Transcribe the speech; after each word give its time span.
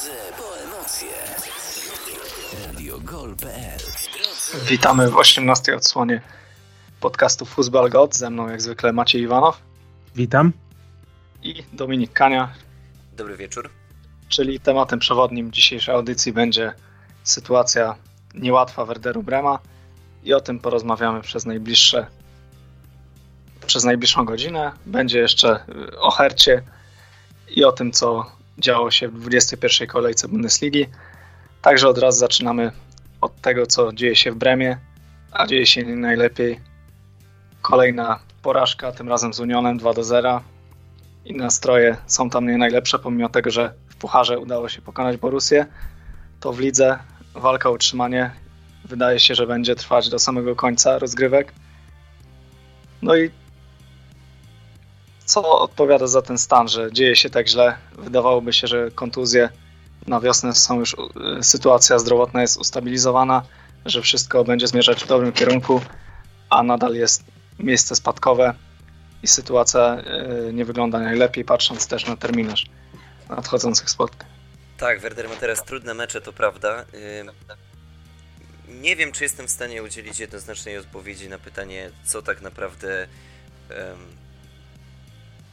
Po 0.00 0.58
emocje. 0.58 1.08
Radiogol.pl 2.66 3.80
Witamy 4.68 5.10
w 5.10 5.16
18 5.16 5.76
odsłonie 5.76 6.20
podcastu 7.00 7.44
Fußball 7.44 7.90
God. 7.90 8.16
Ze 8.16 8.30
mną 8.30 8.48
jak 8.48 8.62
zwykle 8.62 8.92
Maciej 8.92 9.22
Iwanow 9.22 9.60
Witam. 10.16 10.52
i 11.42 11.64
Dominik 11.72 12.12
Kania, 12.12 12.52
Dobry 13.16 13.36
wieczór. 13.36 13.70
czyli 14.28 14.60
tematem 14.60 14.98
przewodnim 14.98 15.52
dzisiejszej 15.52 15.94
audycji 15.94 16.32
będzie 16.32 16.72
sytuacja 17.22 17.96
niełatwa 18.34 18.84
Werderu 18.84 19.22
Brema 19.22 19.58
i 20.24 20.34
o 20.34 20.40
tym 20.40 20.58
porozmawiamy 20.60 21.20
przez 21.20 21.46
najbliższe 21.46 22.06
przez 23.66 23.84
najbliższą 23.84 24.24
godzinę. 24.24 24.72
Będzie 24.86 25.18
jeszcze 25.18 25.64
y, 25.92 25.98
o 25.98 26.10
Hercie 26.10 26.62
i 27.48 27.64
o 27.64 27.72
tym, 27.72 27.92
co 27.92 28.39
działo 28.60 28.90
się 28.90 29.08
w 29.08 29.20
21. 29.20 29.88
kolejce 29.88 30.28
Bundesligi. 30.28 30.86
Także 31.62 31.88
od 31.88 31.98
razu 31.98 32.18
zaczynamy 32.18 32.72
od 33.20 33.40
tego, 33.40 33.66
co 33.66 33.92
dzieje 33.92 34.16
się 34.16 34.32
w 34.32 34.36
Bremie, 34.36 34.78
a 35.32 35.46
dzieje 35.46 35.66
się 35.66 35.82
nie 35.82 35.96
najlepiej. 35.96 36.60
Kolejna 37.62 38.20
porażka, 38.42 38.92
tym 38.92 39.08
razem 39.08 39.34
z 39.34 39.40
Unionem 39.40 39.78
2 39.78 39.94
do 39.94 40.04
0 40.04 40.40
i 41.24 41.34
nastroje 41.34 41.96
są 42.06 42.30
tam 42.30 42.46
nie 42.46 42.58
najlepsze, 42.58 42.98
pomimo 42.98 43.28
tego, 43.28 43.50
że 43.50 43.74
w 43.88 43.96
Pucharze 43.96 44.38
udało 44.38 44.68
się 44.68 44.82
pokonać 44.82 45.16
Borussię, 45.16 45.66
to 46.40 46.52
w 46.52 46.60
lidze 46.60 46.98
walka 47.34 47.68
o 47.68 47.72
utrzymanie 47.72 48.30
wydaje 48.84 49.20
się, 49.20 49.34
że 49.34 49.46
będzie 49.46 49.74
trwać 49.74 50.08
do 50.08 50.18
samego 50.18 50.56
końca 50.56 50.98
rozgrywek. 50.98 51.52
No 53.02 53.16
i 53.16 53.30
co 55.30 55.60
odpowiada 55.60 56.06
za 56.06 56.22
ten 56.22 56.38
stan, 56.38 56.68
że 56.68 56.92
dzieje 56.92 57.16
się 57.16 57.30
tak 57.30 57.48
źle? 57.48 57.76
Wydawałoby 57.98 58.52
się, 58.52 58.66
że 58.66 58.90
kontuzje 58.90 59.48
na 60.06 60.20
wiosnę 60.20 60.54
są 60.54 60.78
już, 60.78 60.96
y, 61.38 61.42
sytuacja 61.42 61.98
zdrowotna 61.98 62.40
jest 62.42 62.56
ustabilizowana, 62.56 63.42
że 63.86 64.02
wszystko 64.02 64.44
będzie 64.44 64.66
zmierzać 64.66 65.04
w 65.04 65.06
dobrym 65.06 65.32
kierunku, 65.32 65.80
a 66.50 66.62
nadal 66.62 66.94
jest 66.94 67.24
miejsce 67.58 67.96
spadkowe 67.96 68.54
i 69.22 69.26
sytuacja 69.26 70.02
y, 70.48 70.52
nie 70.52 70.64
wygląda 70.64 70.98
najlepiej, 70.98 71.44
patrząc 71.44 71.86
też 71.86 72.06
na 72.06 72.16
terminarz 72.16 72.66
nadchodzących 73.28 73.90
spotkań. 73.90 74.28
Tak, 74.78 75.00
Werder 75.00 75.28
ma 75.28 75.36
teraz 75.36 75.64
trudne 75.64 75.94
mecze, 75.94 76.20
to 76.20 76.32
prawda. 76.32 76.84
Ym, 77.20 77.30
Nie 78.68 78.96
wiem, 78.96 79.12
czy 79.12 79.24
jestem 79.24 79.46
w 79.46 79.50
stanie 79.50 79.82
udzielić 79.82 80.20
jednoznacznej 80.20 80.78
odpowiedzi 80.78 81.28
na 81.28 81.38
pytanie, 81.38 81.90
co 82.04 82.22
tak 82.22 82.40
naprawdę 82.40 83.06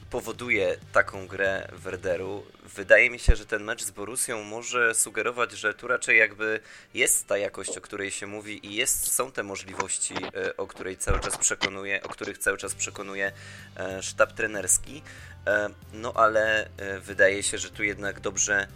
powoduje 0.10 0.78
taką 0.92 1.28
grę 1.28 1.68
Werderu. 1.74 2.44
Wydaje 2.76 3.10
mi 3.10 3.20
się, 3.20 3.36
że 3.36 3.46
ten 3.46 3.64
mecz 3.64 3.84
z 3.84 3.92
Borusią 3.92 4.44
może 4.44 4.96
sugerować, 4.96 5.52
że 5.52 5.74
tu 5.74 5.88
raczej 5.88 6.18
jakby 6.18 6.60
jest 6.94 7.28
ta 7.28 7.38
jakość, 7.38 7.78
o 7.78 7.82
której 7.82 8.12
się 8.12 8.28
mówi 8.28 8.68
i 8.68 8.76
jest, 8.76 9.14
są 9.14 9.32
te 9.32 9.44
możliwości, 9.44 10.14
e, 10.14 10.58
o 10.58 10.68
której 10.68 10.98
cały 10.98 11.20
czas 11.20 11.38
przekonuje, 11.38 12.04
o 12.04 12.10
których 12.10 12.38
cały 12.38 12.58
czas 12.58 12.76
przekonuje 12.76 13.32
e, 13.78 14.04
sztab 14.04 14.34
trenerski. 14.34 15.02
E, 15.48 15.70
No 15.94 16.14
ale 16.14 16.70
wydaje 17.02 17.44
się, 17.44 17.58
że 17.58 17.70
tu 17.70 17.84
jednak 17.84 18.20
dobrze 18.20 18.68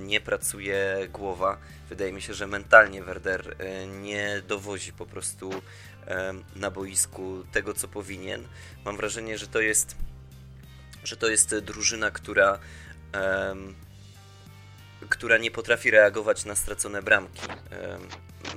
nie 0.00 0.20
pracuje 0.20 1.08
głowa. 1.12 1.58
Wydaje 1.88 2.12
mi 2.12 2.22
się, 2.22 2.34
że 2.34 2.46
mentalnie 2.46 3.02
Werder 3.02 3.56
nie 4.02 4.42
dowozi 4.48 4.92
po 4.92 5.06
prostu 5.06 5.50
na 6.56 6.70
boisku 6.70 7.44
tego, 7.52 7.74
co 7.74 7.88
powinien. 7.88 8.48
Mam 8.84 8.96
wrażenie, 8.96 9.38
że 9.38 9.46
to 9.46 9.60
jest 9.60 9.96
że 11.04 11.16
to 11.16 11.28
jest 11.28 11.58
drużyna, 11.58 12.10
która, 12.10 12.58
em, 13.12 13.74
która 15.08 15.38
nie 15.38 15.50
potrafi 15.50 15.90
reagować 15.90 16.44
na 16.44 16.56
stracone 16.56 17.02
bramki. 17.02 17.46
Em, 17.70 18.08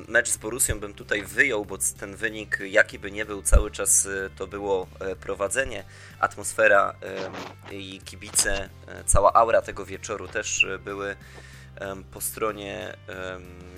mecz 0.07 0.29
z 0.29 0.37
Borusią 0.37 0.79
bym 0.79 0.93
tutaj 0.93 1.23
wyjął, 1.23 1.65
bo 1.65 1.77
ten 1.99 2.15
wynik, 2.15 2.59
jaki 2.59 2.99
by 2.99 3.11
nie 3.11 3.25
był, 3.25 3.41
cały 3.41 3.71
czas 3.71 4.05
e, 4.05 4.29
to 4.37 4.47
było 4.47 4.87
e, 4.99 5.15
prowadzenie. 5.15 5.83
Atmosfera 6.19 6.95
em, 7.01 7.33
i 7.71 8.01
kibice, 8.05 8.69
e, 8.87 9.03
cała 9.03 9.33
aura 9.33 9.61
tego 9.61 9.85
wieczoru 9.85 10.27
też 10.27 10.65
były 10.79 11.15
po 12.11 12.21
stronie 12.21 12.93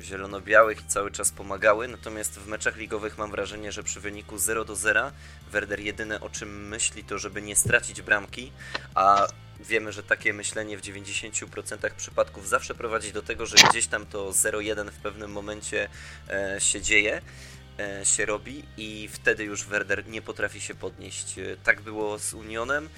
zielono-białych 0.02 0.82
i 0.82 0.88
cały 0.88 1.12
czas 1.12 1.32
pomagały. 1.32 1.88
Natomiast 1.88 2.40
w 2.40 2.48
meczach 2.48 2.76
ligowych 2.78 3.18
mam 3.18 3.32
wrażenie, 3.32 3.72
że 3.72 3.84
przy 3.84 4.00
wyniku 4.00 4.38
0 4.38 4.66
do 4.66 4.76
0 4.76 5.12
Werder 5.52 5.80
jedyne 5.80 6.22
o 6.22 6.30
czym 6.30 6.68
myśli 6.68 7.04
to, 7.04 7.18
żeby 7.18 7.42
nie 7.42 7.56
stracić 7.56 8.02
bramki, 8.02 8.52
a 8.96 9.28
wiemy, 9.60 9.92
że 9.92 10.04
takie 10.04 10.34
myślenie 10.34 10.78
w 10.78 10.82
90% 10.82 11.90
przypadków 11.98 12.48
zawsze 12.48 12.76
prowadzi 12.76 13.14
do 13.14 13.22
tego, 13.22 13.46
że 13.46 13.56
gdzieś 13.70 13.88
tam 13.88 14.06
to 14.06 14.30
0-1 14.30 14.92
w 14.92 14.98
pewnym 14.98 15.32
momencie 15.32 15.90
e, 16.30 16.56
się 16.62 16.82
dzieje, 16.82 17.22
e, 17.80 18.06
się 18.06 18.26
robi 18.26 18.64
i 18.78 19.10
wtedy 19.12 19.44
już 19.44 19.64
Werder 19.64 20.08
nie 20.08 20.22
potrafi 20.22 20.62
się 20.62 20.76
podnieść. 20.76 21.40
E, 21.40 21.58
Tak 21.64 21.82
było 21.82 22.20
z 22.20 22.34
Unionem, 22.34 22.90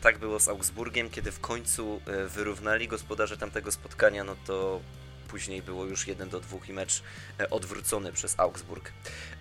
tak 0.00 0.18
było 0.18 0.40
z 0.40 0.48
Augsburgiem, 0.48 1.10
kiedy 1.10 1.32
w 1.32 1.40
końcu 1.40 2.00
e, 2.06 2.28
wyrównali 2.28 2.88
gospodarze 2.88 3.36
tamtego 3.36 3.72
spotkania, 3.72 4.24
no 4.24 4.36
to 4.46 4.80
później 5.28 5.62
było 5.62 5.84
już 5.84 6.06
1 6.06 6.28
do 6.28 6.40
2 6.40 6.58
i 6.68 6.72
mecz 6.72 7.02
e, 7.40 7.50
odwrócony 7.50 8.12
przez 8.12 8.34
Augsburg. 8.40 8.92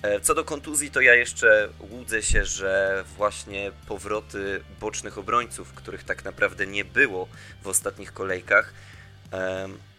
E, 0.01 0.19
Co 0.19 0.35
do 0.35 0.43
kontuzji, 0.43 0.91
to 0.91 1.01
ja 1.01 1.15
jeszcze 1.15 1.69
łudzę 1.79 2.23
się, 2.23 2.45
że 2.45 3.03
właśnie 3.17 3.71
powroty 3.87 4.63
bocznych 4.79 5.17
obrońców, 5.17 5.73
których 5.73 6.03
tak 6.03 6.25
naprawdę 6.25 6.67
nie 6.67 6.85
było 6.85 7.27
w 7.63 7.67
ostatnich 7.67 8.13
kolejkach, 8.13 8.73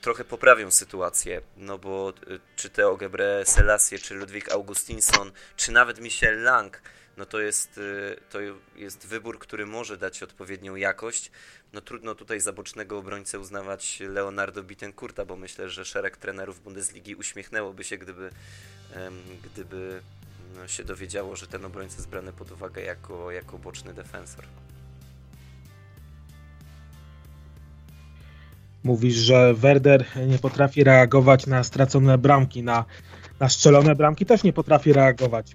trochę 0.01 0.25
poprawią 0.25 0.71
sytuację. 0.71 1.41
No 1.57 1.79
bo 1.79 2.09
e, 2.11 2.39
czy 2.57 2.71
Teo 2.71 2.97
Gebre 2.97 3.45
Selassie, 3.45 3.99
czy 3.99 4.15
Ludwik 4.15 4.53
Augustinsson, 4.53 5.33
czy 5.57 5.73
nawet 5.73 6.01
Michel 6.01 6.43
Lang, 6.43 6.83
no 7.17 7.27
to 7.27 7.41
jest, 7.41 7.81
e, 8.13 8.17
to 8.31 8.39
jest 8.77 9.07
wybór, 9.07 9.39
który 9.39 9.67
może 9.67 9.97
dać 9.97 10.23
odpowiednią 10.23 10.77
jakość. 10.77 11.31
No 11.73 11.81
trudno 11.81 12.15
tutaj 12.15 12.41
za 12.41 12.53
bocznego 12.53 12.99
obrońcę 12.99 13.39
uznawać 13.39 14.01
Leonardo 14.01 14.63
Bittencourta, 14.63 15.25
bo 15.25 15.37
myślę, 15.37 15.71
że 15.71 15.85
szereg 15.85 16.17
trenerów 16.17 16.63
Bundesligi 16.63 17.15
uśmiechnęłoby 17.15 17.85
się, 17.85 17.99
gdyby, 17.99 18.31
gdyby 19.45 20.01
no, 20.57 20.69
się 20.69 20.85
dowiedziało, 20.85 21.37
że 21.37 21.47
ten 21.47 21.65
obrońca 21.65 21.97
jest 21.97 22.09
brany 22.09 22.33
pod 22.33 22.51
uwagę 22.51 22.83
jako, 22.83 23.31
jako 23.31 23.59
boczny 23.59 23.95
defensor. 23.95 24.45
Mówisz, 28.85 29.15
że 29.15 29.55
Werder 29.55 30.05
nie 30.27 30.39
potrafi 30.39 30.85
reagować 30.85 31.47
na 31.47 31.65
stracone 31.65 32.19
bramki, 32.19 32.63
na, 32.63 32.85
na 33.41 33.49
strzelone 33.49 33.95
bramki 33.95 34.27
też 34.27 34.43
nie 34.43 34.53
potrafi 34.53 34.93
reagować. 34.93 35.55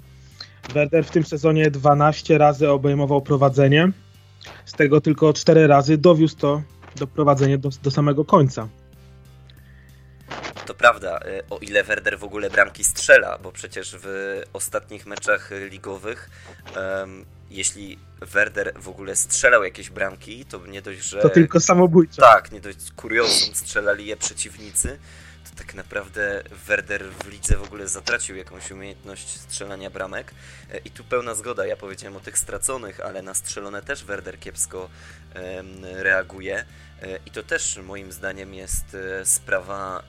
Werder 0.74 1.06
w 1.06 1.12
tym 1.12 1.24
sezonie 1.24 1.72
12 1.72 2.38
razy 2.38 2.70
obejmował 2.70 3.22
prowadzenie, 3.22 3.92
z 4.66 4.74
tego 4.74 5.02
tylko 5.02 5.34
4 5.34 5.68
razy 5.68 5.98
dowiózł 5.98 6.38
to 6.38 6.62
do 6.96 7.08
prowadzenia 7.08 7.58
do, 7.58 7.70
do 7.84 7.92
samego 7.92 8.26
końca. 8.26 8.68
To 10.66 10.74
prawda, 10.74 11.20
y, 11.20 11.44
o 11.50 11.58
ile 11.58 11.84
Werder 11.84 12.20
w 12.20 12.24
ogóle 12.24 12.50
bramki 12.50 12.84
strzela, 12.84 13.38
bo 13.44 13.52
przecież 13.52 13.96
w 14.00 14.42
ostatnich 14.54 15.06
meczach 15.06 15.52
ligowych, 15.70 16.30
em, 16.76 17.26
jeśli 17.50 17.98
Werder 18.22 18.74
w 18.80 18.90
ogóle 18.90 19.16
strzelał 19.16 19.64
jakieś 19.64 19.90
bramki, 19.90 20.46
to 20.46 20.68
nie 20.68 20.82
dość, 20.82 21.02
że... 21.02 21.22
To 21.22 21.30
tylko 21.30 21.60
samobójcze. 21.60 22.22
Tak, 22.22 22.52
nie 22.52 22.62
dość 22.62 22.92
kuriozum, 22.96 23.56
strzelali 23.56 24.06
je 24.06 24.18
przeciwnicy, 24.18 25.00
tak 25.60 25.74
naprawdę 25.74 26.44
Werder 26.68 27.06
w 27.12 27.28
lidze 27.28 27.58
w 27.58 27.64
ogóle 27.64 27.88
zatracił 27.88 28.36
jakąś 28.36 28.72
umiejętność 28.72 29.40
strzelania 29.40 29.90
bramek. 29.90 30.32
E, 30.72 30.78
I 30.78 30.92
tu 30.92 31.04
pełna 31.04 31.36
zgoda, 31.36 31.66
ja 31.66 31.78
powiedziałem 31.78 32.16
o 32.16 32.20
tych 32.20 32.38
straconych, 32.38 33.00
ale 33.00 33.22
na 33.22 33.34
strzelone 33.34 33.82
też 33.82 34.04
Werder 34.04 34.40
kiepsko 34.40 34.90
reaguje. 35.82 36.66
E, 37.02 37.20
I 37.26 37.32
to 37.32 37.44
też 37.44 37.78
moim 37.78 38.12
zdaniem 38.12 38.54
jest 38.54 38.96
e, 38.96 39.26
sprawa 39.26 40.04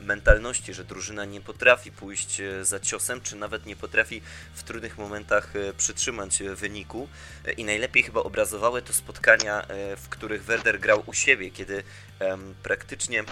mentalności, 0.00 0.74
że 0.74 0.84
drużyna 0.84 1.24
nie 1.24 1.40
potrafi 1.40 1.92
pójść 1.92 2.42
za 2.62 2.80
ciosem, 2.80 3.20
czy 3.20 3.36
nawet 3.36 3.66
nie 3.66 3.76
potrafi 3.76 4.22
w 4.54 4.62
trudnych 4.62 4.98
momentach 4.98 5.52
przytrzymać 5.76 6.42
wyniku. 6.42 7.08
I 7.56 7.64
najlepiej 7.64 8.02
chyba 8.02 8.20
obrazowały 8.20 8.82
to 8.82 8.92
spotkania, 8.92 9.66
w 9.96 10.08
których 10.08 10.44
Werder 10.44 10.80
grał 10.80 11.02
u 11.06 11.12
siebie, 11.12 11.50
kiedy 11.50 11.82
praktycznie 12.62 13.24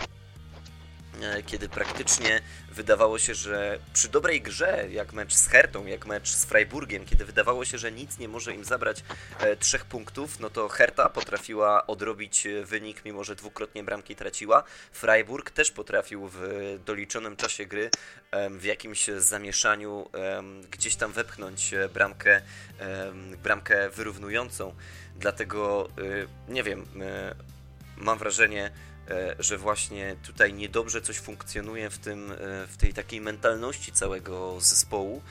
kiedy 1.46 1.69
praktycznie 1.69 2.40
wydawało 2.72 3.19
się, 3.19 3.34
że 3.34 3.78
przy 3.93 4.08
dobrej 4.08 4.43
grze, 4.43 4.87
jak 4.90 5.12
mecz 5.12 5.34
z 5.34 5.49
Hertą, 5.49 5.87
jak 5.87 6.06
mecz 6.06 6.28
z 6.28 6.44
Freiburgiem, 6.44 7.05
kiedy 7.05 7.25
wydawało 7.25 7.64
się, 7.64 7.78
że 7.78 7.93
nic 7.93 8.19
nie 8.19 8.28
może 8.28 8.55
im 8.55 8.64
zabrać 8.64 9.05
e, 9.38 9.56
trzech 9.56 9.84
punktów, 9.84 10.40
no 10.40 10.50
to 10.50 10.69
Herta 10.69 11.08
potrafiła 11.08 11.87
odrobić 11.87 12.46
e, 12.46 12.64
wynik, 12.64 13.05
mimo 13.05 13.25
że 13.25 13.37
dwukrotnie 13.37 13.84
bramki 13.84 14.17
traciła. 14.17 14.62
Freiburg 14.93 15.50
też 15.50 15.70
potrafił 15.70 16.28
w 16.32 16.38
doliczonym 16.87 17.37
czasie 17.37 17.67
gry 17.67 17.90
w 18.50 18.64
jakimś 18.64 19.06
zamieszaniu 19.19 20.11
gdzieś 20.70 20.96
tam 20.96 21.12
wepchnąć 21.12 21.75
e, 21.75 21.88
bramkę, 21.88 22.43
bramkę 23.43 23.90
wyrównującą. 23.90 24.75
Dlatego, 25.17 25.88
y, 25.99 26.28
nie 26.49 26.62
wiem, 26.62 26.81
y, 26.81 27.34
mam 27.96 28.19
wrażenie, 28.19 28.70
że 29.39 29.59
właśnie 29.59 30.17
tutaj 30.23 30.53
niedobrze 30.53 31.01
coś 31.01 31.19
funkcjonuje 31.19 31.91
w, 31.91 31.99
tym, 31.99 32.33
w 32.69 32.77
tej 32.79 32.95
takiej 32.95 33.21
mentalności 33.21 33.93
całego 33.93 34.61
zespołu, 34.61 35.23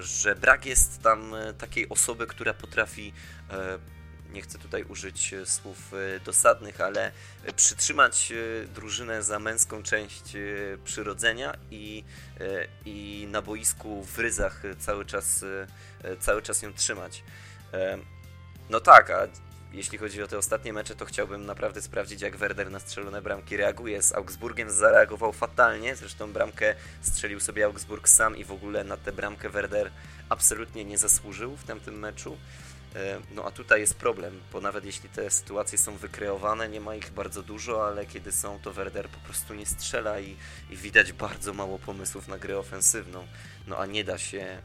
że 0.00 0.34
brak 0.34 0.66
jest 0.66 1.02
tam 1.02 1.34
takiej 1.58 1.88
osoby, 1.88 2.26
która 2.26 2.54
potrafi 2.54 3.12
nie 4.34 4.42
chcę 4.42 4.58
tutaj 4.58 4.84
użyć 4.84 5.34
e, 5.34 5.46
słów 5.46 5.92
e, 5.94 6.20
dosadnych, 6.20 6.80
ale 6.80 7.12
e, 7.44 7.52
przytrzymać 7.52 8.32
drużynę 8.74 9.22
za 9.22 9.38
męską 9.38 9.82
część 9.82 10.22
przyrodzenia 10.84 11.56
i, 11.70 12.04
i 12.84 13.28
na 13.30 13.42
boisku 13.42 14.04
w 14.04 14.18
ryzach 14.18 14.62
cały 14.78 15.04
czas, 15.04 15.44
cały 16.20 16.42
czas 16.42 16.62
ją 16.62 16.72
trzymać. 16.72 17.24
No 18.70 18.80
tak, 18.80 19.10
a 19.10 19.26
jeśli 19.74 19.98
chodzi 19.98 20.22
o 20.22 20.26
te 20.26 20.38
ostatnie 20.38 20.72
mecze, 20.72 20.96
to 20.96 21.04
chciałbym 21.04 21.46
naprawdę 21.46 21.82
sprawdzić, 21.82 22.20
jak 22.20 22.36
Werder 22.36 22.70
na 22.70 22.80
strzelone 22.80 23.22
bramki 23.22 23.56
reaguje. 23.56 24.02
Z 24.02 24.12
Augsburgiem 24.12 24.70
zareagował 24.70 25.32
fatalnie, 25.32 25.96
zresztą 25.96 26.32
bramkę 26.32 26.74
strzelił 27.02 27.40
sobie 27.40 27.64
Augsburg 27.64 28.08
sam 28.08 28.36
i 28.36 28.44
w 28.44 28.52
ogóle 28.52 28.84
na 28.84 28.96
tę 28.96 29.12
bramkę 29.12 29.50
Werder 29.50 29.90
absolutnie 30.28 30.84
nie 30.84 30.98
zasłużył 30.98 31.56
w 31.56 31.64
tamtym 31.64 31.98
meczu. 31.98 32.36
E, 32.94 33.20
no 33.34 33.44
a 33.44 33.50
tutaj 33.50 33.80
jest 33.80 33.94
problem, 33.94 34.40
bo 34.52 34.60
nawet 34.60 34.84
jeśli 34.84 35.08
te 35.08 35.30
sytuacje 35.30 35.78
są 35.78 35.96
wykreowane, 35.96 36.68
nie 36.68 36.80
ma 36.80 36.94
ich 36.94 37.10
bardzo 37.10 37.42
dużo, 37.42 37.86
ale 37.86 38.06
kiedy 38.06 38.32
są, 38.32 38.58
to 38.58 38.72
Werder 38.72 39.08
po 39.08 39.18
prostu 39.18 39.54
nie 39.54 39.66
strzela 39.66 40.20
i, 40.20 40.36
i 40.70 40.76
widać 40.76 41.12
bardzo 41.12 41.54
mało 41.54 41.78
pomysłów 41.78 42.28
na 42.28 42.38
grę 42.38 42.58
ofensywną. 42.58 43.26
No 43.66 43.78
a 43.78 43.86
nie 43.86 44.04
da 44.04 44.18
się, 44.18 44.62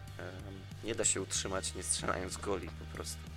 nie 0.83 0.95
da 0.95 1.05
się 1.05 1.21
utrzymać 1.21 1.75
nie 1.75 1.83
strzelając 1.83 2.37
goli 2.37 2.69
po 2.79 2.95
prostu. 2.95 3.28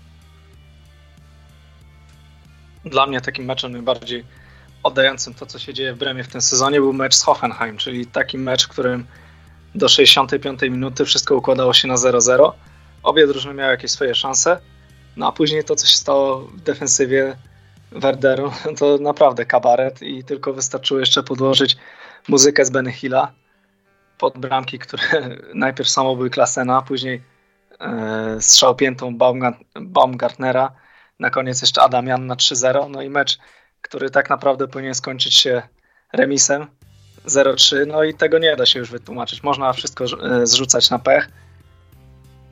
Dla 2.84 3.06
mnie 3.06 3.20
takim 3.20 3.44
meczem 3.44 3.72
najbardziej 3.72 4.24
oddającym 4.82 5.34
to, 5.34 5.46
co 5.46 5.58
się 5.58 5.74
dzieje 5.74 5.94
w 5.94 5.98
Bremie 5.98 6.24
w 6.24 6.28
tym 6.28 6.40
sezonie 6.40 6.80
był 6.80 6.92
mecz 6.92 7.14
z 7.14 7.22
Hoffenheim, 7.22 7.76
czyli 7.76 8.06
taki 8.06 8.38
mecz, 8.38 8.66
w 8.66 8.68
którym 8.68 9.06
do 9.74 9.88
65 9.88 10.62
minuty 10.62 11.04
wszystko 11.04 11.36
układało 11.36 11.72
się 11.74 11.88
na 11.88 11.94
0-0. 11.94 12.52
Obie 13.02 13.26
drużyny 13.26 13.54
miały 13.54 13.70
jakieś 13.70 13.90
swoje 13.90 14.14
szanse, 14.14 14.60
no 15.16 15.28
a 15.28 15.32
później 15.32 15.64
to, 15.64 15.76
co 15.76 15.86
się 15.86 15.96
stało 15.96 16.38
w 16.38 16.60
defensywie 16.60 17.36
Werderu, 17.92 18.52
to 18.78 18.98
naprawdę 19.00 19.46
kabaret 19.46 20.02
i 20.02 20.24
tylko 20.24 20.52
wystarczyło 20.52 21.00
jeszcze 21.00 21.22
podłożyć 21.22 21.76
muzykę 22.28 22.64
z 22.64 22.70
Benny 22.70 22.92
Hilla 22.92 23.32
pod 24.18 24.38
bramki, 24.38 24.78
które 24.78 25.02
najpierw 25.54 25.88
samo 25.88 26.16
były 26.16 26.30
Klasena, 26.30 26.76
a 26.76 26.82
później 26.82 27.22
e, 27.80 28.36
strzał 28.40 28.74
piętą 28.74 29.18
Baumgartnera, 29.80 30.72
na 31.22 31.30
koniec 31.30 31.60
jeszcze 31.60 31.82
Adamian 31.82 32.26
na 32.26 32.34
3-0, 32.34 32.90
no 32.90 33.02
i 33.02 33.10
mecz, 33.10 33.38
który 33.82 34.10
tak 34.10 34.30
naprawdę 34.30 34.68
powinien 34.68 34.94
skończyć 34.94 35.34
się 35.34 35.62
remisem 36.12 36.66
0-3, 37.26 37.86
no 37.86 38.04
i 38.04 38.14
tego 38.14 38.38
nie 38.38 38.56
da 38.56 38.66
się 38.66 38.78
już 38.78 38.90
wytłumaczyć. 38.90 39.42
Można 39.42 39.72
wszystko 39.72 40.04
e, 40.04 40.46
zrzucać 40.46 40.90
na 40.90 40.98
pech, 40.98 41.28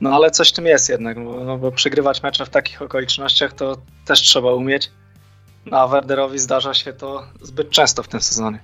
no 0.01 0.15
ale 0.15 0.31
coś 0.31 0.49
w 0.49 0.53
tym 0.53 0.65
jest 0.65 0.89
jednak, 0.89 1.23
bo, 1.23 1.43
no, 1.43 1.57
bo 1.57 1.71
przegrywać 1.71 2.23
mecze 2.23 2.45
w 2.45 2.49
takich 2.49 2.81
okolicznościach 2.81 3.53
to 3.53 3.77
też 4.05 4.21
trzeba 4.21 4.53
umieć. 4.53 4.91
No, 5.65 5.77
a 5.79 5.87
Werderowi 5.87 6.39
zdarza 6.39 6.73
się 6.73 6.93
to 6.93 7.27
zbyt 7.41 7.69
często 7.69 8.03
w 8.03 8.07
tym 8.07 8.21
sezonie. 8.21 8.59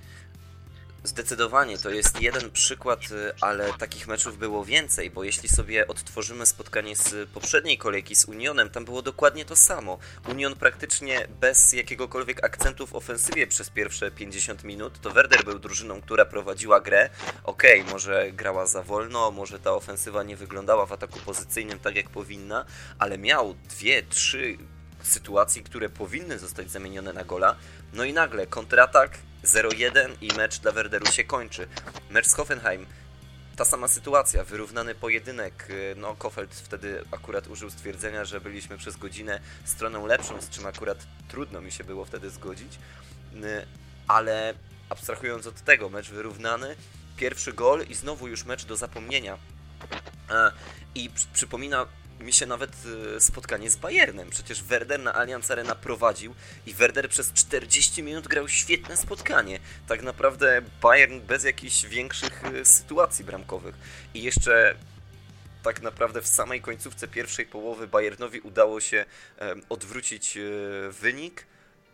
Zdecydowanie, 1.07 1.77
to 1.77 1.89
jest 1.89 2.21
jeden 2.21 2.51
przykład, 2.51 2.99
y, 3.11 3.33
ale 3.41 3.73
takich 3.73 4.07
meczów 4.07 4.37
było 4.37 4.65
więcej, 4.65 5.09
bo 5.09 5.23
jeśli 5.23 5.49
sobie 5.49 5.87
odtworzymy 5.87 6.45
spotkanie 6.45 6.95
z 6.95 7.29
poprzedniej 7.29 7.77
kolejki 7.77 8.15
z 8.15 8.25
Unionem, 8.25 8.69
tam 8.69 8.85
było 8.85 9.01
dokładnie 9.01 9.45
to 9.45 9.55
samo. 9.55 9.97
Union 10.29 10.55
praktycznie 10.55 11.27
bez 11.41 11.73
jakiegokolwiek 11.73 12.43
akcentu 12.43 12.87
w 12.87 12.95
ofensywie 12.95 13.47
przez 13.47 13.69
pierwsze 13.69 14.11
50 14.11 14.63
minut, 14.63 15.01
to 15.01 15.11
Werder 15.11 15.43
był 15.43 15.59
drużyną, 15.59 16.01
która 16.01 16.25
prowadziła 16.25 16.81
grę. 16.81 17.09
Okej, 17.43 17.81
okay, 17.81 17.93
może 17.93 18.31
grała 18.31 18.65
za 18.65 18.83
wolno, 18.83 19.31
może 19.31 19.59
ta 19.59 19.73
ofensywa 19.73 20.23
nie 20.23 20.37
wyglądała 20.37 20.85
w 20.85 20.91
ataku 20.91 21.19
pozycyjnym 21.19 21.79
tak 21.79 21.95
jak 21.95 22.09
powinna, 22.09 22.65
ale 22.99 23.17
miał 23.17 23.53
dwie, 23.53 24.03
trzy 24.03 24.57
sytuacji, 25.03 25.63
które 25.63 25.89
powinny 25.89 26.39
zostać 26.39 26.71
zamienione 26.71 27.13
na 27.13 27.23
gola. 27.23 27.55
No 27.93 28.03
i 28.03 28.13
nagle 28.13 28.47
kontratak 28.47 29.17
0-1 29.47 30.09
i 30.21 30.33
mecz 30.33 30.59
dla 30.59 30.71
Werderu 30.71 31.05
się 31.05 31.23
kończy. 31.23 31.67
Mecz 32.09 32.27
z 32.27 32.33
Hoffenheim 32.33 32.85
ta 33.55 33.65
sama 33.65 33.87
sytuacja, 33.87 34.43
wyrównany 34.43 34.95
pojedynek. 34.95 35.67
No, 35.95 36.15
Kofeld 36.15 36.55
wtedy 36.55 37.03
akurat 37.11 37.47
użył 37.47 37.69
stwierdzenia, 37.69 38.25
że 38.25 38.41
byliśmy 38.41 38.77
przez 38.77 38.97
godzinę 38.97 39.39
stroną 39.65 40.05
lepszą, 40.05 40.41
z 40.41 40.49
czym 40.49 40.65
akurat 40.65 40.97
trudno 41.27 41.61
mi 41.61 41.71
się 41.71 41.83
było 41.83 42.05
wtedy 42.05 42.29
zgodzić. 42.29 42.79
Ale 44.07 44.53
abstrahując 44.89 45.47
od 45.47 45.61
tego, 45.61 45.89
mecz 45.89 46.09
wyrównany, 46.09 46.75
pierwszy 47.15 47.53
gol 47.53 47.85
i 47.89 47.95
znowu 47.95 48.27
już 48.27 48.45
mecz 48.45 48.65
do 48.65 48.75
zapomnienia. 48.75 49.37
I 50.95 51.09
przypomina 51.33 51.85
mi 52.19 52.33
się 52.33 52.45
nawet 52.45 52.71
e, 53.15 53.21
spotkanie 53.21 53.69
z 53.69 53.75
Bayernem. 53.75 54.29
Przecież 54.29 54.63
Werder 54.63 54.99
na 54.99 55.13
Allianz 55.13 55.51
Arena 55.51 55.75
prowadził 55.75 56.35
i 56.65 56.73
Werder 56.73 57.09
przez 57.09 57.33
40 57.33 58.03
minut 58.03 58.27
grał 58.27 58.47
świetne 58.47 58.97
spotkanie. 58.97 59.59
Tak 59.87 60.03
naprawdę 60.03 60.61
Bayern 60.81 61.19
bez 61.19 61.43
jakichś 61.43 61.85
większych 61.85 62.43
e, 62.45 62.65
sytuacji 62.65 63.25
bramkowych. 63.25 63.75
I 64.13 64.23
jeszcze 64.23 64.75
tak 65.63 65.81
naprawdę 65.81 66.21
w 66.21 66.27
samej 66.27 66.61
końcówce 66.61 67.07
pierwszej 67.07 67.45
połowy 67.45 67.87
Bayernowi 67.87 68.39
udało 68.39 68.79
się 68.81 69.05
odwrócić 69.69 70.37
e, 70.37 70.41
wynik. 70.91 71.45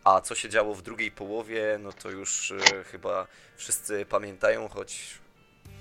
A 0.04 0.20
co 0.20 0.34
się 0.34 0.48
działo 0.48 0.74
w 0.74 0.82
drugiej 0.82 1.10
połowie, 1.10 1.78
no 1.82 1.92
to 1.92 2.10
już 2.10 2.52
chyba 2.90 3.26
wszyscy 3.56 4.06
pamiętają, 4.06 4.68
choć 4.68 5.18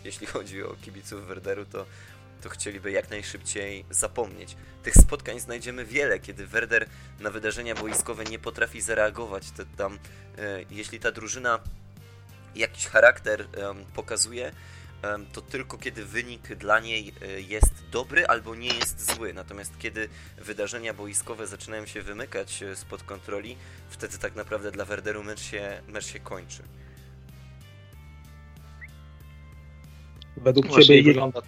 jeśli 0.04 0.28
chodzi 0.28 0.64
o 0.64 0.76
kibiców 0.82 1.28
Werderu, 1.28 1.66
to 1.66 1.86
to 2.44 2.50
chcieliby 2.50 2.92
jak 2.92 3.10
najszybciej 3.10 3.86
zapomnieć. 3.90 4.56
Tych 4.84 4.94
spotkań 4.94 5.40
znajdziemy 5.40 5.86
wiele, 5.86 6.20
kiedy 6.20 6.48
Werder 6.48 6.86
na 7.20 7.30
wydarzenia 7.30 7.76
boiskowe 7.76 8.24
nie 8.24 8.40
potrafi 8.40 8.82
zareagować. 8.82 9.52
To 9.52 9.64
tam, 9.78 10.00
e, 10.38 10.64
jeśli 10.72 11.00
ta 11.00 11.12
drużyna 11.12 11.60
jakiś 12.56 12.88
charakter 12.88 13.42
e, 13.42 13.46
pokazuje, 13.96 14.52
e, 15.04 15.20
to 15.34 15.42
tylko 15.42 15.78
kiedy 15.78 16.06
wynik 16.06 16.56
dla 16.56 16.80
niej 16.80 17.14
e, 17.22 17.42
jest 17.42 17.74
dobry 17.92 18.28
albo 18.28 18.56
nie 18.56 18.74
jest 18.74 19.16
zły. 19.16 19.34
Natomiast 19.34 19.78
kiedy 19.80 20.10
wydarzenia 20.38 20.94
boiskowe 20.94 21.48
zaczynają 21.48 21.86
się 21.86 22.02
wymykać 22.02 22.64
e, 22.64 22.76
spod 22.76 23.04
kontroli, 23.04 23.58
wtedy 23.90 24.18
tak 24.18 24.36
naprawdę 24.36 24.72
dla 24.72 24.86
Werderu 24.86 25.24
mecz 25.24 25.42
się, 25.42 25.82
mecz 25.88 26.06
się 26.06 26.20
kończy. 26.20 26.64
Według 30.38 30.68
Właśnie 30.68 30.84
Ciebie 30.84 31.04
wygląda 31.04 31.42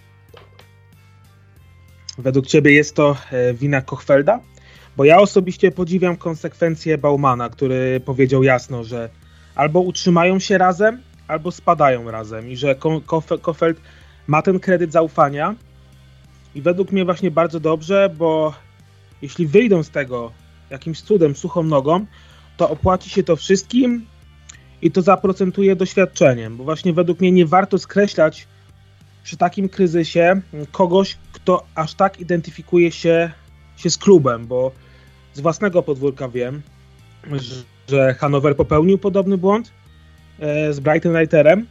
Według 2.18 2.46
Ciebie 2.46 2.72
jest 2.72 2.94
to 2.94 3.16
e, 3.32 3.54
wina 3.54 3.82
Kochfelda? 3.82 4.40
Bo 4.96 5.04
ja 5.04 5.18
osobiście 5.18 5.70
podziwiam 5.70 6.16
konsekwencje 6.16 6.98
Baumana, 6.98 7.48
który 7.48 8.00
powiedział 8.00 8.42
jasno, 8.42 8.84
że 8.84 9.08
albo 9.54 9.80
utrzymają 9.80 10.38
się 10.38 10.58
razem, 10.58 11.02
albo 11.28 11.52
spadają 11.52 12.10
razem 12.10 12.50
i 12.50 12.56
że 12.56 12.76
Kofeld 13.42 13.80
ma 14.26 14.42
ten 14.42 14.60
kredyt 14.60 14.92
zaufania 14.92 15.54
i 16.54 16.62
według 16.62 16.92
mnie 16.92 17.04
właśnie 17.04 17.30
bardzo 17.30 17.60
dobrze, 17.60 18.10
bo 18.18 18.54
jeśli 19.22 19.46
wyjdą 19.46 19.82
z 19.82 19.90
tego 19.90 20.32
jakimś 20.70 21.00
cudem, 21.00 21.36
suchą 21.36 21.62
nogą, 21.62 22.06
to 22.56 22.70
opłaci 22.70 23.10
się 23.10 23.22
to 23.22 23.36
wszystkim 23.36 24.06
i 24.82 24.90
to 24.90 25.02
zaprocentuje 25.02 25.76
doświadczeniem, 25.76 26.56
bo 26.56 26.64
właśnie 26.64 26.92
według 26.92 27.20
mnie 27.20 27.32
nie 27.32 27.46
warto 27.46 27.78
skreślać 27.78 28.46
przy 29.24 29.36
takim 29.36 29.68
kryzysie 29.68 30.40
kogoś, 30.72 31.16
kto 31.46 31.66
aż 31.74 31.94
tak 31.94 32.20
identyfikuje 32.20 32.92
się, 32.92 33.30
się 33.76 33.90
z 33.90 33.98
klubem, 33.98 34.46
bo 34.46 34.72
z 35.34 35.40
własnego 35.40 35.82
podwórka 35.82 36.28
wiem, 36.28 36.62
że, 37.88 38.14
Hanover 38.14 38.56
popełnił 38.56 38.98
podobny 38.98 39.38
błąd 39.38 39.72
e, 40.40 40.72
z 40.72 40.80
Brighton 40.80 41.12
Reiterem, 41.12 41.66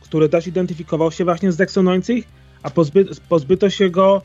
który 0.00 0.28
też 0.28 0.46
identyfikował 0.46 1.12
się 1.12 1.24
właśnie 1.24 1.52
z 1.52 1.56
Dexonońcich, 1.56 2.28
a 2.62 2.70
pozby, 2.70 3.04
pozbyto 3.28 3.70
się 3.70 3.90
go 3.90 4.22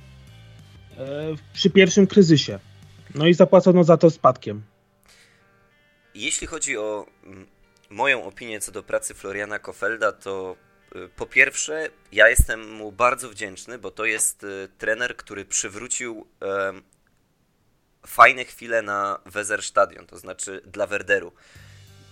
e, 0.97 1.05
przy 1.53 1.69
pierwszym 1.69 2.07
kryzysie. 2.07 2.59
No 3.15 3.27
i 3.27 3.33
zapłacono 3.33 3.83
za 3.83 3.97
to 3.97 4.09
spadkiem. 4.09 4.61
Jeśli 6.15 6.47
chodzi 6.47 6.77
o 6.77 7.05
mm, 7.25 7.47
moją 7.89 8.23
opinię 8.23 8.59
co 8.59 8.71
do 8.71 8.83
pracy 8.83 9.13
Floriana 9.13 9.59
Kofelda, 9.59 10.11
to 10.11 10.55
po 11.15 11.25
pierwsze, 11.25 11.89
ja 12.11 12.29
jestem 12.29 12.71
mu 12.71 12.91
bardzo 12.91 13.29
wdzięczny, 13.29 13.77
bo 13.77 13.91
to 13.91 14.05
jest 14.05 14.43
y, 14.43 14.69
trener, 14.77 15.15
który 15.15 15.45
przywrócił 15.45 16.27
fajne 18.07 18.45
chwile 18.45 18.81
na 18.81 19.19
Weserstadion, 19.25 20.07
to 20.07 20.17
znaczy 20.17 20.61
dla 20.65 20.87
Werderu. 20.87 21.33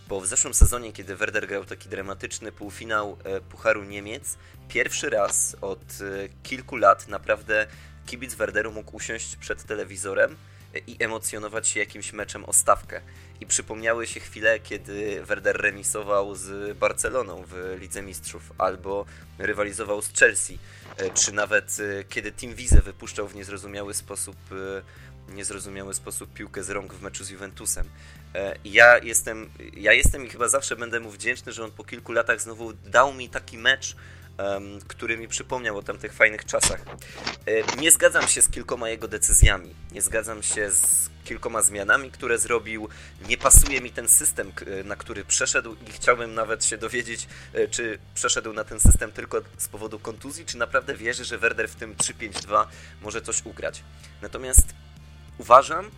Bo 0.07 0.21
w 0.21 0.27
zeszłym 0.27 0.53
sezonie, 0.53 0.93
kiedy 0.93 1.15
Werder 1.15 1.47
grał 1.47 1.65
taki 1.65 1.89
dramatyczny 1.89 2.51
półfinał 2.51 3.17
e, 3.23 3.41
Pucharu 3.41 3.83
Niemiec, 3.83 4.38
pierwszy 4.67 5.09
raz 5.09 5.55
od 5.61 5.79
e, 5.79 6.29
kilku 6.43 6.77
lat 6.77 7.07
naprawdę 7.07 7.67
kibic 8.05 8.35
Werderu 8.35 8.71
mógł 8.71 8.95
usiąść 8.95 9.35
przed 9.35 9.63
telewizorem 9.63 10.38
i 10.87 11.03
emocjonować 11.03 11.67
się 11.67 11.79
jakimś 11.79 12.13
meczem 12.13 12.45
o 12.45 12.53
stawkę. 12.53 13.01
I 13.39 13.45
przypomniały 13.45 14.07
się 14.07 14.19
chwile, 14.19 14.59
kiedy 14.59 15.25
Werder 15.25 15.57
remisował 15.61 16.35
z 16.35 16.77
Barceloną 16.77 17.43
w 17.47 17.77
Lidze 17.79 18.01
Mistrzów, 18.01 18.51
albo 18.57 19.05
rywalizował 19.37 20.01
z 20.01 20.13
Chelsea, 20.13 20.57
czy 21.13 21.31
nawet 21.31 21.77
kiedy 22.09 22.31
Team 22.31 22.55
Wize 22.55 22.81
wypuszczał 22.81 23.27
w 23.27 23.35
niezrozumiały 23.35 23.93
sposób 23.93 24.35
niezrozumiały 25.29 25.93
sposób 25.93 26.33
piłkę 26.33 26.63
z 26.63 26.69
rąk 26.69 26.93
w 26.93 27.01
meczu 27.01 27.23
z 27.23 27.29
Juventusem. 27.29 27.89
E, 28.35 28.55
ja 28.65 28.97
jestem, 28.97 29.49
ja 29.77 29.93
jestem 29.93 30.25
i 30.25 30.29
chyba 30.29 30.47
zawsze 30.47 30.75
będę 30.75 30.99
mu 30.99 31.11
wdzięczny, 31.11 31.51
że 31.51 31.63
on 31.63 31.71
po 31.71 31.83
kilku 31.83 32.11
latach 32.11 32.41
znowu 32.41 32.73
dał 32.73 33.13
mi 33.13 33.29
taki 33.29 33.57
mecz, 33.57 33.95
który 34.88 35.17
mi 35.17 35.27
przypomniał 35.27 35.77
o 35.77 35.83
tamtych 35.83 36.13
fajnych 36.13 36.45
czasach. 36.45 36.81
E, 37.45 37.77
nie 37.77 37.91
zgadzam 37.91 38.27
się 38.27 38.41
z 38.41 38.50
kilkoma 38.50 38.89
jego 38.89 39.07
decyzjami, 39.07 39.75
nie 39.91 40.01
zgadzam 40.01 40.43
się 40.43 40.71
z 40.71 41.09
kilkoma 41.23 41.61
zmianami, 41.61 42.11
które 42.11 42.38
zrobił. 42.38 42.89
Nie 43.27 43.38
pasuje 43.38 43.81
mi 43.81 43.91
ten 43.91 44.07
system, 44.07 44.51
na 44.85 44.95
który 44.95 45.25
przeszedł 45.25 45.75
i 45.88 45.91
chciałbym 45.91 46.33
nawet 46.33 46.65
się 46.65 46.77
dowiedzieć, 46.77 47.27
e, 47.53 47.67
czy 47.67 48.00
przeszedł 48.15 48.53
na 48.53 48.63
ten 48.63 48.79
system 48.79 49.11
tylko 49.11 49.41
z 49.57 49.67
powodu 49.67 50.00
kontuzji, 50.00 50.45
czy 50.45 50.57
naprawdę 50.57 50.95
wierzy, 50.95 51.25
że 51.25 51.38
Werder 51.38 51.69
w 51.69 51.75
tym 51.75 51.95
3-5-2 51.95 52.65
może 53.01 53.21
coś 53.21 53.45
ugrać. 53.45 53.83
Natomiast 54.21 54.65
uważam, 55.38 55.91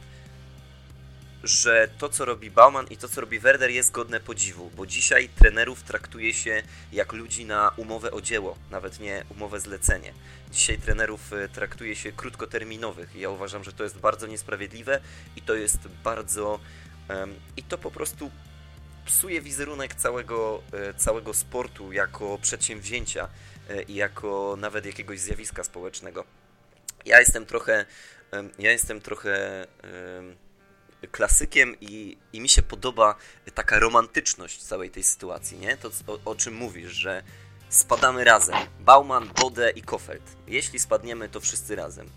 że 1.43 1.89
to, 1.97 2.09
co 2.09 2.25
robi 2.25 2.51
Bauman 2.51 2.87
i 2.89 2.97
to, 2.97 3.07
co 3.07 3.21
robi 3.21 3.39
Werder, 3.39 3.69
jest 3.71 3.91
godne 3.91 4.19
podziwu, 4.19 4.69
bo 4.75 4.85
dzisiaj 4.85 5.29
trenerów 5.29 5.83
traktuje 5.83 6.33
się 6.33 6.63
jak 6.91 7.13
ludzi 7.13 7.45
na 7.45 7.71
umowę 7.77 8.11
o 8.11 8.21
dzieło, 8.21 8.57
nawet 8.71 8.99
nie 8.99 9.25
umowę 9.29 9.59
zlecenie. 9.59 10.13
Dzisiaj 10.51 10.77
trenerów 10.77 11.33
e, 11.33 11.49
traktuje 11.49 11.95
się 11.95 12.11
krótkoterminowych. 12.11 13.15
Ja 13.15 13.29
uważam, 13.29 13.63
że 13.63 13.73
to 13.73 13.83
jest 13.83 13.97
bardzo 13.97 14.27
niesprawiedliwe 14.27 14.99
i 15.35 15.41
to 15.41 15.55
jest 15.55 15.79
bardzo. 16.03 16.59
Um, 17.09 17.35
I 17.57 17.63
to 17.63 17.77
po 17.77 17.91
prostu 17.91 18.31
psuje 19.05 19.41
wizerunek 19.41 19.95
całego, 19.95 20.63
e, 20.73 20.93
całego 20.93 21.33
sportu 21.33 21.91
jako 21.91 22.37
przedsięwzięcia 22.41 23.27
e, 23.69 23.81
i 23.81 23.95
jako 23.95 24.55
nawet 24.59 24.85
jakiegoś 24.85 25.19
zjawiska 25.19 25.63
społecznego. 25.63 26.25
Ja 27.05 27.19
jestem 27.19 27.45
trochę 27.45 27.85
ja 28.59 28.71
jestem 28.71 29.01
trochę 29.01 29.67
klasykiem 31.11 31.75
i, 31.81 32.17
i 32.33 32.39
mi 32.39 32.49
się 32.49 32.61
podoba 32.61 33.15
taka 33.55 33.79
romantyczność 33.79 34.63
całej 34.63 34.89
tej 34.89 35.03
sytuacji, 35.03 35.59
nie? 35.59 35.77
To, 35.77 35.89
o, 36.07 36.19
o 36.25 36.35
czym 36.35 36.53
mówisz, 36.55 36.91
że 36.91 37.23
spadamy 37.69 38.23
razem. 38.23 38.55
Bauman, 38.79 39.29
Bode 39.41 39.69
i 39.69 39.81
Kofeld. 39.81 40.35
Jeśli 40.47 40.79
spadniemy, 40.79 41.29
to 41.29 41.41
wszyscy 41.41 41.75
razem. 41.75 42.09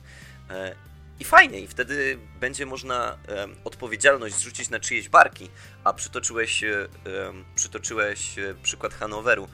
E, 0.50 0.74
I 1.20 1.24
fajnie, 1.24 1.60
i 1.60 1.66
wtedy 1.66 2.18
będzie 2.40 2.66
można 2.66 3.18
odpowiedzialność 3.64 4.34
zrzucić 4.34 4.70
na 4.70 4.80
czyjeś 4.80 5.08
barki, 5.08 5.50
a 5.84 5.92
przytoczyłeś, 5.92 6.64
przytoczyłeś 7.54 8.38
e, 8.38 8.54
przykład 8.62 8.94
Hanoweru. 8.94 9.48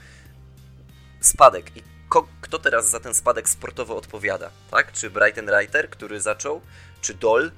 Spadek. 1.20 1.76
I 1.76 1.82
kto 2.40 2.58
teraz 2.58 2.90
za 2.90 3.00
ten 3.00 3.14
spadek 3.14 3.48
sportowo 3.48 3.96
odpowiada, 3.96 4.50
tak? 4.70 4.92
Czy 4.92 5.10
Brighton 5.10 5.48
Reiter, 5.48 5.90
który 5.90 6.20
zaczął, 6.20 6.60
czy 7.00 7.14
Dol, 7.14 7.46
y, 7.46 7.50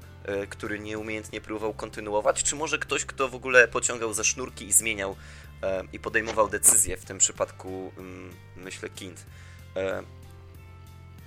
który 0.49 0.79
nieumiejętnie 0.79 1.41
próbował 1.41 1.75
kontynuować, 1.75 2.43
czy 2.43 2.57
może 2.57 2.79
ktoś, 2.79 3.05
kto 3.05 3.29
w 3.29 3.35
ogóle 3.35 3.69
pociągał 3.69 4.15
za 4.15 4.25
sznurki 4.25 4.67
i 4.67 4.73
zmieniał 4.73 5.13
y, 5.13 5.67
i 5.93 5.99
podejmował 5.99 6.49
decyzje, 6.49 6.97
w 6.97 7.05
tym 7.05 7.19
przypadku 7.19 7.93
y, 8.57 8.61
myślę 8.61 8.89
Kind. 8.89 9.27
E, 9.77 10.03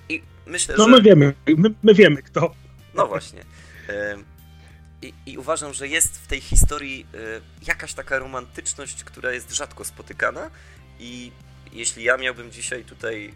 I 0.10 0.24
myślę, 0.46 0.76
no, 0.78 0.84
że... 0.84 0.92
No 0.92 0.98
my 0.98 1.04
wiemy, 1.04 1.34
my, 1.58 1.74
my 1.84 1.94
wiemy 1.94 2.24
kto. 2.24 2.56
No 2.94 3.08
właśnie. 3.08 3.44
I, 5.02 5.14
I, 5.26 5.38
uważam, 5.38 5.74
że 5.74 5.88
jest 5.88 6.20
w 6.20 6.28
tej 6.28 6.42
historii 6.42 7.06
jakaś 7.68 7.94
taka 7.94 8.20
romantyczność, 8.20 9.04
która 9.04 9.32
jest 9.32 9.52
rzadko 9.52 9.86
spotykana 9.86 10.52
i 11.00 11.32
jeśli 11.74 12.04
ja 12.04 12.18
miałbym 12.18 12.52
dzisiaj 12.52 12.84
tutaj 12.84 13.34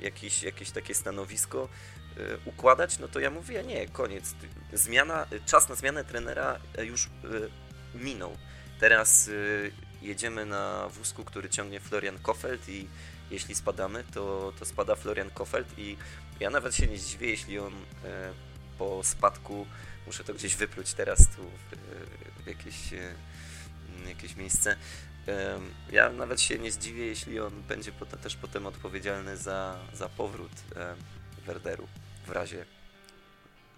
jakieś, 0.00 0.42
jakieś 0.42 0.70
takie 0.70 0.94
stanowisko 0.94 1.68
układać, 2.44 2.98
no 2.98 3.08
to 3.08 3.20
ja 3.20 3.30
mówię, 3.30 3.62
nie, 3.62 3.88
koniec. 3.88 4.34
Zmiana, 4.72 5.26
czas 5.46 5.68
na 5.68 5.74
zmianę 5.74 6.04
trenera 6.04 6.58
już 6.78 7.06
y, 7.06 7.08
minął. 7.94 8.36
Teraz 8.80 9.30
jedziemy 10.02 10.46
na 10.46 10.88
wózku, 10.88 11.24
który 11.24 11.48
ciągnie 11.48 11.80
Florian 11.80 12.18
Kofeld 12.18 12.68
i 12.68 12.88
jeśli 13.30 13.54
spadamy, 13.54 14.04
to, 14.14 14.52
to 14.58 14.64
spada 14.64 14.96
Florian 14.96 15.30
Kofeld 15.30 15.78
i 15.78 15.96
ja 16.40 16.50
nawet 16.50 16.74
się 16.74 16.86
nie 16.86 16.98
zdziwię, 16.98 17.30
jeśli 17.30 17.58
on 17.58 17.72
po 18.78 19.04
spadku, 19.04 19.66
muszę 20.06 20.24
to 20.24 20.34
gdzieś 20.34 20.56
wypluć 20.56 20.94
teraz 20.94 21.18
tu 21.18 21.42
w, 22.42 22.46
jakieś, 22.46 22.76
jakieś 24.08 24.36
miejsce, 24.36 24.76
ja 25.92 26.10
nawet 26.10 26.40
się 26.40 26.58
nie 26.58 26.72
zdziwię, 26.72 27.06
jeśli 27.06 27.40
on 27.40 27.62
będzie 27.62 27.92
też 28.22 28.36
potem 28.36 28.66
odpowiedzialny 28.66 29.36
za, 29.36 29.78
za 29.94 30.08
powrót 30.08 30.52
Werderu 31.46 31.88
w 32.26 32.30
razie 32.30 32.64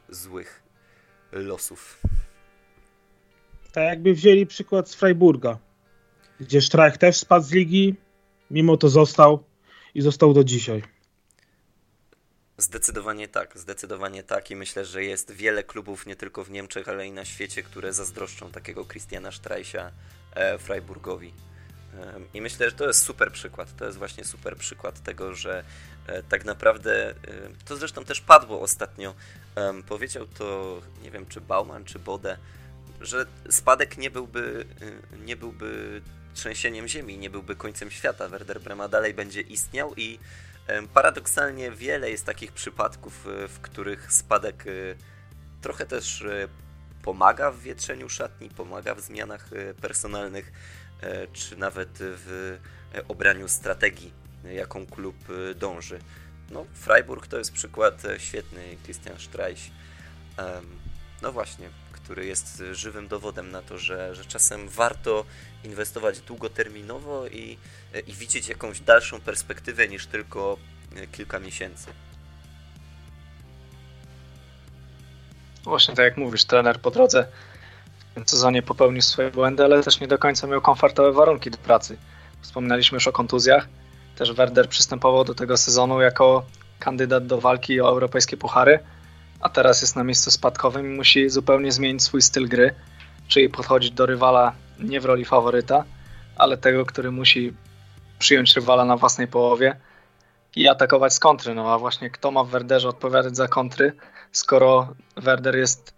złych 0.08 0.62
losów. 1.32 2.00
Tak 3.72 3.84
jakby 3.84 4.14
wzięli 4.14 4.46
przykład 4.46 4.90
z 4.90 4.94
Freiburga, 4.94 5.58
gdzie 6.40 6.60
Streich 6.60 6.98
też 6.98 7.16
spadł 7.16 7.46
z 7.46 7.52
ligi, 7.52 7.94
mimo 8.50 8.76
to 8.76 8.88
został 8.88 9.44
i 9.94 10.00
został 10.00 10.34
do 10.34 10.44
dzisiaj. 10.44 10.82
Zdecydowanie 12.58 13.28
tak, 13.28 13.58
zdecydowanie 13.58 14.22
tak 14.22 14.50
i 14.50 14.56
myślę, 14.56 14.84
że 14.84 15.04
jest 15.04 15.32
wiele 15.32 15.62
klubów 15.62 16.06
nie 16.06 16.16
tylko 16.16 16.44
w 16.44 16.50
Niemczech, 16.50 16.88
ale 16.88 17.06
i 17.06 17.12
na 17.12 17.24
świecie, 17.24 17.62
które 17.62 17.92
zazdroszczą 17.92 18.50
takiego 18.50 18.84
Christiana 18.84 19.32
Streicha 19.32 19.90
e, 20.34 20.58
Freiburgowi. 20.58 21.32
I 22.34 22.40
myślę, 22.40 22.70
że 22.70 22.76
to 22.76 22.86
jest 22.86 23.02
super 23.02 23.32
przykład. 23.32 23.76
To 23.76 23.84
jest 23.84 23.98
właśnie 23.98 24.24
super 24.24 24.56
przykład 24.56 25.02
tego, 25.02 25.34
że 25.34 25.58
e, 25.58 25.64
tak 26.28 26.44
naprawdę, 26.44 27.10
e, 27.10 27.14
to 27.64 27.76
zresztą 27.76 28.04
też 28.04 28.20
padło 28.20 28.60
ostatnio, 28.60 29.14
powiedział 29.88 30.26
to, 30.26 30.80
nie 31.02 31.10
wiem 31.10 31.26
czy 31.26 31.40
Bauman, 31.40 31.84
czy 31.84 31.98
Bode, 31.98 32.38
że 33.00 33.26
spadek 33.50 33.98
nie 33.98 34.10
byłby, 34.10 34.66
e, 35.12 35.18
nie 35.18 35.36
byłby 35.36 36.02
trzęsieniem 36.34 36.88
ziemi, 36.88 37.18
nie 37.18 37.30
byłby 37.30 37.56
końcem 37.56 37.90
świata. 37.90 38.28
Werder 38.28 38.60
Brema 38.60 38.88
dalej 38.88 39.14
będzie 39.14 39.40
istniał 39.40 39.94
i 39.96 40.18
paradoksalnie 40.94 41.70
wiele 41.70 42.10
jest 42.10 42.26
takich 42.26 42.52
przypadków, 42.52 43.26
w 43.48 43.60
których 43.60 44.12
spadek 44.12 44.64
trochę 45.62 45.86
też 45.86 46.24
pomaga 47.02 47.50
w 47.50 47.60
wietrzeniu 47.60 48.08
szatni, 48.08 48.50
pomaga 48.50 48.94
w 48.94 49.00
zmianach 49.00 49.50
personalnych, 49.80 50.52
E, 51.00 51.26
czy 51.32 51.56
nawet 51.56 51.88
w 52.00 52.58
e, 52.94 53.08
obraniu 53.08 53.48
strategii, 53.48 54.12
jaką 54.54 54.86
klub 54.86 55.16
e, 55.30 55.54
dąży. 55.54 55.98
No, 56.50 56.64
Freiburg 56.74 57.26
to 57.26 57.38
jest 57.38 57.52
przykład 57.52 58.02
świetny, 58.18 58.76
Christian 58.84 59.18
Streich. 59.18 59.70
No 61.22 61.32
właśnie, 61.32 61.68
który 61.92 62.26
jest 62.26 62.62
żywym 62.72 63.08
dowodem 63.08 63.50
na 63.50 63.62
to, 63.62 63.78
że, 63.78 64.14
że 64.14 64.24
czasem 64.24 64.68
warto 64.68 65.24
inwestować 65.64 66.20
długoterminowo 66.20 67.26
i, 67.26 67.58
i 68.06 68.12
widzieć 68.12 68.48
jakąś 68.48 68.80
dalszą 68.80 69.20
perspektywę 69.20 69.88
niż 69.88 70.06
tylko 70.06 70.56
kilka 71.12 71.38
miesięcy. 71.38 71.86
Właśnie 75.64 75.94
tak 75.94 76.04
jak 76.04 76.16
mówisz, 76.16 76.44
trener 76.44 76.80
po 76.80 76.90
drodze 76.90 77.28
tym 78.18 78.28
sezonie 78.28 78.62
popełnił 78.62 79.02
swoje 79.02 79.30
błędy, 79.30 79.64
ale 79.64 79.82
też 79.82 80.00
nie 80.00 80.08
do 80.08 80.18
końca 80.18 80.46
miał 80.46 80.60
komfortowe 80.60 81.12
warunki 81.12 81.50
do 81.50 81.58
pracy. 81.58 81.96
Wspominaliśmy 82.40 82.96
już 82.96 83.08
o 83.08 83.12
kontuzjach. 83.12 83.68
Też 84.18 84.32
Werder 84.32 84.68
przystępował 84.68 85.24
do 85.24 85.34
tego 85.34 85.56
sezonu 85.56 86.00
jako 86.00 86.42
kandydat 86.78 87.26
do 87.26 87.40
walki 87.40 87.80
o 87.80 87.88
europejskie 87.88 88.36
puchary, 88.36 88.78
a 89.40 89.48
teraz 89.48 89.82
jest 89.82 89.96
na 89.96 90.04
miejscu 90.04 90.30
spadkowym 90.30 90.86
i 90.86 90.96
musi 90.96 91.30
zupełnie 91.30 91.72
zmienić 91.72 92.02
swój 92.02 92.22
styl 92.22 92.48
gry, 92.48 92.74
czyli 93.28 93.48
podchodzić 93.48 93.90
do 93.90 94.06
rywala 94.06 94.52
nie 94.78 95.00
w 95.00 95.04
roli 95.04 95.24
faworyta, 95.24 95.84
ale 96.36 96.56
tego, 96.56 96.86
który 96.86 97.10
musi 97.10 97.52
przyjąć 98.18 98.56
rywala 98.56 98.84
na 98.84 98.96
własnej 98.96 99.28
połowie 99.28 99.76
i 100.56 100.68
atakować 100.68 101.14
z 101.14 101.18
kontry. 101.18 101.54
No 101.54 101.72
a 101.72 101.78
właśnie 101.78 102.10
kto 102.10 102.30
ma 102.30 102.44
w 102.44 102.48
Werderze 102.48 102.88
odpowiadać 102.88 103.36
za 103.36 103.48
kontry, 103.48 103.92
skoro 104.32 104.88
Werder 105.16 105.56
jest 105.56 105.94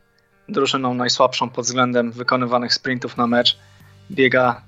drużyną 0.49 0.95
najsłabszą 0.95 1.51
pod 1.51 1.65
względem 1.65 2.13
wykonywanych 2.13 2.75
sprintów 2.75 3.17
na 3.17 3.27
mecz. 3.27 3.59
Biega 4.11 4.63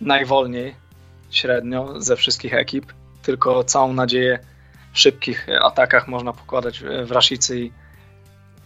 najwolniej 0.00 0.85
średnio 1.30 2.00
ze 2.00 2.16
wszystkich 2.16 2.54
ekip. 2.54 2.92
Tylko 3.22 3.64
całą 3.64 3.92
nadzieję 3.92 4.38
w 4.92 4.98
szybkich 4.98 5.46
atakach 5.62 6.08
można 6.08 6.32
pokładać 6.32 6.80
w 7.04 7.10
Rashicy 7.10 7.60
i 7.60 7.72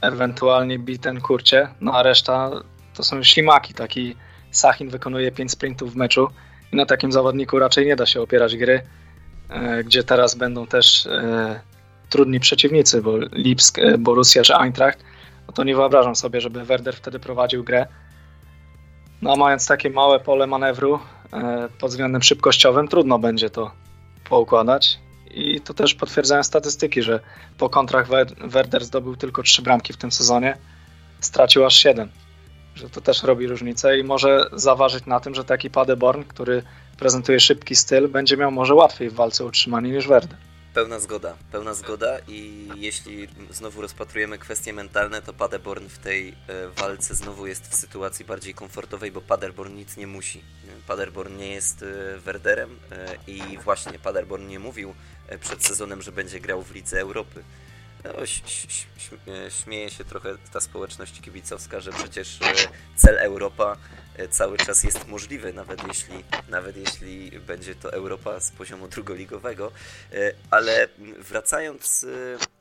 ewentualnie 0.00 0.78
Biten 0.78 1.20
Kurcie. 1.20 1.68
No 1.80 1.92
a 1.94 2.02
reszta 2.02 2.50
to 2.94 3.02
są 3.02 3.22
ślimaki. 3.22 3.74
Taki 3.74 4.16
Sachin 4.50 4.88
wykonuje 4.88 5.32
5 5.32 5.50
sprintów 5.50 5.92
w 5.92 5.96
meczu 5.96 6.28
i 6.72 6.76
na 6.76 6.86
takim 6.86 7.12
zawodniku 7.12 7.58
raczej 7.58 7.86
nie 7.86 7.96
da 7.96 8.06
się 8.06 8.20
opierać 8.20 8.56
gry, 8.56 8.82
e, 9.48 9.84
gdzie 9.84 10.04
teraz 10.04 10.34
będą 10.34 10.66
też 10.66 11.06
e, 11.06 11.60
trudni 12.08 12.40
przeciwnicy, 12.40 13.02
bo 13.02 13.16
Lipsk, 13.32 13.78
e, 13.78 13.98
Borussia 13.98 14.42
czy 14.42 14.54
Eintracht 14.54 15.04
no 15.50 15.54
to 15.54 15.64
nie 15.64 15.76
wyobrażam 15.76 16.16
sobie, 16.16 16.40
żeby 16.40 16.64
Werder 16.64 16.96
wtedy 16.96 17.18
prowadził 17.18 17.64
grę. 17.64 17.86
No 19.22 19.32
a 19.32 19.36
mając 19.36 19.66
takie 19.66 19.90
małe 19.90 20.20
pole 20.20 20.46
manewru 20.46 20.98
pod 21.78 21.90
względem 21.90 22.22
szybkościowym, 22.22 22.88
trudno 22.88 23.18
będzie 23.18 23.50
to 23.50 23.70
poukładać. 24.28 24.98
I 25.34 25.60
to 25.60 25.74
też 25.74 25.94
potwierdzają 25.94 26.42
statystyki, 26.42 27.02
że 27.02 27.20
po 27.58 27.68
kontrach 27.68 28.08
Werder 28.40 28.84
zdobył 28.84 29.16
tylko 29.16 29.42
trzy 29.42 29.62
bramki 29.62 29.92
w 29.92 29.96
tym 29.96 30.12
sezonie, 30.12 30.56
stracił 31.20 31.64
aż 31.64 31.76
siedem. 31.76 32.08
Że 32.74 32.90
to 32.90 33.00
też 33.00 33.22
robi 33.22 33.46
różnicę 33.46 33.98
i 33.98 34.04
może 34.04 34.46
zaważyć 34.52 35.06
na 35.06 35.20
tym, 35.20 35.34
że 35.34 35.44
taki 35.44 35.70
Paderborn, 35.70 36.22
który 36.22 36.62
prezentuje 36.98 37.40
szybki 37.40 37.76
styl, 37.76 38.08
będzie 38.08 38.36
miał 38.36 38.50
może 38.50 38.74
łatwiej 38.74 39.10
w 39.10 39.14
walce 39.14 39.44
utrzymanie 39.44 39.90
niż 39.90 40.08
Werder. 40.08 40.38
Pełna 40.74 41.00
zgoda, 41.00 41.36
pełna 41.52 41.74
zgoda 41.74 42.18
i 42.28 42.68
jeśli 42.76 43.28
znowu 43.50 43.82
rozpatrujemy 43.82 44.38
kwestie 44.38 44.72
mentalne, 44.72 45.22
to 45.22 45.32
Paderborn 45.32 45.88
w 45.88 45.98
tej 45.98 46.28
e, 46.28 46.68
walce 46.68 47.14
znowu 47.14 47.46
jest 47.46 47.68
w 47.68 47.74
sytuacji 47.74 48.24
bardziej 48.24 48.54
komfortowej, 48.54 49.12
bo 49.12 49.20
Paderborn 49.20 49.74
nic 49.74 49.96
nie 49.96 50.06
musi. 50.06 50.42
Paderborn 50.86 51.36
nie 51.36 51.52
jest 51.52 51.82
e, 51.82 52.18
Werderem 52.18 52.78
e, 52.92 53.16
i 53.26 53.58
właśnie 53.58 53.98
Paderborn 53.98 54.48
nie 54.48 54.58
mówił 54.58 54.94
przed 55.40 55.66
sezonem, 55.66 56.02
że 56.02 56.12
będzie 56.12 56.40
grał 56.40 56.62
w 56.62 56.74
Lidze 56.74 57.00
Europy. 57.00 57.44
No, 58.04 58.12
śmieje 59.50 59.90
się 59.90 60.04
trochę 60.04 60.36
ta 60.52 60.60
społeczność 60.60 61.20
kibicowska, 61.20 61.80
że 61.80 61.92
przecież 61.92 62.38
cel 62.96 63.18
Europa 63.18 63.76
E, 64.20 64.28
cały 64.28 64.56
czas 64.58 64.84
jest 64.84 65.08
możliwy, 65.08 65.52
nawet 65.52 65.88
jeśli, 65.88 66.24
nawet 66.48 66.76
jeśli 66.76 67.30
będzie 67.30 67.74
to 67.74 67.92
Europa 67.92 68.40
z 68.40 68.50
poziomu 68.50 68.88
drugoligowego. 68.88 69.72
E, 70.12 70.32
ale 70.50 70.88
wracając 71.18 72.04
e, 72.04 72.59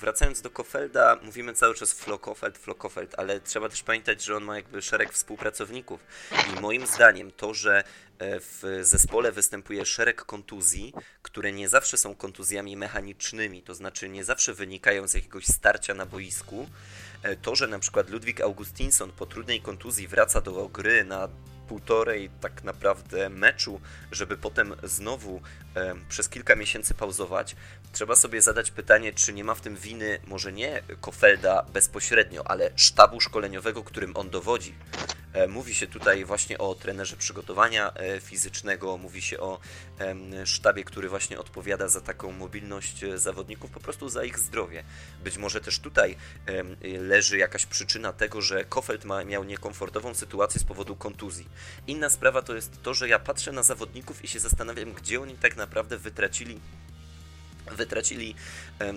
wracając 0.00 0.40
do 0.40 0.50
Kofelda, 0.50 1.18
mówimy 1.22 1.54
cały 1.54 1.74
czas 1.74 1.92
Flo 1.92 2.18
Kofeld, 2.18 2.58
Flo 2.58 2.74
Kofeld, 2.74 3.14
ale 3.18 3.40
trzeba 3.40 3.68
też 3.68 3.82
pamiętać, 3.82 4.24
że 4.24 4.36
on 4.36 4.44
ma 4.44 4.56
jakby 4.56 4.82
szereg 4.82 5.12
współpracowników. 5.12 6.00
I 6.56 6.60
moim 6.60 6.86
zdaniem 6.86 7.32
to, 7.32 7.54
że 7.54 7.84
w 8.20 8.78
zespole 8.82 9.32
występuje 9.32 9.86
szereg 9.86 10.24
kontuzji, 10.24 10.94
które 11.22 11.52
nie 11.52 11.68
zawsze 11.68 11.98
są 11.98 12.14
kontuzjami 12.14 12.76
mechanicznymi, 12.76 13.62
to 13.62 13.74
znaczy 13.74 14.08
nie 14.08 14.24
zawsze 14.24 14.54
wynikają 14.54 15.08
z 15.08 15.14
jakiegoś 15.14 15.46
starcia 15.46 15.94
na 15.94 16.06
boisku, 16.06 16.66
E, 17.26 17.36
to, 17.36 17.56
że 17.56 17.66
na 17.66 17.78
przykład 17.78 18.10
Ludwik 18.10 18.40
Augustinsson 18.40 19.12
po 19.12 19.26
trudnej 19.26 19.60
kontuzji 19.60 20.08
wraca 20.08 20.40
do 20.40 20.68
gry 20.68 21.04
na 21.04 21.28
półtorej 21.68 22.30
tak 22.40 22.64
naprawdę 22.64 23.28
meczu, 23.28 23.80
żeby 24.12 24.36
potem 24.36 24.74
znowu 24.82 25.40
e, 25.74 25.94
przez 26.08 26.28
kilka 26.28 26.56
miesięcy 26.56 26.94
pauzować, 26.94 27.56
trzeba 27.92 28.16
sobie 28.16 28.42
zadać 28.42 28.70
pytanie, 28.70 29.12
czy 29.12 29.32
nie 29.32 29.44
ma 29.44 29.54
w 29.54 29.60
tym 29.60 29.76
winy 29.76 30.18
może 30.26 30.52
nie 30.52 30.82
Kofelda 31.00 31.62
bezpośrednio, 31.62 32.50
ale 32.50 32.70
sztabu 32.76 33.20
szkoleniowego, 33.20 33.84
którym 33.84 34.16
on 34.16 34.30
dowodzi. 34.30 34.74
E, 35.36 35.48
mówi 35.48 35.74
się 35.74 35.86
tutaj 35.86 36.24
właśnie 36.24 36.58
o 36.58 36.74
trenerze 36.74 37.16
przygotowania 37.16 37.94
e, 37.94 38.20
fizycznego, 38.20 38.96
mówi 38.96 39.22
się 39.22 39.40
o 39.40 39.60
sztabie, 40.44 40.84
który 40.84 41.08
właśnie 41.08 41.38
odpowiada 41.38 41.88
za 41.88 42.00
taką 42.00 42.32
mobilność 42.32 43.04
e, 43.04 43.18
zawodników, 43.18 43.70
po 43.70 43.80
prostu 43.80 44.08
za 44.08 44.24
ich 44.24 44.38
zdrowie. 44.38 44.84
Być 45.24 45.38
może 45.38 45.60
też 45.60 45.78
tutaj 45.78 46.16
leży 47.00 47.38
jakaś 47.38 47.66
przyczyna 47.66 48.12
tego, 48.12 48.42
że 48.42 48.64
Kofeld 48.64 49.04
ma, 49.04 49.24
miał 49.24 49.44
niekomfortową 49.44 50.14
sytuację 50.14 50.60
z 50.60 50.64
powodu 50.64 50.96
kontuzji. 50.96 51.48
Inna 51.86 52.10
sprawa 52.10 52.42
to 52.42 52.54
jest 52.54 52.82
to, 52.82 52.94
że 52.94 53.08
ja 53.08 53.18
patrzę 53.18 53.52
na 53.52 53.62
zawodników 53.62 54.24
i 54.24 54.28
się 54.28 54.40
zastanawiam, 54.40 54.92
gdzie 54.92 55.20
oni 55.20 55.34
tak 55.34 55.56
naprawdę 55.56 55.98
wytracili 55.98 56.60
wytracili 57.72 58.34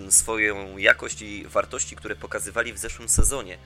swoją 0.08 0.78
jakość 0.78 1.22
i 1.22 1.46
wartości, 1.46 1.96
które 1.96 2.16
pokazywali 2.16 2.72
w 2.72 2.78
zeszłym 2.78 3.08
sezonie. 3.08 3.58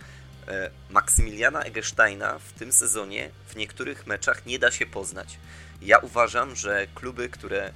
E, 0.49 0.71
Maksymiliana 0.91 1.63
Egersteina 1.63 2.39
w 2.39 2.53
tym 2.53 2.73
sezonie 2.73 3.31
w 3.49 3.57
niektórych 3.57 4.07
meczach 4.07 4.47
nie 4.47 4.59
da 4.59 4.71
się 4.71 4.87
poznać. 4.87 5.39
Ja 5.83 5.99
uważam, 5.99 6.57
że 6.57 6.87
kluby, 6.95 7.29
które. 7.29 7.73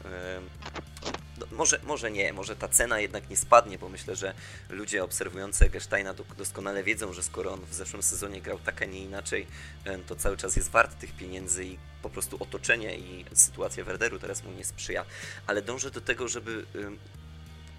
No, 1.38 1.46
może, 1.52 1.80
może 1.84 2.10
nie, 2.10 2.32
może 2.32 2.56
ta 2.56 2.68
cena 2.68 3.00
jednak 3.00 3.30
nie 3.30 3.36
spadnie, 3.36 3.78
bo 3.78 3.88
myślę, 3.88 4.16
że 4.16 4.34
ludzie 4.68 5.04
obserwujący 5.04 5.64
Egersteina 5.64 6.14
doskonale 6.38 6.84
wiedzą, 6.84 7.12
że 7.12 7.22
skoro 7.22 7.52
on 7.52 7.60
w 7.66 7.74
zeszłym 7.74 8.02
sezonie 8.02 8.40
grał 8.40 8.58
tak, 8.58 8.82
a 8.82 8.84
nie 8.84 9.04
inaczej, 9.04 9.46
e, 9.84 9.98
to 9.98 10.16
cały 10.16 10.36
czas 10.36 10.56
jest 10.56 10.70
wart 10.70 10.98
tych 10.98 11.16
pieniędzy 11.16 11.64
i 11.64 11.78
po 12.02 12.10
prostu 12.10 12.36
otoczenie 12.42 12.98
i 12.98 13.24
sytuacja 13.32 13.84
Werderu 13.84 14.18
teraz 14.18 14.44
mu 14.44 14.52
nie 14.52 14.64
sprzyja. 14.64 15.04
Ale 15.46 15.62
dążę 15.62 15.90
do 15.90 16.00
tego, 16.00 16.28
żeby 16.28 16.66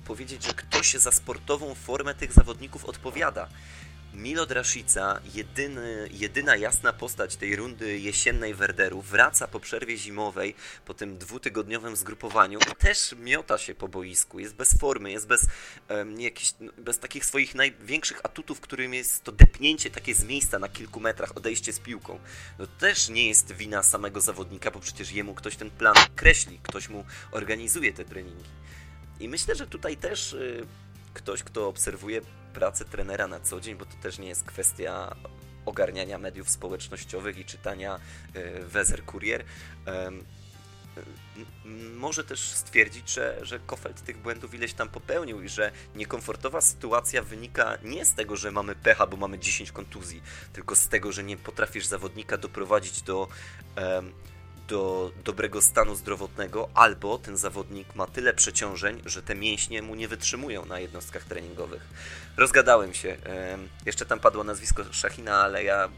powiedzieć, 0.05 0.43
że 0.43 0.53
ktoś 0.53 0.93
za 0.93 1.11
sportową 1.11 1.75
formę 1.75 2.15
tych 2.15 2.33
zawodników 2.33 2.85
odpowiada. 2.85 3.49
Milod 4.19 4.51
Rashica, 4.51 5.21
jedyny, 5.33 6.09
jedyna 6.11 6.55
jasna 6.55 6.93
postać 6.93 7.35
tej 7.35 7.55
rundy 7.55 7.99
jesiennej 7.99 8.53
Werderu, 8.53 9.01
wraca 9.01 9.47
po 9.47 9.59
przerwie 9.59 9.97
zimowej, 9.97 10.55
po 10.85 10.93
tym 10.93 11.17
dwutygodniowym 11.17 11.95
zgrupowaniu 11.95 12.59
też 12.77 13.15
miota 13.19 13.57
się 13.57 13.75
po 13.75 13.87
boisku. 13.87 14.39
Jest 14.39 14.55
bez 14.55 14.77
formy, 14.77 15.11
jest 15.11 15.27
bez, 15.27 15.47
um, 15.89 16.21
jakichś, 16.21 16.53
bez 16.77 16.99
takich 16.99 17.25
swoich 17.25 17.55
największych 17.55 18.19
atutów, 18.23 18.59
którym 18.59 18.93
jest 18.93 19.23
to 19.23 19.31
depnięcie 19.31 19.89
takie 19.89 20.15
z 20.15 20.23
miejsca 20.23 20.59
na 20.59 20.69
kilku 20.69 20.99
metrach, 20.99 21.37
odejście 21.37 21.73
z 21.73 21.79
piłką. 21.79 22.19
No, 22.59 22.67
to 22.67 22.73
też 22.79 23.09
nie 23.09 23.27
jest 23.27 23.51
wina 23.51 23.83
samego 23.83 24.21
zawodnika, 24.21 24.71
bo 24.71 24.79
przecież 24.79 25.11
jemu 25.11 25.35
ktoś 25.35 25.55
ten 25.55 25.71
plan 25.71 25.95
kreśli, 26.15 26.59
ktoś 26.63 26.89
mu 26.89 27.05
organizuje 27.31 27.93
te 27.93 28.05
treningi. 28.05 28.49
I 29.19 29.29
myślę, 29.29 29.55
że 29.55 29.67
tutaj 29.67 29.97
też 29.97 30.33
y, 30.33 30.65
ktoś, 31.13 31.43
kto 31.43 31.67
obserwuje 31.67 32.21
pracę 32.53 32.85
trenera 32.85 33.27
na 33.27 33.39
co 33.39 33.61
dzień, 33.61 33.75
bo 33.75 33.85
to 33.85 33.95
też 34.01 34.19
nie 34.19 34.27
jest 34.27 34.43
kwestia 34.43 35.15
ogarniania 35.65 36.17
mediów 36.17 36.49
społecznościowych 36.49 37.37
i 37.37 37.45
czytania 37.45 37.99
y, 38.35 38.63
Wezer 38.65 39.05
Kurier, 39.05 39.45
może 41.95 42.23
też 42.23 42.39
stwierdzić, 42.39 43.13
że, 43.13 43.39
że 43.41 43.59
Kofeld 43.59 44.01
tych 44.01 44.17
błędów 44.17 44.53
ileś 44.53 44.73
tam 44.73 44.89
popełnił 44.89 45.41
i 45.41 45.49
że 45.49 45.71
niekomfortowa 45.95 46.61
sytuacja 46.61 47.21
wynika 47.21 47.77
nie 47.83 48.05
z 48.05 48.13
tego, 48.13 48.35
że 48.35 48.51
mamy 48.51 48.75
pecha, 48.75 49.07
bo 49.07 49.17
mamy 49.17 49.39
10 49.39 49.71
kontuzji, 49.71 50.21
tylko 50.53 50.75
z 50.75 50.87
tego, 50.87 51.11
że 51.11 51.23
nie 51.23 51.37
potrafisz 51.37 51.85
zawodnika 51.85 52.37
doprowadzić 52.37 53.01
do 53.01 53.27
do 54.69 55.11
dobrego 55.23 55.61
stanu 55.61 55.95
zdrowotnego, 55.95 56.69
albo 56.73 57.17
ten 57.17 57.37
zawodnik 57.37 57.95
ma 57.95 58.07
tyle 58.07 58.33
przeciążeń, 58.33 59.01
że 59.05 59.21
te 59.21 59.35
mięśnie 59.35 59.81
mu 59.81 59.95
nie 59.95 60.07
wytrzymują 60.07 60.65
na 60.65 60.79
jednostkach 60.79 61.23
treningowych. 61.23 61.81
Rozgadałem 62.39 62.93
się. 62.93 63.17
Jeszcze 63.85 64.05
tam 64.05 64.19
padło 64.19 64.43
nazwisko 64.43 64.83
Szachina, 64.91 65.41
ale 65.41 65.63
ja 65.63 65.89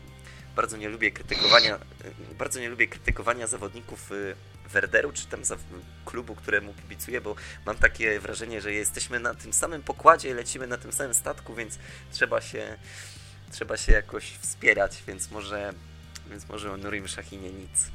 bardzo 0.55 0.77
nie 0.77 0.89
lubię 0.89 1.11
krytykowania, 1.11 1.79
bardzo 2.39 2.59
nie 2.59 2.69
lubię 2.69 2.87
krytykowania 2.87 3.47
zawodników 3.47 4.11
y, 4.11 4.35
Werderu, 4.69 5.11
czy 5.11 5.27
tam 5.27 5.41
klubu, 6.05 6.35
któremu 6.35 6.73
kibicuję, 6.73 7.21
bo 7.21 7.35
mam 7.65 7.75
takie 7.75 8.19
wrażenie, 8.19 8.61
że 8.61 8.73
jesteśmy 8.73 9.19
na 9.19 9.33
tym 9.33 9.53
samym 9.53 9.83
pokładzie, 9.83 10.33
lecimy 10.33 10.67
na 10.67 10.77
tym 10.77 10.91
samym 10.91 11.13
statku, 11.13 11.55
więc 11.55 11.77
trzeba 12.11 12.41
się, 12.41 12.77
trzeba 13.51 13.77
się 13.77 13.91
jakoś 13.91 14.31
wspierać, 14.31 15.03
więc 15.07 15.31
może, 15.31 15.73
więc 16.29 16.49
może 16.49 16.71
o 16.71 16.77
Nurim 16.77 17.07
Szachinie 17.07 17.49
nic. 17.51 17.91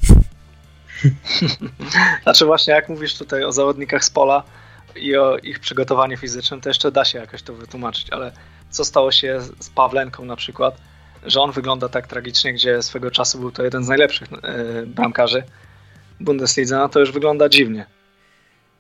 znaczy 2.22 2.46
właśnie 2.46 2.74
jak 2.74 2.88
mówisz 2.88 3.18
tutaj 3.18 3.44
o 3.44 3.52
zawodnikach 3.52 4.04
z 4.04 4.10
pola 4.10 4.42
i 4.98 5.16
o 5.16 5.38
ich 5.38 5.60
przygotowaniu 5.60 6.16
fizycznym, 6.16 6.60
to 6.60 6.68
jeszcze 6.70 6.92
da 6.92 7.04
się 7.04 7.18
jakoś 7.18 7.42
to 7.42 7.54
wytłumaczyć, 7.54 8.10
ale 8.10 8.32
co 8.70 8.84
stało 8.84 9.12
się 9.12 9.40
z 9.60 9.70
Pawlenką 9.70 10.24
na 10.24 10.36
przykład, 10.36 10.76
że 11.26 11.40
on 11.40 11.52
wygląda 11.52 11.88
tak 11.88 12.06
tragicznie, 12.06 12.52
gdzie 12.52 12.82
swego 12.82 13.10
czasu 13.10 13.38
był 13.38 13.52
to 13.52 13.64
jeden 13.64 13.84
z 13.84 13.88
najlepszych 13.88 14.28
e, 14.32 14.86
bramkarzy 14.86 15.42
Bundeslidze, 16.20 16.76
no 16.76 16.88
to 16.88 17.00
już 17.00 17.12
wygląda 17.12 17.48
dziwnie. 17.48 17.86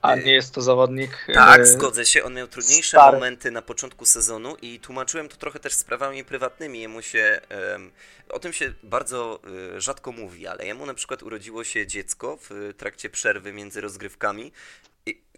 A 0.02 0.14
nie 0.14 0.32
jest 0.32 0.54
to 0.54 0.62
zawodnik. 0.62 1.26
Tak, 1.34 1.60
e, 1.60 1.66
zgodzę 1.66 2.06
się. 2.06 2.24
On 2.24 2.34
miał 2.34 2.48
trudniejsze 2.48 2.96
stary. 2.96 3.16
momenty 3.16 3.50
na 3.50 3.62
początku 3.62 4.06
sezonu 4.06 4.56
i 4.62 4.80
tłumaczyłem 4.80 5.28
to 5.28 5.36
trochę 5.36 5.58
też 5.58 5.72
sprawami 5.72 6.24
prywatnymi. 6.24 6.80
Jemu 6.80 7.02
się. 7.02 7.40
Um, 7.72 7.90
o 8.28 8.38
tym 8.38 8.52
się 8.52 8.72
bardzo 8.82 9.40
um, 9.44 9.80
rzadko 9.80 10.12
mówi, 10.12 10.46
ale 10.46 10.66
jemu 10.66 10.86
na 10.86 10.94
przykład 10.94 11.22
urodziło 11.22 11.64
się 11.64 11.86
dziecko 11.86 12.38
w 12.50 12.74
trakcie 12.76 13.10
przerwy 13.10 13.52
między 13.52 13.80
rozgrywkami 13.80 14.52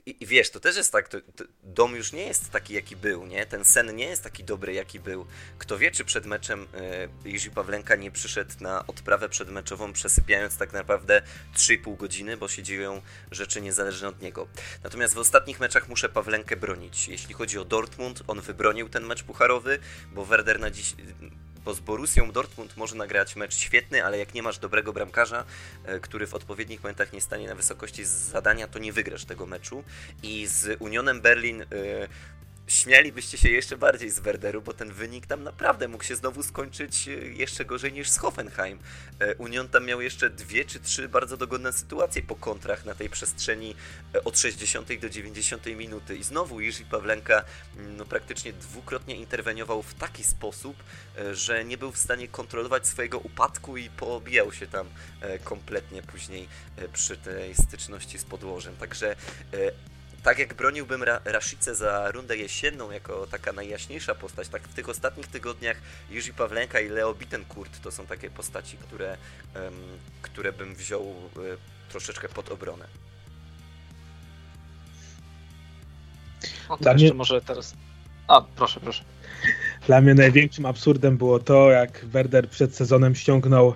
i, 0.08 0.16
I, 0.20 0.26
wiesz, 0.26 0.50
to 0.50 0.60
też 0.60 0.76
jest 0.76 0.92
tak, 0.92 1.08
to, 1.08 1.20
to 1.20 1.44
dom 1.62 1.96
już 1.96 2.12
nie 2.12 2.22
jest 2.22 2.50
taki, 2.50 2.74
jaki 2.74 2.96
był, 2.96 3.26
nie? 3.26 3.46
Ten 3.46 3.64
sen 3.64 3.96
nie 3.96 4.04
jest 4.04 4.22
taki 4.22 4.44
dobry, 4.44 4.72
jaki 4.72 5.00
był. 5.00 5.26
Kto 5.58 5.78
wie, 5.78 5.90
czy 5.90 6.04
przed 6.04 6.26
meczem 6.26 6.66
e, 7.24 7.28
Jerzy 7.28 7.50
Pawlenka 7.50 7.96
nie 7.96 8.10
przyszedł 8.10 8.50
na 8.60 8.86
odprawę 8.86 9.28
przedmeczową, 9.28 9.92
przesypiając 9.92 10.56
tak 10.56 10.72
naprawdę 10.72 11.22
3,5 11.56 11.96
godziny, 11.96 12.36
bo 12.36 12.48
się 12.48 12.62
dzieją 12.62 13.02
rzeczy 13.30 13.60
niezależne 13.60 14.08
od 14.08 14.22
niego. 14.22 14.48
Natomiast 14.84 15.14
w 15.14 15.18
ostatnich 15.18 15.60
meczach 15.60 15.88
muszę 15.88 16.08
Pawlenkę 16.08 16.56
bronić. 16.56 17.08
Jeśli 17.08 17.34
chodzi 17.34 17.58
o 17.58 17.64
Dortmund, 17.64 18.22
on 18.26 18.40
wybronił 18.40 18.88
ten 18.88 19.06
mecz 19.06 19.22
pucharowy, 19.22 19.78
bo 20.12 20.24
Werder 20.24 20.60
na 20.60 20.70
dziś 20.70 20.94
bo 21.64 21.74
z 21.74 21.80
Borussią 21.80 22.32
Dortmund 22.32 22.76
może 22.76 22.96
nagrać 22.96 23.36
mecz 23.36 23.54
świetny, 23.54 24.04
ale 24.04 24.18
jak 24.18 24.34
nie 24.34 24.42
masz 24.42 24.58
dobrego 24.58 24.92
bramkarza, 24.92 25.44
e, 25.84 26.00
który 26.00 26.26
w 26.26 26.34
odpowiednich 26.34 26.82
momentach 26.82 27.12
nie 27.12 27.20
stanie 27.20 27.48
na 27.48 27.54
wysokości 27.54 28.04
zadania, 28.04 28.68
to 28.68 28.78
nie 28.78 28.92
wygrasz 28.92 29.24
tego 29.24 29.46
meczu. 29.46 29.84
I 30.22 30.46
z 30.46 30.76
Unionem 30.80 31.20
Berlin 31.20 31.62
e, 31.62 31.66
śmialibyście 32.68 33.38
się 33.38 33.50
jeszcze 33.50 33.76
bardziej 33.76 34.10
z 34.10 34.18
Werderu, 34.18 34.62
bo 34.62 34.72
ten 34.72 34.92
wynik 34.92 35.26
tam 35.26 35.42
naprawdę 35.42 35.88
mógł 35.88 36.04
się 36.04 36.16
znowu 36.16 36.42
skończyć 36.42 37.08
e, 37.08 37.10
jeszcze 37.12 37.64
gorzej 37.64 37.92
niż 37.92 38.10
z 38.10 38.18
Hoffenheim. 38.18 38.78
E, 39.20 39.34
Union 39.34 39.68
tam 39.68 39.86
miał 39.86 40.00
jeszcze 40.00 40.30
dwie 40.30 40.64
czy 40.64 40.80
trzy 40.80 41.08
bardzo 41.08 41.36
dogodne 41.36 41.72
sytuacje 41.72 42.22
po 42.22 42.36
kontrach 42.36 42.84
na 42.84 42.94
tej 42.94 43.10
przestrzeni 43.10 43.74
e, 44.14 44.24
od 44.24 44.38
60 44.38 45.00
do 45.00 45.08
90 45.08 45.66
minuty 45.66 46.16
i 46.16 46.22
znowu 46.22 46.60
Jerzy 46.60 46.84
Pawlenka 46.84 47.44
mm, 47.76 47.96
no, 47.96 48.04
praktycznie 48.04 48.52
dwukrotnie 48.52 49.16
interweniował 49.16 49.82
w 49.82 49.94
taki 49.94 50.24
sposób, 50.24 50.76
że 51.32 51.64
nie 51.64 51.78
był 51.78 51.92
w 51.92 51.98
stanie 51.98 52.28
kontrolować 52.28 52.86
swojego 52.86 53.18
upadku 53.18 53.76
i 53.76 53.90
poobijał 53.90 54.52
się 54.52 54.66
tam 54.66 54.88
kompletnie 55.44 56.02
później 56.02 56.48
przy 56.92 57.16
tej 57.16 57.54
styczności 57.54 58.18
z 58.18 58.24
podłożem. 58.24 58.76
Także 58.76 59.16
tak 60.22 60.38
jak 60.38 60.54
broniłbym 60.54 61.02
Ra 61.02 61.20
Rashice 61.24 61.74
za 61.74 62.10
rundę 62.10 62.36
jesienną 62.36 62.90
jako 62.90 63.26
taka 63.26 63.52
najjaśniejsza 63.52 64.14
postać, 64.14 64.48
tak 64.48 64.62
w 64.62 64.74
tych 64.74 64.88
ostatnich 64.88 65.26
tygodniach 65.26 65.76
Jiří 66.10 66.32
Pawlenka 66.32 66.80
i 66.80 66.88
Leo 66.88 67.14
Bittencourt 67.14 67.80
to 67.82 67.90
są 67.90 68.06
takie 68.06 68.30
postaci, 68.30 68.76
które, 68.76 69.16
um, 69.54 69.74
które 70.22 70.52
bym 70.52 70.74
wziął 70.74 71.02
um, 71.02 71.26
troszeczkę 71.88 72.28
pod 72.28 72.50
obronę. 72.50 72.84
To 76.68 76.76
Dla 76.76 76.92
jeszcze 76.92 77.06
mnie... 77.06 77.14
może 77.14 77.40
teraz... 77.40 77.74
A, 78.28 78.40
proszę, 78.56 78.80
proszę. 78.80 79.04
Dla 79.86 80.00
mnie 80.00 80.14
największym 80.14 80.66
absurdem 80.66 81.16
było 81.16 81.38
to, 81.38 81.70
jak 81.70 82.04
Werder 82.04 82.48
przed 82.48 82.76
sezonem 82.76 83.14
ściągnął 83.14 83.74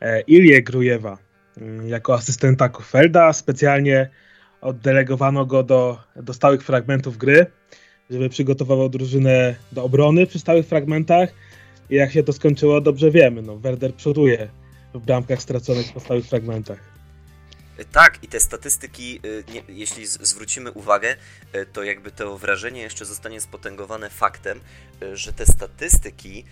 e, 0.00 0.20
Ilię 0.20 0.62
Grujewa 0.62 1.18
mm, 1.56 1.88
jako 1.88 2.14
asystenta 2.14 2.68
Kofelda, 2.68 3.32
specjalnie 3.32 4.10
oddelegowano 4.60 5.46
go 5.46 5.62
do, 5.62 5.98
do 6.16 6.34
stałych 6.34 6.62
fragmentów 6.62 7.16
gry, 7.16 7.46
żeby 8.10 8.28
przygotowywał 8.28 8.88
drużynę 8.88 9.54
do 9.72 9.84
obrony 9.84 10.26
przy 10.26 10.38
stałych 10.38 10.66
fragmentach. 10.66 11.28
I 11.90 11.94
jak 11.94 12.12
się 12.12 12.22
to 12.22 12.32
skończyło, 12.32 12.80
dobrze 12.80 13.10
wiemy. 13.10 13.42
No, 13.42 13.56
Werder 13.56 13.94
przoduje 13.94 14.48
w 14.94 14.98
bramkach 14.98 15.42
straconych 15.42 15.92
po 15.92 16.00
stałych 16.00 16.26
fragmentach. 16.26 16.97
Tak, 17.84 18.24
i 18.24 18.28
te 18.28 18.40
statystyki, 18.40 19.20
y, 19.24 19.44
nie, 19.48 19.62
jeśli 19.68 20.06
zwrócimy 20.06 20.72
uwagę, 20.72 21.16
y, 21.54 21.66
to 21.66 21.82
jakby 21.82 22.10
to 22.10 22.38
wrażenie 22.38 22.82
jeszcze 22.82 23.04
zostanie 23.04 23.40
spotęgowane 23.40 24.10
faktem, 24.10 24.60
y, 25.02 25.16
że 25.16 25.32
te 25.32 25.46
statystyki, 25.46 26.44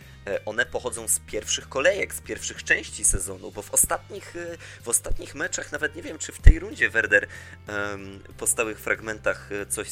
one 0.45 0.67
pochodzą 0.67 1.09
z 1.09 1.19
pierwszych 1.19 1.69
kolejek, 1.69 2.15
z 2.15 2.21
pierwszych 2.21 2.65
części 2.65 3.05
sezonu, 3.05 3.53
bo 3.53 3.63
w 3.63 3.71
ostatnich, 3.71 4.35
w 4.83 4.89
ostatnich 4.89 5.35
meczach, 5.35 5.73
nawet 5.73 5.97
nie 5.97 6.03
wiem, 6.03 6.19
czy 6.19 6.33
w 6.33 6.39
tej 6.39 6.59
rundzie 6.59 6.91
Werder 6.91 7.27
po 8.37 8.47
stałych 8.47 8.81
fragmentach 8.81 9.51
coś 9.69 9.89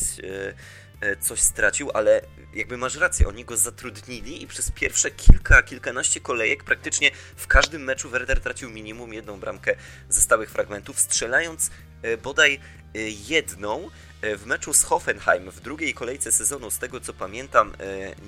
coś 1.20 1.40
stracił, 1.40 1.90
ale 1.94 2.20
jakby 2.54 2.76
masz 2.76 2.96
rację, 2.96 3.28
oni 3.28 3.44
go 3.44 3.56
zatrudnili 3.56 4.42
i 4.42 4.46
przez 4.46 4.70
pierwsze 4.70 5.10
kilka, 5.10 5.62
kilkanaście 5.62 6.20
kolejek 6.20 6.64
praktycznie 6.64 7.10
w 7.36 7.46
każdym 7.46 7.84
meczu 7.84 8.10
Werder 8.10 8.40
tracił 8.40 8.70
minimum 8.70 9.14
jedną 9.14 9.40
bramkę 9.40 9.74
ze 10.08 10.22
stałych 10.22 10.50
fragmentów, 10.50 11.00
strzelając 11.00 11.70
e, 12.02 12.16
bodaj 12.16 12.54
e, 12.54 12.98
jedną 13.28 13.90
w 14.38 14.46
meczu 14.46 14.74
z 14.74 14.82
Hoffenheim 14.82 15.50
w 15.50 15.60
drugiej 15.60 15.94
kolejce 15.94 16.32
sezonu, 16.32 16.70
z 16.70 16.78
tego 16.78 17.00
co 17.00 17.14
pamiętam, 17.14 17.72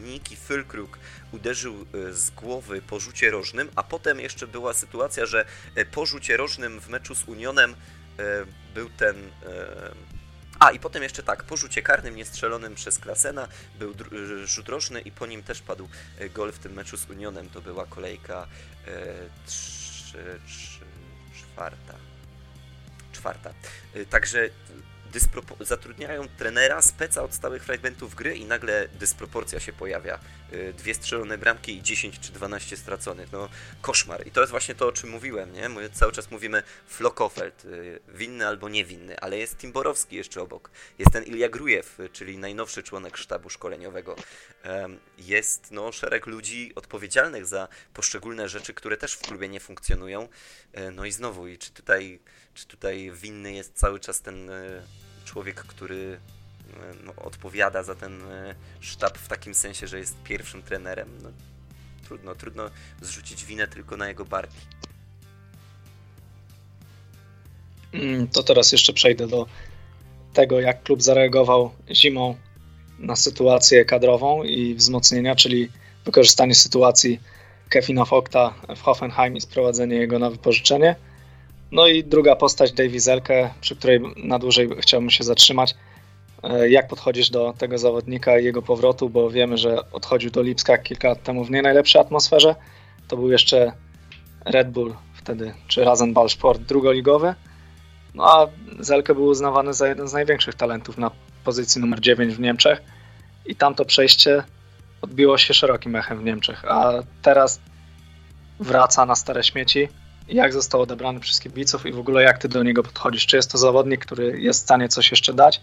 Niki 0.04 0.36
Fülkrug 0.48 0.88
uderzył 1.32 1.86
z 2.10 2.30
głowy 2.30 2.82
po 2.82 3.00
rzucie 3.00 3.30
rożnym, 3.30 3.68
a 3.76 3.82
potem 3.82 4.20
jeszcze 4.20 4.46
była 4.46 4.74
sytuacja, 4.74 5.26
że 5.26 5.44
po 5.92 6.06
rzucie 6.06 6.36
rożnym 6.36 6.80
w 6.80 6.88
meczu 6.88 7.14
z 7.14 7.24
Unionem 7.24 7.74
był 8.74 8.90
ten 8.90 9.16
a 10.60 10.70
i 10.70 10.78
potem 10.78 11.02
jeszcze 11.02 11.22
tak, 11.22 11.42
po 11.42 11.56
rzucie 11.56 11.82
karnym 11.82 12.16
niestrzelonym 12.16 12.74
przez 12.74 12.98
Klasena 12.98 13.48
był 13.78 13.94
y, 14.12 14.46
rzut 14.46 14.68
roczny 14.68 15.00
i 15.00 15.12
po 15.12 15.26
nim 15.26 15.42
też 15.42 15.62
padł 15.62 15.88
y, 16.20 16.30
gol 16.30 16.52
w 16.52 16.58
tym 16.58 16.72
meczu 16.72 16.96
z 16.96 17.10
Unionem. 17.10 17.50
To 17.50 17.60
była 17.60 17.86
kolejka 17.86 18.46
e, 18.86 18.90
trzy, 19.46 20.40
trzy, 20.46 20.84
czwarta. 21.34 21.94
Czwarta. 23.12 23.54
E, 23.94 24.06
także 24.06 24.48
zatrudniają 25.60 26.28
trenera, 26.28 26.82
speca 26.82 27.22
od 27.22 27.34
stałych 27.34 27.64
fragmentów 27.64 28.14
gry 28.14 28.36
i 28.36 28.44
nagle 28.44 28.88
dysproporcja 28.88 29.60
się 29.60 29.72
pojawia. 29.72 30.18
Y, 30.52 30.72
dwie 30.72 30.94
strzelone 30.94 31.38
bramki 31.38 31.76
i 31.76 31.82
10 31.82 32.20
czy 32.20 32.32
12 32.32 32.76
straconych. 32.76 33.32
No, 33.32 33.48
koszmar. 33.80 34.26
I 34.26 34.30
to 34.30 34.40
jest 34.40 34.50
właśnie 34.50 34.74
to, 34.74 34.88
o 34.88 34.92
czym 34.92 35.10
mówiłem, 35.10 35.52
nie? 35.52 35.68
My 35.68 35.90
cały 35.90 36.12
czas 36.12 36.30
mówimy 36.30 36.62
Flokofeld, 36.86 37.64
y, 37.64 38.00
winny 38.08 38.46
albo 38.46 38.68
niewinny, 38.68 39.20
ale 39.20 39.38
jest 39.38 39.56
Timborowski 39.56 40.16
jeszcze 40.16 40.42
obok. 40.42 40.70
Jest 40.98 41.12
ten 41.12 41.24
Ilja 41.24 41.48
Grujew, 41.48 42.00
y, 42.00 42.08
czyli 42.08 42.38
najnowszy 42.38 42.82
członek 42.82 43.16
sztabu 43.16 43.50
szkoleniowego. 43.50 44.16
Jest 45.18 45.70
no, 45.70 45.92
szereg 45.92 46.26
ludzi 46.26 46.72
odpowiedzialnych 46.74 47.46
za 47.46 47.68
poszczególne 47.94 48.48
rzeczy, 48.48 48.74
które 48.74 48.96
też 48.96 49.12
w 49.12 49.20
klubie 49.20 49.48
nie 49.48 49.60
funkcjonują. 49.60 50.28
No 50.92 51.04
i 51.04 51.12
znowu, 51.12 51.46
i 51.46 51.58
czy 51.58 51.70
tutaj, 51.70 52.18
czy 52.54 52.66
tutaj 52.66 53.10
winny 53.14 53.52
jest 53.52 53.72
cały 53.74 54.00
czas 54.00 54.20
ten 54.20 54.50
człowiek, 55.26 55.56
który 55.56 56.18
e, 56.70 56.94
no, 57.04 57.14
odpowiada 57.16 57.82
za 57.82 57.94
ten 57.94 58.22
e, 58.22 58.54
sztab 58.80 59.18
w 59.18 59.28
takim 59.28 59.54
sensie, 59.54 59.86
że 59.86 59.98
jest 59.98 60.22
pierwszym 60.22 60.62
trenerem. 60.62 61.08
No, 61.22 61.28
trudno, 62.04 62.34
trudno 62.34 62.70
zrzucić 63.00 63.44
winę 63.44 63.68
tylko 63.68 63.96
na 63.96 64.08
jego 64.08 64.24
barki. 64.24 64.60
Mm, 67.92 68.28
to 68.28 68.42
teraz 68.42 68.72
jeszcze 68.72 68.92
przejdę 68.92 69.26
do 69.26 69.46
tego, 70.32 70.60
jak 70.60 70.82
klub 70.82 71.02
zareagował 71.02 71.70
zimą 71.90 72.36
na 72.98 73.16
sytuację 73.16 73.84
kadrową 73.84 74.42
i 74.42 74.74
wzmocnienia, 74.74 75.36
czyli 75.36 75.68
wykorzystanie 76.04 76.54
sytuacji 76.54 77.20
Kevina 77.68 78.04
Fogta 78.04 78.54
w 78.76 78.80
Hoffenheim 78.80 79.36
i 79.36 79.40
sprowadzenie 79.40 79.96
jego 79.96 80.18
na 80.18 80.30
wypożyczenie. 80.30 80.96
No 81.72 81.86
i 81.86 82.04
druga 82.04 82.36
postać, 82.36 82.72
Davy 82.72 83.00
Zelke, 83.00 83.50
przy 83.60 83.76
której 83.76 84.00
na 84.16 84.38
dłużej 84.38 84.68
chciałbym 84.80 85.10
się 85.10 85.24
zatrzymać. 85.24 85.74
E, 86.42 86.70
jak 86.70 86.88
podchodzisz 86.88 87.30
do 87.30 87.54
tego 87.58 87.78
zawodnika 87.78 88.38
i 88.38 88.44
jego 88.44 88.62
powrotu, 88.62 89.10
bo 89.10 89.30
wiemy, 89.30 89.58
że 89.58 89.90
odchodził 89.90 90.30
do 90.30 90.42
Lipska 90.42 90.78
kilka 90.78 91.08
lat 91.08 91.22
temu 91.22 91.44
w 91.44 91.50
nie 91.50 91.62
najlepszej 91.62 92.00
atmosferze. 92.00 92.54
To 93.08 93.16
był 93.16 93.30
jeszcze 93.30 93.72
Red 94.44 94.70
Bull 94.70 94.94
wtedy, 95.14 95.54
czy 95.68 95.84
Rasenball 95.84 96.28
Sport 96.28 96.62
drugoligowy. 96.62 97.34
No 98.14 98.24
a 98.24 98.46
Zelke 98.80 99.14
był 99.14 99.24
uznawany 99.24 99.74
za 99.74 99.88
jeden 99.88 100.08
z 100.08 100.12
największych 100.12 100.54
talentów 100.54 100.98
na 100.98 101.10
pozycji 101.44 101.80
numer 101.80 102.00
9 102.00 102.34
w 102.34 102.40
Niemczech 102.40 102.82
i 103.46 103.56
tamto 103.56 103.84
przejście 103.84 104.42
odbiło 105.02 105.38
się 105.38 105.54
szerokim 105.54 105.96
echem 105.96 106.18
w 106.18 106.24
Niemczech, 106.24 106.64
a 106.64 106.92
teraz 107.22 107.60
wraca 108.60 109.06
na 109.06 109.14
stare 109.14 109.44
śmieci 109.44 109.88
jak 110.28 110.52
został 110.52 110.80
odebrany 110.82 111.20
przez 111.20 111.40
kibiców 111.40 111.86
i 111.86 111.92
w 111.92 111.98
ogóle 111.98 112.22
jak 112.22 112.38
ty 112.38 112.48
do 112.48 112.62
niego 112.62 112.82
podchodzisz? 112.82 113.26
Czy 113.26 113.36
jest 113.36 113.50
to 113.50 113.58
zawodnik, 113.58 114.06
który 114.06 114.40
jest 114.40 114.60
w 114.60 114.62
stanie 114.62 114.88
coś 114.88 115.10
jeszcze 115.10 115.32
dać 115.34 115.60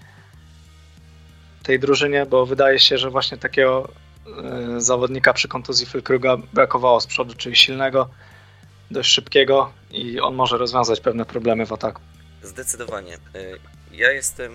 tej 1.63 1.79
drużynie? 1.79 2.25
Bo 2.25 2.45
wydaje 2.45 2.79
się, 2.79 2.97
że 2.97 3.09
właśnie 3.09 3.37
takiego 3.37 3.89
y, 4.77 4.81
zawodnika 4.81 5.33
przy 5.33 5.47
kontuzji 5.47 5.85
Fylkruga 5.85 6.37
brakowało 6.37 7.01
z 7.01 7.07
przodu, 7.07 7.33
czyli 7.33 7.55
silnego, 7.55 8.09
dość 8.91 9.11
szybkiego 9.11 9.73
i 9.91 10.19
on 10.19 10.35
może 10.35 10.57
rozwiązać 10.57 10.99
pewne 10.99 11.25
problemy 11.25 11.65
w 11.65 11.73
ataku. 11.73 12.01
Zdecydowanie. 12.43 13.15
Y, 13.15 13.59
ja 13.91 14.11
jestem 14.11 14.51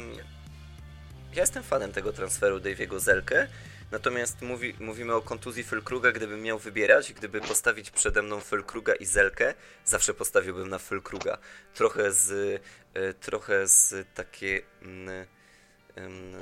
ja 1.34 1.40
jestem 1.40 1.62
fanem 1.62 1.92
tego 1.92 2.12
transferu 2.12 2.60
Daviego 2.60 3.00
Zelkę 3.00 3.48
Natomiast 3.90 4.42
mówi, 4.42 4.74
mówimy 4.80 5.14
o 5.14 5.22
kontuzji 5.22 5.64
Fylkruga, 5.64 6.12
gdybym 6.12 6.42
miał 6.42 6.58
wybierać, 6.58 7.12
gdyby 7.12 7.40
postawić 7.40 7.90
przede 7.90 8.22
mną 8.22 8.40
Fylkruga 8.40 8.94
i 8.94 9.06
Zelkę, 9.06 9.54
zawsze 9.84 10.14
postawiłbym 10.14 10.68
na 10.68 10.78
Fylkruga. 10.78 11.38
Trochę 11.74 12.12
z, 12.12 12.60
e, 12.94 13.14
trochę 13.14 13.68
z 13.68 14.06
takie... 14.14 14.62
Mm, 14.82 15.26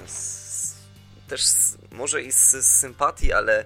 z, 0.07 0.75
też 1.29 1.47
z, 1.47 1.77
może 1.91 2.23
i 2.23 2.33
z, 2.33 2.53
z 2.53 2.67
sympatii, 2.67 3.33
ale 3.33 3.65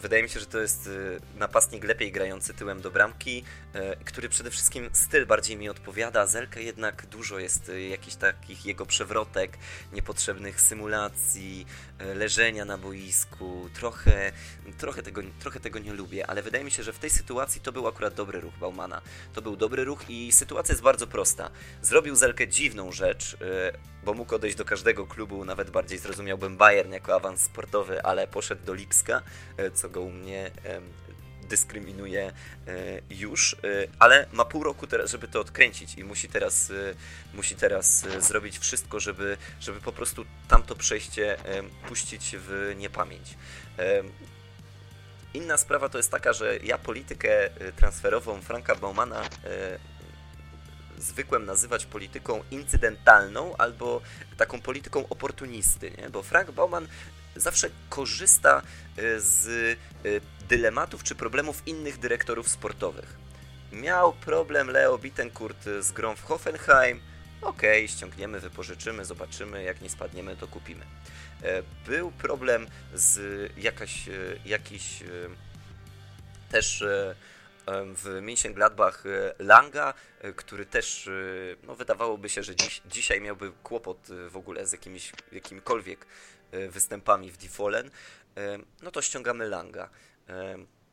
wydaje 0.00 0.22
mi 0.22 0.28
się, 0.28 0.40
że 0.40 0.46
to 0.46 0.60
jest 0.60 0.86
y, 0.86 1.20
napastnik 1.36 1.84
lepiej 1.84 2.12
grający 2.12 2.54
tyłem 2.54 2.80
do 2.80 2.90
bramki, 2.90 3.44
y, 3.74 4.04
który 4.04 4.28
przede 4.28 4.50
wszystkim 4.50 4.90
styl 4.92 5.26
bardziej 5.26 5.56
mi 5.56 5.68
odpowiada. 5.68 6.26
Zelka 6.26 6.60
jednak 6.60 7.06
dużo 7.06 7.38
jest 7.38 7.68
y, 7.68 7.82
jakichś 7.82 8.16
takich 8.16 8.66
jego 8.66 8.86
przewrotek, 8.86 9.58
niepotrzebnych 9.92 10.60
symulacji, 10.60 11.66
leżenia 12.14 12.64
na 12.64 12.78
boisku. 12.78 13.68
Trochę, 13.74 14.32
trochę, 14.78 15.02
tego, 15.02 15.20
trochę 15.40 15.60
tego 15.60 15.78
nie 15.78 15.92
lubię, 15.92 16.26
ale 16.26 16.42
wydaje 16.42 16.64
mi 16.64 16.70
się, 16.70 16.82
że 16.82 16.92
w 16.92 16.98
tej 16.98 17.10
sytuacji 17.10 17.60
to 17.60 17.72
był 17.72 17.88
akurat 17.88 18.14
dobry 18.14 18.40
ruch 18.40 18.58
Baumana. 18.60 19.00
To 19.32 19.42
był 19.42 19.56
dobry 19.56 19.84
ruch 19.84 20.10
i 20.10 20.32
sytuacja 20.32 20.72
jest 20.72 20.82
bardzo 20.82 21.06
prosta. 21.06 21.50
Zrobił 21.82 22.14
Zelkę 22.16 22.48
dziwną 22.48 22.92
rzecz, 22.92 23.36
bo 24.04 24.14
mógł 24.14 24.34
odejść 24.34 24.56
do 24.56 24.64
każdego 24.64 25.06
klubu, 25.06 25.44
nawet 25.44 25.70
bardziej 25.70 25.98
zrozumiałbym 25.98 26.56
Bayern 26.56 26.92
jako 26.92 27.14
awans 27.14 27.42
sportowy, 27.42 28.02
ale 28.02 28.26
poszedł 28.26 28.64
do 28.64 28.74
Lipska, 28.74 29.22
co 29.74 29.88
go 29.88 30.00
u 30.00 30.10
mnie 30.10 30.50
dyskryminuje 31.42 32.32
już, 33.10 33.56
ale 33.98 34.26
ma 34.32 34.44
pół 34.44 34.64
roku 34.64 34.86
teraz, 34.86 35.10
żeby 35.10 35.28
to 35.28 35.40
odkręcić 35.40 35.94
i 35.94 36.04
musi 36.04 36.28
teraz, 36.28 36.72
musi 37.34 37.56
teraz 37.56 38.06
zrobić 38.18 38.58
wszystko, 38.58 39.00
żeby, 39.00 39.36
żeby 39.60 39.80
po 39.80 39.92
prostu 39.92 40.24
tamto 40.48 40.76
przejście 40.76 41.36
puścić 41.88 42.36
w 42.38 42.74
niepamięć. 42.76 43.36
Inna 45.34 45.56
sprawa 45.56 45.88
to 45.88 45.98
jest 45.98 46.10
taka, 46.10 46.32
że 46.32 46.56
ja 46.56 46.78
politykę 46.78 47.50
transferową 47.76 48.40
Franka 48.40 48.74
Baumana 48.74 49.22
zwykłem 50.98 51.44
nazywać 51.44 51.86
polityką 51.86 52.42
incydentalną 52.50 53.56
albo 53.56 54.00
taką 54.36 54.60
polityką 54.60 55.08
oportunisty, 55.08 55.90
nie? 55.98 56.10
bo 56.10 56.22
Frank 56.22 56.50
Bauman 56.50 56.88
zawsze 57.40 57.70
korzysta 57.88 58.62
e, 58.96 59.20
z 59.20 59.48
e, 59.48 60.46
dylematów 60.48 61.02
czy 61.02 61.14
problemów 61.14 61.62
innych 61.66 61.98
dyrektorów 61.98 62.48
sportowych. 62.48 63.16
Miał 63.72 64.12
problem 64.12 64.70
Leo 64.70 64.98
Bittencourt 64.98 65.64
z 65.80 65.92
grą 65.92 66.16
w 66.16 66.24
Hoffenheim, 66.24 67.00
okej, 67.42 67.84
okay, 67.84 67.88
ściągniemy, 67.88 68.40
wypożyczymy, 68.40 69.04
zobaczymy, 69.04 69.62
jak 69.62 69.80
nie 69.80 69.90
spadniemy, 69.90 70.36
to 70.36 70.46
kupimy. 70.46 70.84
E, 71.42 71.62
był 71.86 72.10
problem 72.10 72.66
z 72.94 73.20
jakaś, 73.56 74.08
jakiś 74.44 75.02
też 76.50 76.84
w 77.94 78.20
Mönchengladbach 78.22 79.04
Langa, 79.38 79.94
który 80.36 80.66
też 80.66 81.10
no, 81.66 81.74
wydawałoby 81.74 82.28
się, 82.28 82.42
że 82.42 82.56
dziś, 82.56 82.82
dzisiaj 82.86 83.20
miałby 83.20 83.52
kłopot 83.62 84.08
w 84.28 84.36
ogóle 84.36 84.66
z 84.66 84.72
jakimiś, 84.72 85.12
jakimikolwiek 85.32 86.06
występami 86.70 87.30
w 87.30 87.36
Difolen, 87.36 87.90
no 88.82 88.90
to 88.90 89.02
ściągamy 89.02 89.48
Langa. 89.48 89.90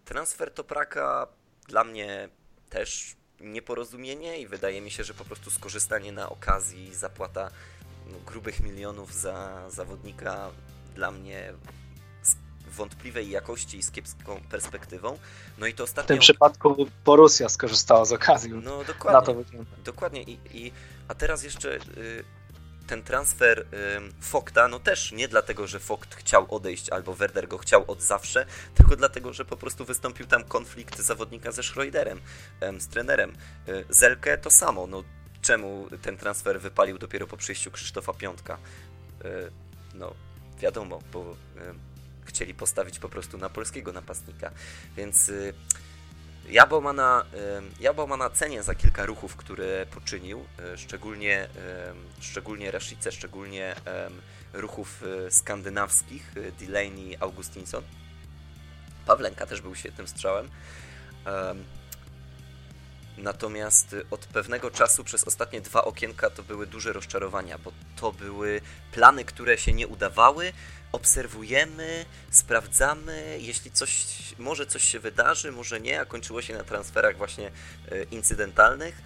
Transfer 0.05 0.53
Topraka 0.53 1.27
dla 1.67 1.83
mnie 1.83 2.29
też 2.69 3.15
nieporozumienie 3.39 4.39
i 4.39 4.47
wydaje 4.47 4.81
mi 4.81 4.91
się, 4.91 5.03
że 5.03 5.13
po 5.13 5.25
prostu 5.25 5.51
skorzystanie 5.51 6.11
na 6.11 6.29
okazji, 6.29 6.95
zapłata 6.95 7.51
no, 8.05 8.17
grubych 8.25 8.59
milionów 8.59 9.13
za 9.13 9.69
zawodnika 9.69 10.51
dla 10.95 11.11
mnie 11.11 11.53
wątpliwej 12.67 13.29
jakości 13.29 13.77
i 13.77 13.83
z 13.83 13.91
kiepską 13.91 14.41
perspektywą. 14.49 15.17
No 15.57 15.67
i 15.67 15.73
to 15.73 15.83
ostatnio... 15.83 16.03
W 16.03 16.07
tym 16.07 16.19
przypadku 16.19 16.87
Borussia 17.05 17.49
skorzystała 17.49 18.05
z 18.05 18.11
okazji. 18.11 18.51
No 18.53 18.83
dokładnie. 18.83 19.35
dokładnie. 19.83 20.23
I, 20.23 20.39
i, 20.53 20.71
a 21.07 21.15
teraz 21.15 21.43
jeszcze 21.43 21.75
y, 21.75 22.23
ten 22.87 23.03
transfer 23.03 23.65
Fokta, 24.21 24.67
no 24.67 24.79
też 24.79 25.11
nie 25.11 25.27
dlatego, 25.27 25.67
że 25.67 25.79
Fokt 25.79 26.15
chciał 26.15 26.55
odejść 26.55 26.89
albo 26.89 27.13
Werder 27.13 27.47
go 27.47 27.57
chciał 27.57 27.83
od 27.87 28.01
zawsze, 28.01 28.45
tylko 28.75 28.95
dlatego, 28.95 29.33
że 29.33 29.45
po 29.45 29.57
prostu 29.57 29.85
wystąpił 29.85 30.25
tam 30.25 30.43
konflikt 30.43 30.99
zawodnika 30.99 31.51
ze 31.51 31.63
Schroederem, 31.63 32.21
z 32.79 32.87
trenerem. 32.87 33.35
Y, 33.67 33.85
Zelkę 33.89 34.37
to 34.37 34.49
samo, 34.49 34.87
no 34.87 35.03
czemu 35.41 35.87
ten 36.01 36.17
transfer 36.17 36.61
wypalił 36.61 36.97
dopiero 36.97 37.27
po 37.27 37.37
przyjściu 37.37 37.71
Krzysztofa 37.71 38.13
Piątka? 38.13 38.57
Y, 39.25 39.51
no 39.93 40.13
wiadomo, 40.59 40.99
bo 41.13 41.35
chcieli 42.25 42.53
postawić 42.53 42.99
po 42.99 43.09
prostu 43.09 43.37
na 43.37 43.49
polskiego 43.49 43.93
napastnika. 43.93 44.51
Więc 44.97 45.29
y, 45.29 45.53
ja 46.49 46.67
Baumana, 46.67 47.25
ja 47.79 47.93
Baumana 47.93 48.29
cenię 48.29 48.63
za 48.63 48.75
kilka 48.75 49.05
ruchów, 49.05 49.35
które 49.35 49.85
poczynił, 49.85 50.45
y, 50.73 50.77
szczególnie, 50.77 51.47
szczególnie 52.19 52.71
Rashice, 52.71 53.11
szczególnie 53.11 53.75
ruchów 54.53 55.03
skandynawskich, 55.29 56.33
Delaney, 56.59 57.17
Augustinson. 57.19 57.83
Pawlenka 59.05 59.45
też 59.45 59.61
był 59.61 59.75
świetnym 59.75 60.07
strzałem. 60.07 60.49
Natomiast 63.17 63.95
od 64.11 64.25
pewnego 64.25 64.71
czasu 64.71 65.03
przez 65.03 65.23
ostatnie 65.23 65.61
dwa 65.61 65.83
okienka 65.83 66.29
to 66.29 66.43
były 66.43 66.67
duże 66.67 66.93
rozczarowania, 66.93 67.57
bo 67.57 67.71
to 67.95 68.11
były 68.11 68.61
plany, 68.91 69.25
które 69.25 69.57
się 69.57 69.73
nie 69.73 69.87
udawały, 69.87 70.53
obserwujemy, 70.91 72.05
sprawdzamy, 72.29 73.37
jeśli 73.41 73.71
coś, 73.71 74.05
może 74.37 74.65
coś 74.65 74.83
się 74.83 74.99
wydarzy, 74.99 75.51
może 75.51 75.81
nie, 75.81 76.01
a 76.01 76.05
kończyło 76.05 76.41
się 76.41 76.53
na 76.53 76.63
transferach 76.63 77.17
właśnie 77.17 77.51
e, 77.91 78.03
incydentalnych. 78.03 79.01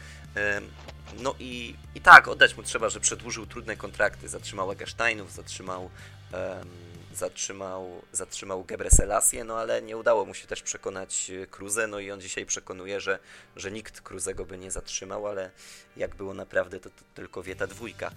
No 1.17 1.36
i, 1.39 1.76
i 1.95 2.02
tak, 2.02 2.28
oddać 2.28 2.58
mu 2.58 2.63
trzeba, 2.63 2.89
że 2.89 3.00
przedłużył 3.00 3.45
trudne 3.45 3.78
kontrakty, 3.78 4.30
zatrzymał 4.30 4.71
Egersteinów, 4.71 5.32
zatrzymał, 5.32 5.89
um, 6.34 6.69
zatrzymał, 7.15 8.02
zatrzymał 8.12 8.63
Gebre 8.63 8.89
Selassie, 8.89 9.43
no 9.43 9.60
ale 9.60 9.82
nie 9.82 9.97
udało 9.97 10.26
mu 10.26 10.34
się 10.34 10.47
też 10.47 10.62
przekonać 10.62 11.32
Kruzę, 11.52 11.88
no 11.88 12.00
i 12.00 12.12
on 12.12 12.21
dzisiaj 12.21 12.45
przekonuje, 12.45 13.02
że, 13.02 13.19
że 13.56 13.71
nikt 13.71 14.02
Kruzego 14.02 14.45
by 14.45 14.58
nie 14.58 14.71
zatrzymał, 14.71 15.28
ale 15.28 15.52
jak 15.97 16.15
było 16.15 16.34
naprawdę, 16.34 16.80
to, 16.80 16.89
to 16.89 17.04
tylko 17.15 17.43
wieta 17.43 17.67
dwójka 17.67 18.12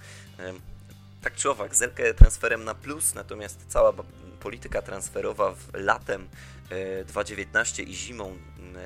tak 1.25 1.35
czy 1.35 1.51
owak, 1.51 1.75
Zelkę 1.75 2.15
transferem 2.15 2.65
na 2.65 2.75
plus, 2.75 3.15
natomiast 3.15 3.65
cała 3.69 3.93
polityka 4.41 4.83
transferowa 4.83 5.53
w 5.53 5.75
latem 5.75 6.29
2019 7.07 7.83
e, 7.83 7.87
i 7.87 7.95
zimą 7.95 8.39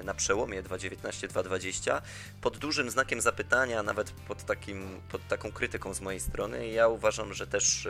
na 0.04 0.14
przełomie 0.14 0.62
2019-2020 0.62 2.00
pod 2.40 2.58
dużym 2.58 2.90
znakiem 2.90 3.20
zapytania, 3.20 3.82
nawet 3.82 4.10
pod, 4.10 4.44
takim, 4.44 5.00
pod 5.08 5.28
taką 5.28 5.52
krytyką 5.52 5.94
z 5.94 6.00
mojej 6.00 6.20
strony. 6.20 6.68
Ja 6.68 6.88
uważam, 6.88 7.34
że 7.34 7.46
też 7.46 7.88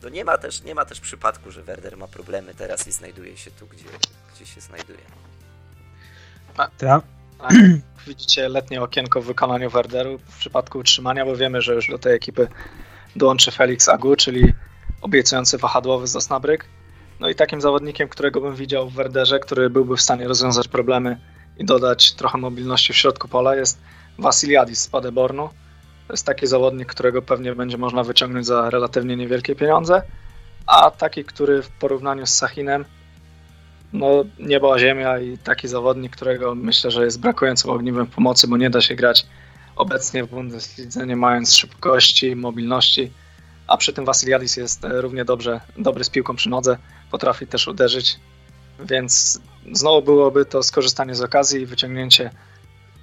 to 0.00 0.08
nie 0.08 0.24
ma 0.24 0.38
też, 0.38 0.62
nie 0.62 0.74
ma 0.74 0.84
też 0.84 1.00
przypadku, 1.00 1.50
że 1.50 1.62
Werder 1.62 1.96
ma 1.96 2.08
problemy 2.08 2.54
teraz 2.54 2.86
i 2.88 2.92
znajduje 2.92 3.36
się 3.36 3.50
tu, 3.50 3.66
gdzie, 3.66 3.84
gdzie 4.34 4.46
się 4.46 4.60
znajduje. 4.60 5.00
Tak. 6.56 6.70
Widzicie 8.06 8.48
letnie 8.48 8.82
okienko 8.82 9.22
w 9.22 9.24
wykonaniu 9.24 9.70
Werderu 9.70 10.18
w 10.18 10.38
przypadku 10.38 10.78
utrzymania, 10.78 11.24
bo 11.24 11.36
wiemy, 11.36 11.62
że 11.62 11.74
już 11.74 11.88
do 11.88 11.98
tej 11.98 12.14
ekipy 12.14 12.48
dołączy 13.16 13.50
Felix 13.50 13.88
Agu, 13.88 14.16
czyli 14.16 14.52
obiecujący 15.00 15.58
wahadłowy 15.58 16.06
z 16.06 16.16
Osnabryk. 16.16 16.66
No 17.20 17.28
i 17.28 17.34
takim 17.34 17.60
zawodnikiem, 17.60 18.08
którego 18.08 18.40
bym 18.40 18.56
widział 18.56 18.90
w 18.90 18.94
Werderze, 18.94 19.38
który 19.38 19.70
byłby 19.70 19.96
w 19.96 20.00
stanie 20.00 20.28
rozwiązać 20.28 20.68
problemy 20.68 21.20
i 21.58 21.64
dodać 21.64 22.12
trochę 22.12 22.38
mobilności 22.38 22.92
w 22.92 22.96
środku 22.96 23.28
pola 23.28 23.56
jest 23.56 23.78
Wasiliadis 24.18 24.80
z 24.80 24.88
Padebornu. 24.88 25.48
To 26.10 26.14
jest 26.14 26.26
taki 26.26 26.46
zawodnik, 26.46 26.88
którego 26.88 27.22
pewnie 27.22 27.54
będzie 27.54 27.78
można 27.78 28.02
wyciągnąć 28.04 28.46
za 28.46 28.70
relatywnie 28.70 29.16
niewielkie 29.16 29.54
pieniądze, 29.54 30.02
a 30.66 30.90
taki, 30.90 31.24
który 31.24 31.62
w 31.62 31.68
porównaniu 31.68 32.26
z 32.26 32.30
Sachinem 32.30 32.84
no 33.92 34.24
niebo 34.38 34.74
a 34.74 34.78
ziemia 34.78 35.18
i 35.18 35.38
taki 35.38 35.68
zawodnik, 35.68 36.16
którego 36.16 36.54
myślę, 36.54 36.90
że 36.90 37.04
jest 37.04 37.20
brakującym 37.20 37.70
ogniwem 37.70 38.06
pomocy, 38.06 38.48
bo 38.48 38.56
nie 38.56 38.70
da 38.70 38.80
się 38.80 38.94
grać 38.94 39.26
obecnie 39.76 40.24
w 40.24 40.30
Bundeslidze, 40.30 41.06
nie 41.06 41.16
mając 41.16 41.54
szybkości, 41.56 42.36
mobilności, 42.36 43.12
a 43.66 43.76
przy 43.76 43.92
tym 43.92 44.04
Wasiliadis 44.04 44.56
jest 44.56 44.84
e, 44.84 45.00
równie 45.00 45.24
dobrze, 45.24 45.60
dobry 45.78 46.04
z 46.04 46.10
piłką 46.10 46.36
przy 46.36 46.50
nodze, 46.50 46.78
potrafi 47.10 47.46
też 47.46 47.68
uderzyć, 47.68 48.20
więc 48.80 49.40
znowu 49.72 50.02
byłoby 50.02 50.44
to 50.44 50.62
skorzystanie 50.62 51.14
z 51.14 51.22
okazji 51.22 51.60
i 51.60 51.66
wyciągnięcie 51.66 52.30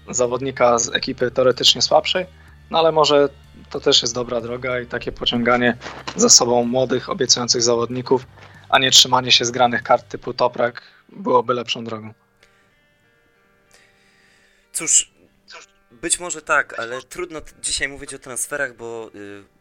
zawodnika 0.10 0.80
z 0.80 0.90
ekipy 0.90 1.32
teoretycznie 1.32 1.82
słabszej, 1.82 2.26
no 2.70 2.80
ale 2.80 2.92
może 2.92 3.30
to 3.70 3.80
też 3.80 4.02
jest 4.02 4.14
dobra 4.14 4.42
droga 4.42 4.80
i 4.80 4.86
takie 4.86 5.12
pociąganie 5.12 5.78
za 6.16 6.30
sobą 6.30 6.64
młodych, 6.64 7.10
obiecujących 7.10 7.62
zawodników, 7.62 8.28
a 8.70 8.80
nie 8.80 8.92
trzymanie 8.92 9.32
się 9.32 9.46
zgranych 9.46 9.84
kart 9.84 10.08
typu 10.08 10.34
Toprak 10.34 10.82
byłoby 11.10 11.54
lepszą 11.54 11.84
drogą. 11.84 12.14
Cóż, 14.74 15.12
być 15.92 16.20
może 16.20 16.42
tak, 16.42 16.80
ale 16.80 17.02
trudno 17.02 17.42
dzisiaj 17.62 17.88
mówić 17.88 18.14
o 18.14 18.20
transferach, 18.20 18.76
bo 18.76 19.12
y, 19.16 19.57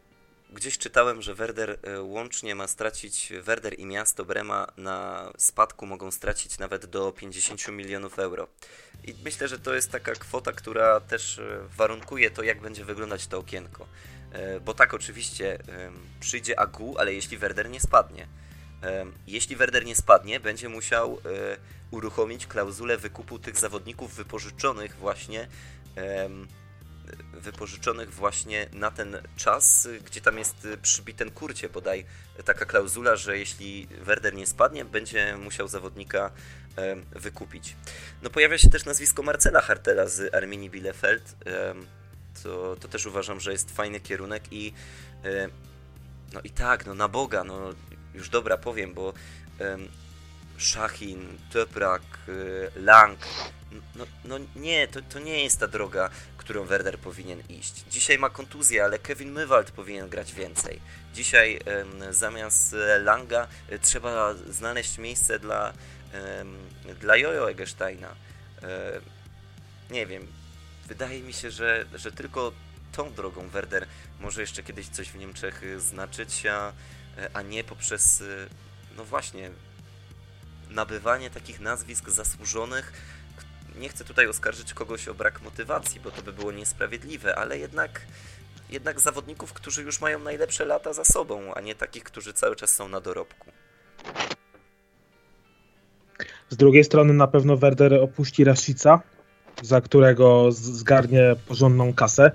gdzieś 0.50 0.78
czytałem, 0.78 1.22
że 1.22 1.35
Werder 1.35 1.70
y, 1.70 2.00
łącznie 2.02 2.54
ma 2.54 2.66
stracić, 2.66 3.32
Werder 3.42 3.78
i 3.78 3.87
miasto 3.87 4.24
Brema 4.24 4.66
na 4.76 5.30
spadku 5.38 5.87
mogą 5.87 6.11
stracić 6.11 6.59
nawet 6.59 6.87
do 6.87 7.12
50 7.12 7.68
milionów 7.68 8.18
euro. 8.18 8.48
I 9.04 9.14
myślę, 9.24 9.48
że 9.48 9.59
to 9.59 9.74
jest 9.74 9.92
taka 9.92 10.12
kwota, 10.12 10.52
która 10.52 11.00
też 11.00 11.38
y, 11.38 11.59
warunkuje 11.76 12.30
to, 12.30 12.42
jak 12.42 12.61
będzie 12.61 12.85
wyglądać 12.85 13.26
to 13.26 13.38
okienko. 13.38 13.87
Y, 14.56 14.61
bo 14.61 14.74
tak, 14.74 14.94
oczywiście 14.94 15.59
przyjdzie 16.20 16.61
Agu, 16.61 16.98
ale 16.98 17.14
jeśli 17.14 17.38
Werder 17.38 17.70
nie 17.70 17.80
spadnie. 17.80 18.28
Jeśli 19.26 19.56
Werder 19.56 19.85
nie 19.85 19.96
spadnie, 19.96 20.40
będzie 20.40 20.68
musiał 20.68 21.18
uruchomić 21.90 22.46
klauzulę 22.46 22.96
wykupu 22.96 23.38
tych 23.38 23.56
zawodników 23.56 24.14
wypożyczonych 24.14 24.96
właśnie 24.96 25.48
wypożyczonych 27.33 28.14
właśnie 28.14 28.69
na 28.73 28.90
ten 28.90 29.16
czas, 29.37 29.88
gdzie 30.05 30.21
tam 30.21 30.38
jest 30.38 30.69
przybity 30.83 31.19
ten 31.19 31.31
kurcie 31.31 31.69
bodaj 31.69 32.05
taka 32.45 32.64
klauzula, 32.64 33.16
że 33.16 33.38
jeśli 33.38 33.87
Werder 33.87 34.35
nie 34.35 34.47
spadnie, 34.47 34.85
będzie 34.85 35.37
musiał 35.37 35.69
zawodnika 35.69 36.31
wykupić. 37.12 37.77
No 38.23 38.31
pojawia 38.31 38.59
się 38.59 38.71
też 38.71 38.85
nazwisko 38.85 39.23
Marcela 39.23 39.61
Hartela 39.61 40.07
z 40.07 40.35
Arminii 40.35 40.71
Bielefeld. 40.71 41.37
To, 42.42 42.77
to 42.77 42.88
też 42.88 43.07
uważam, 43.07 43.40
że 43.40 43.53
jest 43.53 43.71
fajny 43.71 44.01
kierunek 44.01 44.42
i 44.51 44.73
no 46.33 46.40
i 46.45 46.51
tak, 46.51 46.87
no 46.87 46.95
na 46.95 47.09
Boga, 47.09 47.45
no 47.45 47.73
już 48.14 48.29
dobra 48.29 48.57
powiem, 48.57 48.95
bo 48.95 49.12
Szachin, 50.57 51.38
Toprak, 51.53 52.03
Lang. 52.77 53.19
No, 53.95 54.07
no 54.25 54.38
nie, 54.57 54.88
to, 54.88 55.03
to 55.03 55.19
nie 55.19 55.45
jest 55.45 55.61
ta 55.61 55.66
droga, 55.66 56.11
którą 56.46 56.64
Werder 56.64 56.98
powinien 56.98 57.42
iść. 57.48 57.85
Dzisiaj 57.90 58.18
ma 58.18 58.30
kontuzję, 58.30 58.85
ale 58.85 58.98
Kevin 58.98 59.32
Mywald 59.32 59.70
powinien 59.70 60.09
grać 60.09 60.35
więcej. 60.35 60.80
Dzisiaj 61.14 61.61
zamiast 62.11 62.76
Langa 63.00 63.48
trzeba 63.80 64.35
znaleźć 64.35 64.98
miejsce 64.98 65.38
dla, 65.38 65.72
dla 67.00 67.16
Jojo 67.16 67.50
Egesteina. 67.50 68.14
Nie 69.90 70.06
wiem, 70.06 70.26
wydaje 70.88 71.22
mi 71.22 71.32
się, 71.32 71.50
że, 71.50 71.87
że 71.94 72.12
tylko 72.12 72.52
tą 72.92 73.12
drogą 73.12 73.48
Werder 73.48 73.87
może 74.20 74.40
jeszcze 74.40 74.62
kiedyś 74.62 74.88
coś 74.88 75.11
w 75.11 75.16
Niemczech 75.16 75.62
znaczyć, 75.78 76.46
a, 76.46 76.72
a 77.32 77.42
nie 77.42 77.64
poprzez, 77.64 78.20
y, 78.20 78.48
no 78.96 79.04
właśnie, 79.04 79.50
nabywanie 80.70 81.30
takich 81.30 81.61
nazwisk 81.61 82.09
zasłużonych. 82.09 82.92
Nie 83.76 83.88
chcę 83.88 84.04
tutaj 84.04 84.26
oskarżyć 84.26 84.74
kogoś 84.74 85.08
o 85.08 85.14
brak 85.14 85.42
motywacji, 85.42 86.00
bo 86.00 86.10
to 86.10 86.22
by 86.22 86.32
było 86.32 86.52
niesprawiedliwe, 86.52 87.34
ale 87.36 87.58
jednak, 87.58 88.00
jednak 88.70 89.00
zawodników, 89.00 89.52
którzy 89.52 89.82
już 89.82 90.00
mają 90.00 90.18
najlepsze 90.18 90.64
lata 90.64 90.92
za 90.92 91.04
sobą, 91.04 91.54
a 91.54 91.60
nie 91.60 91.74
takich, 91.74 92.04
którzy 92.04 92.32
cały 92.32 92.56
czas 92.56 92.70
są 92.70 92.88
na 92.88 93.00
dorobku. 93.00 93.50
Z 96.50 96.56
drugiej 96.56 96.84
strony 96.84 97.12
na 97.12 97.26
pewno 97.26 97.56
Werder 97.56 97.94
opuści 97.94 98.44
Rashica, 98.44 99.00
za 99.62 99.80
którego 99.80 100.52
zgarnie 100.52 101.36
porządną 101.48 101.94
kasę. 101.94 102.32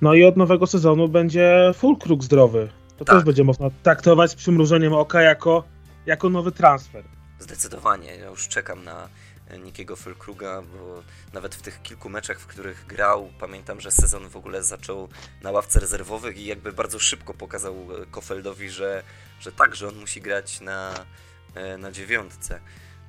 No 0.00 0.14
i 0.14 0.24
od 0.24 0.36
nowego 0.36 0.66
sezonu 0.66 1.08
będzie 1.08 1.72
Fulkrug 1.74 2.24
zdrowy. 2.24 2.68
To 2.96 3.04
tak. 3.04 3.16
też 3.16 3.24
będzie 3.24 3.44
można 3.44 3.70
traktować 3.82 4.30
z 4.30 4.34
przymrużeniem 4.34 4.92
oka 4.92 5.22
jako, 5.22 5.64
jako 6.06 6.30
nowy 6.30 6.52
transfer. 6.52 7.04
Zdecydowanie. 7.38 8.16
Ja 8.16 8.26
już 8.26 8.48
czekam 8.48 8.84
na 8.84 9.08
Nikiego 9.56 9.96
Fulkruga, 9.96 10.62
bo 10.62 11.02
nawet 11.32 11.54
w 11.54 11.62
tych 11.62 11.82
kilku 11.82 12.08
meczach, 12.08 12.40
w 12.40 12.46
których 12.46 12.86
grał, 12.86 13.32
pamiętam, 13.38 13.80
że 13.80 13.90
sezon 13.90 14.28
w 14.28 14.36
ogóle 14.36 14.62
zaczął 14.62 15.08
na 15.42 15.50
ławce 15.50 15.80
rezerwowych 15.80 16.36
i 16.36 16.46
jakby 16.46 16.72
bardzo 16.72 16.98
szybko 16.98 17.34
pokazał 17.34 17.88
Kofeldowi, 18.10 18.70
że, 18.70 19.02
że 19.40 19.52
tak, 19.52 19.76
że 19.76 19.88
on 19.88 19.96
musi 19.96 20.20
grać 20.20 20.60
na, 20.60 21.06
e, 21.54 21.78
na 21.78 21.92
dziewiątce. 21.92 22.60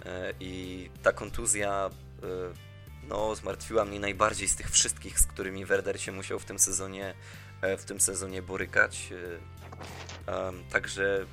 E, 0.06 0.34
I 0.40 0.90
ta 1.04 1.12
kontuzja 1.12 1.90
e, 2.24 2.28
no, 3.08 3.36
zmartwiła 3.36 3.86
mnie 3.86 4.00
najbardziej 4.00 4.48
z 4.48 4.56
tych 4.56 4.70
wszystkich, 4.72 5.20
z 5.20 5.28
którymi 5.28 5.66
Werder 5.66 6.02
się 6.02 6.12
musiał 6.12 6.40
w 6.40 6.46
tym 6.46 6.60
sezonie, 6.60 7.14
e, 7.62 7.78
w 7.78 7.86
tym 7.86 8.00
sezonie 8.00 8.42
borykać. 8.42 9.14
E, 10.28 10.70
także 10.72 11.26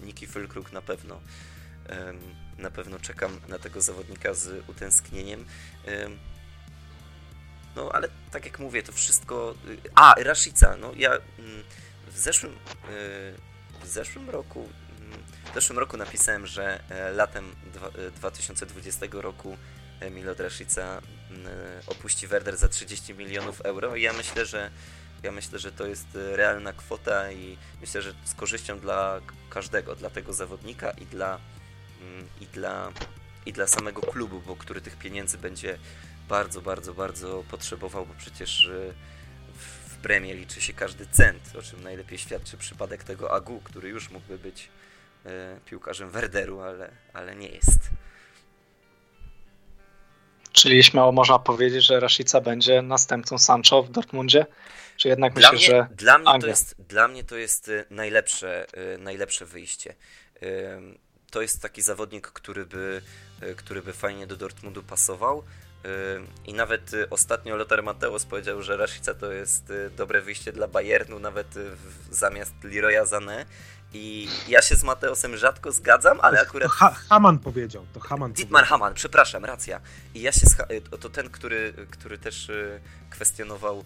Niki 0.00 0.26
Fylkruk 0.26 0.72
na 0.72 0.82
pewno 0.82 1.20
na 2.58 2.70
pewno 2.70 2.98
czekam 2.98 3.40
na 3.48 3.58
tego 3.58 3.80
zawodnika 3.80 4.34
z 4.34 4.68
utęsknieniem. 4.68 5.44
No, 7.76 7.90
ale 7.92 8.08
tak 8.30 8.44
jak 8.44 8.58
mówię, 8.58 8.82
to 8.82 8.92
wszystko... 8.92 9.54
Y, 9.68 9.78
a, 9.94 10.14
Rashica, 10.18 10.76
no 10.76 10.92
ja 10.96 11.10
mm, 11.10 11.64
w 12.08 12.18
zeszłym, 12.18 12.52
y, 12.52 12.56
w 13.82 13.86
zeszłym 13.86 14.30
roku 14.30 14.68
mm, 15.00 15.22
w 15.50 15.54
zeszłym 15.54 15.78
roku 15.78 15.96
napisałem, 15.96 16.46
że 16.46 16.80
e, 16.90 17.12
latem 17.12 17.54
2020 18.16 19.06
roku 19.12 19.56
Milo 20.10 20.34
Rashica 20.38 21.02
mm, 21.30 21.46
opuści 21.86 22.26
Werder 22.26 22.56
za 22.56 22.68
30 22.68 23.14
milionów 23.14 23.60
euro 23.60 23.96
ja 23.96 24.12
myślę, 24.12 24.46
że 24.46 24.70
ja 25.22 25.32
myślę, 25.32 25.58
że 25.58 25.72
to 25.72 25.86
jest 25.86 26.06
e, 26.16 26.36
realna 26.36 26.72
kwota 26.72 27.32
i 27.32 27.58
myślę, 27.80 28.02
że 28.02 28.14
z 28.24 28.34
korzyścią 28.34 28.78
dla 28.78 29.20
każdego, 29.50 29.96
dla 29.96 30.10
tego 30.10 30.32
zawodnika 30.32 30.90
i 30.90 31.06
dla, 31.06 31.38
i 32.40 32.46
dla, 32.46 32.92
i 33.46 33.52
dla 33.52 33.66
samego 33.66 34.00
klubu, 34.00 34.40
bo 34.46 34.56
który 34.56 34.80
tych 34.80 34.96
pieniędzy 34.96 35.38
będzie 35.38 35.78
bardzo, 36.28 36.60
bardzo, 36.60 36.94
bardzo 36.94 37.44
potrzebował, 37.50 38.06
bo 38.06 38.14
przecież 38.18 38.66
e, 38.66 38.94
w 39.88 39.96
premie 39.96 40.34
liczy 40.34 40.60
się 40.60 40.72
każdy 40.72 41.06
cent, 41.06 41.52
o 41.58 41.62
czym 41.62 41.82
najlepiej 41.82 42.18
świadczy 42.18 42.56
przypadek 42.56 43.04
tego 43.04 43.34
Agu, 43.34 43.60
który 43.64 43.88
już 43.88 44.10
mógłby 44.10 44.38
być 44.38 44.68
e, 45.26 45.60
piłkarzem 45.64 46.10
Werderu, 46.10 46.60
ale, 46.60 46.90
ale 47.12 47.36
nie 47.36 47.48
jest. 47.48 47.90
Czyli 50.52 50.82
śmiało 50.82 51.12
można 51.12 51.38
powiedzieć, 51.38 51.84
że 51.84 52.00
Rashica 52.00 52.40
będzie 52.40 52.82
następcą 52.82 53.38
Sancho 53.38 53.82
w 53.82 53.90
Dortmundzie? 53.90 54.46
Czy 54.96 55.08
jednak 55.08 55.34
dla 55.34 55.52
myślisz, 55.52 55.70
mnie, 55.70 55.78
że 55.78 55.94
dla 55.96 56.18
mnie, 56.18 56.40
to 56.40 56.46
jest, 56.46 56.74
dla 56.88 57.08
mnie 57.08 57.24
to 57.24 57.36
jest 57.36 57.68
y, 57.68 57.84
najlepsze, 57.90 58.66
y, 58.94 58.98
najlepsze 58.98 59.46
wyjście. 59.46 59.94
To 61.34 61.42
jest 61.42 61.62
taki 61.62 61.82
zawodnik, 61.82 62.26
który 62.26 62.66
by, 62.66 63.02
y, 63.42 63.54
który 63.54 63.82
by 63.82 63.92
fajnie 63.92 64.26
do 64.26 64.36
Dortmundu 64.36 64.82
pasował. 64.82 65.44
I 66.46 66.54
nawet 66.54 66.90
ostatnio 67.10 67.56
Lothar 67.56 67.82
Mateusz 67.82 68.24
powiedział, 68.24 68.62
że 68.62 68.76
Rashica 68.76 69.14
to 69.14 69.32
jest 69.32 69.72
dobre 69.96 70.22
wyjście 70.22 70.52
dla 70.52 70.68
Bayernu, 70.68 71.18
nawet 71.18 71.54
zamiast 72.10 72.54
Leroya 72.64 73.04
Sané. 73.04 73.44
I 73.92 74.28
ja 74.48 74.62
się 74.62 74.76
z 74.76 74.84
Mateosem 74.84 75.36
rzadko 75.36 75.72
zgadzam, 75.72 76.20
ale 76.20 76.40
akurat... 76.40 76.68
To 76.68 76.74
ha 76.74 76.90
Haman 77.08 77.38
powiedział, 77.38 77.86
to 77.94 78.00
Haman 78.00 78.32
Dietmar 78.32 78.64
Haman, 78.64 78.94
przepraszam, 78.94 79.44
racja. 79.44 79.80
I 80.14 80.20
ja 80.22 80.32
się 80.32 80.46
z... 80.46 80.56
To 81.00 81.08
ten, 81.08 81.30
który, 81.30 81.74
który 81.90 82.18
też 82.18 82.50
kwestionował 83.10 83.84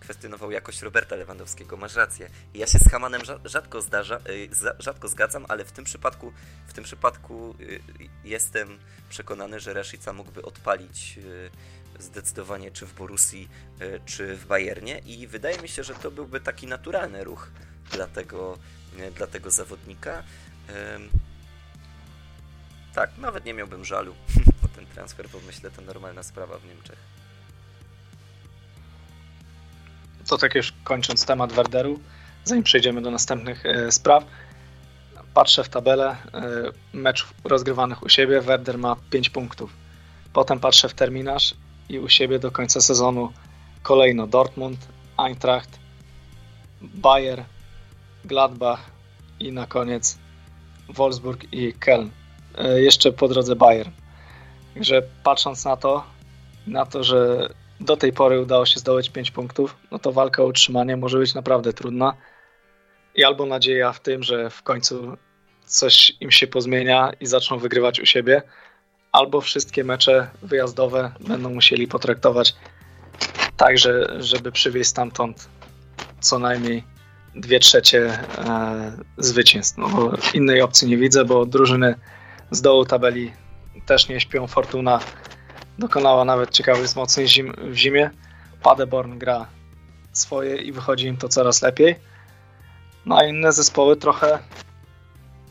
kwestionował 0.00 0.50
jakość 0.50 0.82
Roberta 0.82 1.16
Lewandowskiego, 1.16 1.76
masz 1.76 1.94
rację. 1.94 2.30
Ja 2.54 2.66
się 2.66 2.78
z 2.78 2.88
Hamanem 2.90 3.22
rzadko 3.44 3.82
zdarza, 3.82 4.18
y, 4.28 4.48
rzadko 4.78 5.08
zgadzam, 5.08 5.46
ale 5.48 5.64
w 5.64 5.72
tym 5.72 5.84
przypadku 5.84 6.32
w 6.66 6.72
tym 6.72 6.84
przypadku 6.84 7.54
y, 7.60 7.80
jestem 8.24 8.78
przekonany, 9.08 9.60
że 9.60 9.74
Rashica 9.74 10.12
mógłby 10.12 10.42
odpalić 10.42 11.18
zdecydowanie 11.98 12.70
czy 12.70 12.86
w 12.86 12.94
Borussii, 12.94 13.48
czy 14.06 14.36
w 14.36 14.46
Bayernie 14.46 14.98
i 14.98 15.26
wydaje 15.26 15.58
mi 15.58 15.68
się, 15.68 15.84
że 15.84 15.94
to 15.94 16.10
byłby 16.10 16.40
taki 16.40 16.66
naturalny 16.66 17.24
ruch 17.24 17.50
dla 17.92 18.06
tego, 18.06 18.58
dla 19.16 19.26
tego 19.26 19.50
zawodnika. 19.50 20.22
Tak, 22.94 23.18
nawet 23.18 23.44
nie 23.44 23.54
miałbym 23.54 23.84
żalu 23.84 24.14
o 24.64 24.68
ten 24.68 24.86
transfer, 24.86 25.28
bo 25.28 25.40
myślę, 25.46 25.70
to 25.70 25.82
normalna 25.82 26.22
sprawa 26.22 26.58
w 26.58 26.64
Niemczech. 26.64 27.19
To 30.30 30.38
tak 30.38 30.54
już 30.54 30.72
kończąc 30.84 31.26
temat 31.26 31.52
Werderu, 31.52 32.00
zanim 32.44 32.64
przejdziemy 32.64 33.02
do 33.02 33.10
następnych 33.10 33.66
e, 33.66 33.92
spraw, 33.92 34.24
patrzę 35.34 35.64
w 35.64 35.68
tabelę 35.68 36.10
e, 36.10 36.16
meczów 36.92 37.34
rozgrywanych 37.44 38.02
u 38.02 38.08
siebie, 38.08 38.40
Werder 38.40 38.78
ma 38.78 38.96
5 39.10 39.30
punktów. 39.30 39.72
Potem 40.32 40.60
patrzę 40.60 40.88
w 40.88 40.94
terminarz 40.94 41.54
i 41.88 41.98
u 41.98 42.08
siebie 42.08 42.38
do 42.38 42.50
końca 42.50 42.80
sezonu 42.80 43.32
kolejno 43.82 44.26
Dortmund, 44.26 44.78
Eintracht, 45.18 45.78
Bayer, 46.80 47.44
Gladbach 48.24 48.90
i 49.40 49.52
na 49.52 49.66
koniec 49.66 50.18
Wolfsburg 50.88 51.52
i 51.52 51.74
Köln. 51.74 52.08
E, 52.58 52.80
jeszcze 52.80 53.12
po 53.12 53.28
drodze 53.28 53.56
Bayern. 53.56 53.90
Także 54.74 55.02
patrząc 55.24 55.64
na 55.64 55.76
to, 55.76 56.04
na 56.66 56.86
to, 56.86 57.04
że 57.04 57.48
do 57.80 57.96
tej 57.96 58.12
pory 58.12 58.40
udało 58.40 58.66
się 58.66 58.80
zdobyć 58.80 59.10
5 59.10 59.30
punktów, 59.30 59.76
no 59.90 59.98
to 59.98 60.12
walka 60.12 60.42
o 60.42 60.46
utrzymanie 60.46 60.96
może 60.96 61.18
być 61.18 61.34
naprawdę 61.34 61.72
trudna. 61.72 62.14
I 63.14 63.24
albo 63.24 63.46
nadzieja 63.46 63.92
w 63.92 64.00
tym, 64.00 64.22
że 64.22 64.50
w 64.50 64.62
końcu 64.62 65.16
coś 65.64 66.12
im 66.20 66.30
się 66.30 66.46
pozmienia 66.46 67.12
i 67.20 67.26
zaczną 67.26 67.58
wygrywać 67.58 68.00
u 68.00 68.06
siebie, 68.06 68.42
albo 69.12 69.40
wszystkie 69.40 69.84
mecze 69.84 70.30
wyjazdowe 70.42 71.12
będą 71.20 71.50
musieli 71.50 71.88
potraktować 71.88 72.54
tak, 73.56 73.78
że, 73.78 74.16
żeby 74.18 74.52
przywieźć 74.52 74.90
stamtąd 74.90 75.48
co 76.20 76.38
najmniej 76.38 76.84
dwie 77.34 77.60
trzecie 77.60 78.06
e, 78.38 78.92
zwycięstw. 79.18 79.78
No, 79.78 79.88
bo 79.88 80.12
innej 80.34 80.62
opcji 80.62 80.88
nie 80.88 80.96
widzę, 80.96 81.24
bo 81.24 81.46
drużyny 81.46 81.94
z 82.50 82.60
dołu 82.60 82.84
tabeli 82.84 83.32
też 83.86 84.08
nie 84.08 84.20
śpią. 84.20 84.46
Fortuna 84.46 85.00
dokonała 85.80 86.24
nawet 86.24 86.50
ciekawych 86.50 86.84
wzmocnień 86.84 87.28
zim, 87.28 87.52
w 87.58 87.74
zimie. 87.74 88.10
Paderborn 88.62 89.18
gra 89.18 89.46
swoje 90.12 90.56
i 90.56 90.72
wychodzi 90.72 91.06
im 91.06 91.16
to 91.16 91.28
coraz 91.28 91.62
lepiej. 91.62 91.96
No 93.06 93.18
a 93.18 93.24
inne 93.24 93.52
zespoły 93.52 93.96
trochę, 93.96 94.38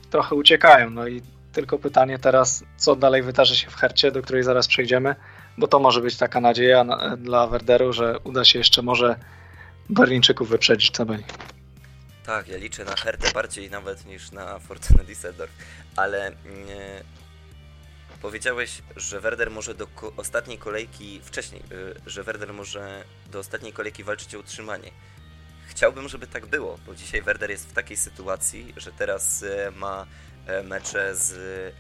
trochę 0.10 0.36
uciekają. 0.36 0.90
No 0.90 1.08
i 1.08 1.22
tylko 1.54 1.80
pytanie 1.80 2.20
teraz, 2.20 2.64
co 2.78 2.96
dalej 2.96 3.24
wydarzy 3.24 3.56
się 3.56 3.70
w 3.70 3.76
Hercie, 3.76 4.12
do 4.12 4.22
której 4.22 4.44
zaraz 4.44 4.68
przejdziemy, 4.68 5.16
bo 5.58 5.68
to 5.68 5.80
może 5.80 6.02
być 6.02 6.18
taka 6.18 6.42
nadzieja 6.42 6.84
na, 6.84 7.18
dla 7.18 7.48
Werderu, 7.48 7.94
że 7.94 8.20
uda 8.20 8.46
się 8.46 8.60
jeszcze 8.60 8.82
może 8.82 9.16
Berlińczyków 9.90 10.50
wyprzedzić 10.50 10.92
tabeli. 10.92 11.24
Tak, 12.26 12.48
ja 12.48 12.58
liczę 12.58 12.86
na 12.86 12.96
Hertę 12.96 13.32
bardziej 13.34 13.70
nawet 13.70 14.06
niż 14.06 14.32
na 14.32 14.60
Fortuna 14.60 15.04
Düsseldorf, 15.04 15.50
ale 15.96 16.28
mm, 16.28 16.38
powiedziałeś, 18.22 18.82
że 18.96 19.20
Werder 19.20 19.52
może 19.52 19.76
do 19.76 19.88
ko 19.88 20.14
ostatniej 20.18 20.58
kolejki, 20.58 21.22
wcześniej, 21.24 21.62
y, 21.72 22.10
że 22.10 22.24
Werder 22.24 22.54
może 22.54 23.04
do 23.32 23.40
ostatniej 23.40 23.74
kolejki 23.74 24.04
walczyć 24.04 24.36
o 24.36 24.40
utrzymanie. 24.40 24.92
Chciałbym, 25.68 26.10
żeby 26.10 26.28
tak 26.28 26.46
było, 26.46 26.80
bo 26.86 26.96
dzisiaj 26.96 27.22
Werder 27.22 27.50
jest 27.50 27.70
w 27.70 27.74
takiej 27.74 27.98
sytuacji, 27.98 28.74
że 28.78 28.92
teraz 28.92 29.44
y, 29.44 29.72
ma 29.76 30.06
mecze 30.64 31.16
z 31.16 31.36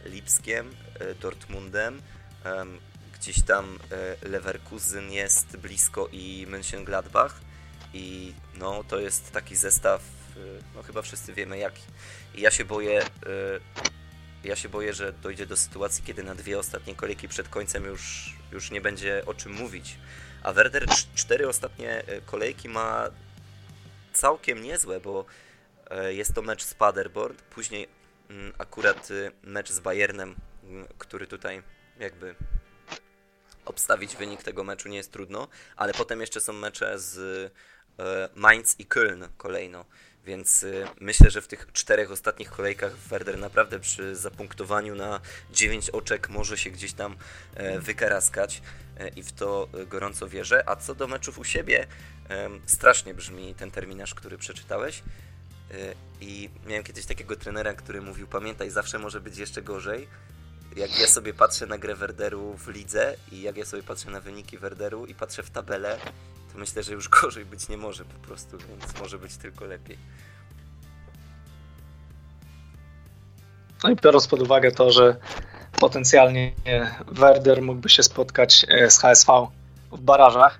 Lipskiem, 0.06 0.76
Dortmundem, 1.22 2.02
gdzieś 3.14 3.42
tam 3.42 3.80
Leverkusen 4.22 5.12
jest 5.12 5.58
blisko 5.58 6.08
i 6.12 6.48
Mönchengladbach 6.50 7.30
i 7.94 8.34
no 8.56 8.84
to 8.84 9.00
jest 9.00 9.32
taki 9.32 9.56
zestaw, 9.56 10.02
no 10.76 10.84
chyba 10.84 11.02
wszyscy 11.02 11.34
wiemy 11.34 11.58
jaki. 11.58 11.82
I 12.36 12.42
ja 12.42 12.52
się 12.52 12.66
boję, 12.66 13.02
ja 14.44 14.56
się 14.56 14.70
boję, 14.70 14.94
że 14.94 15.14
dojdzie 15.14 15.46
do 15.46 15.58
sytuacji, 15.58 16.04
kiedy 16.04 16.24
na 16.24 16.36
dwie 16.36 16.60
ostatnie 16.60 16.96
kolejki 16.96 17.28
przed 17.28 17.50
końcem 17.50 17.86
już, 17.86 18.34
już 18.52 18.72
nie 18.72 18.82
będzie 18.82 19.26
o 19.26 19.34
czym 19.34 19.54
mówić. 19.54 19.98
A 20.44 20.54
Werder 20.54 20.86
cztery 21.16 21.48
ostatnie 21.48 22.04
kolejki 22.26 22.70
ma 22.70 23.10
całkiem 24.14 24.64
niezłe, 24.64 25.00
bo 25.00 25.26
e, 25.90 26.14
jest 26.14 26.34
to 26.34 26.42
mecz 26.42 26.64
z 26.64 26.74
Paderborn, 26.74 27.36
później 27.50 27.88
mm, 28.30 28.54
akurat 28.58 29.12
y, 29.12 29.32
mecz 29.44 29.72
z 29.72 29.80
Bayernem, 29.80 30.36
mm, 30.64 30.88
który 30.98 31.28
tutaj 31.28 31.64
jakby 32.00 32.36
obstawić 33.66 34.16
wynik 34.16 34.44
tego 34.44 34.64
meczu 34.64 34.90
nie 34.90 34.98
jest 34.98 35.12
trudno, 35.12 35.48
ale 35.76 35.94
potem 35.94 36.22
jeszcze 36.22 36.42
są 36.42 36.54
mecze 36.54 37.00
z 37.00 37.18
e, 38.00 38.30
Mainz 38.36 38.80
i 38.80 38.86
Köln 38.86 39.28
kolejno. 39.38 39.86
Więc 40.30 40.63
y, 40.63 40.86
myślę, 40.99 41.32
że 41.32 41.41
w 41.41 41.47
tych 41.47 41.67
czterech 41.73 42.11
ostatnich 42.11 42.49
kolejkach 42.49 42.95
Werder 42.97 43.38
naprawdę 43.38 43.80
przy 43.80 44.15
zapunktowaniu 44.15 44.95
na 44.95 45.19
9 45.51 45.89
oczek 45.89 46.30
może 46.30 46.57
się 46.57 46.69
gdzieś 46.69 46.93
tam 46.93 47.15
e, 47.55 47.80
wykaraskać 47.80 48.61
i 49.15 49.23
w 49.23 49.32
to 49.32 49.67
gorąco 49.88 50.30
wierzę. 50.30 50.63
A 50.69 50.75
co 50.75 50.95
do 50.95 51.07
meczów 51.07 51.39
u 51.39 51.43
siebie, 51.43 51.88
Strasznie 52.65 53.13
brzmi 53.13 53.55
ten 53.55 53.71
terminarz, 53.71 54.15
który 54.15 54.38
przeczytałeś. 54.38 55.03
E, 55.71 55.73
I 56.21 56.49
miałem 56.65 56.84
kiedyś 56.84 57.05
takiego 57.05 57.36
trenera, 57.36 57.73
który 57.73 58.01
mówił: 58.01 58.27
Pamiętaj, 58.27 58.69
zawsze 58.69 58.99
może 58.99 59.21
być 59.21 59.38
jeszcze 59.38 59.61
gorzej. 59.61 60.07
Jak 60.75 60.99
ja 60.99 61.07
sobie 61.07 61.34
patrzę 61.34 61.65
na 61.65 61.77
grę 61.77 61.95
Werderu 61.95 62.57
w 62.57 62.67
lidze 62.67 63.15
i 63.32 63.41
jak 63.41 63.57
ja 63.57 63.65
sobie 63.65 63.84
patrzę 63.84 64.09
na 64.09 64.21
wyniki 64.21 64.57
Werderu 64.57 65.05
i 65.05 65.15
patrzę 65.15 65.43
w 65.43 65.49
tabelę, 65.49 65.99
myślę, 66.60 66.84
że 66.84 66.93
już 66.93 67.10
gorzej 67.22 67.45
być 67.45 67.70
nie 67.70 67.78
może 67.78 68.05
po 68.05 68.28
prostu, 68.28 68.57
więc 68.57 68.99
może 68.99 69.18
być 69.18 69.38
tylko 69.38 69.66
lepiej. 69.66 69.97
No 73.84 73.89
i 73.89 73.95
biorąc 73.95 74.28
pod 74.28 74.41
uwagę 74.41 74.72
to, 74.72 74.91
że 74.91 75.16
potencjalnie 75.80 76.53
Werder 77.07 77.62
mógłby 77.62 77.89
się 77.89 78.03
spotkać 78.03 78.66
e, 78.70 78.91
z 78.91 78.99
HSV 78.99 79.47
w 79.91 80.01
barażach, 80.01 80.60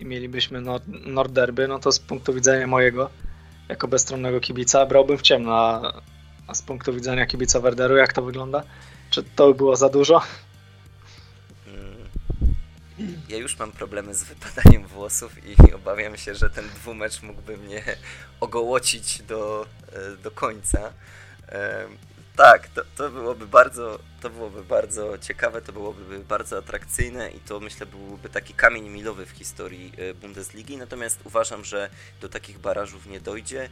i 0.00 0.04
mielibyśmy 0.04 0.62
Nordderby, 0.88 1.68
no 1.68 1.78
to 1.78 1.92
z 1.92 1.98
punktu 1.98 2.34
widzenia 2.34 2.66
mojego, 2.66 3.10
jako 3.68 3.88
bezstronnego 3.88 4.40
kibica, 4.40 4.86
brałbym 4.86 5.18
w 5.18 5.22
ciemno, 5.22 5.54
a, 6.46 6.54
z 6.54 6.62
punktu 6.62 6.92
widzenia 6.92 7.26
kibica 7.26 7.60
Werderu, 7.60 7.96
jak 7.96 8.12
to 8.12 8.22
wygląda? 8.22 8.62
Czy 9.10 9.22
to 9.22 9.48
by 9.48 9.54
było 9.54 9.76
za 9.76 9.88
dużo? 9.88 10.22
Ja 13.28 13.36
już 13.36 13.58
mam 13.58 13.72
problemy 13.72 14.14
z 14.14 14.24
wypadaniem 14.24 14.86
włosów 14.86 15.46
i 15.46 15.72
obawiam 15.80 16.16
się, 16.16 16.34
że 16.34 16.50
ten 16.50 16.68
dwumecz 16.68 17.22
mógłby 17.22 17.56
mnie 17.56 17.82
ogołocić 18.40 19.22
do, 19.22 19.66
e, 19.92 20.16
do 20.16 20.30
końca. 20.30 20.92
Tak, 22.36 22.68
to, 22.68 22.82
to, 22.96 23.10
byłoby 23.10 23.46
bardzo, 23.46 23.98
to 24.20 24.30
byłoby 24.30 24.64
bardzo 24.64 25.18
ciekawe, 25.18 25.62
to 25.62 25.72
byłoby 25.72 26.18
bardzo 26.18 26.58
atrakcyjne 26.58 27.30
i 27.30 27.40
to 27.40 27.60
myślę 27.60 27.86
byłby 27.86 28.28
taki 28.28 28.54
kamień 28.54 28.88
milowy 28.88 29.26
w 29.26 29.30
historii 29.30 29.92
e, 29.96 30.14
Bundesligi. 30.14 30.76
Natomiast 30.76 31.20
uważam, 31.24 31.64
że 31.64 31.90
do 32.20 32.28
takich 32.28 32.58
barażów 32.58 33.06
nie 33.06 33.20
dojdzie 33.20 33.62
e, 33.62 33.68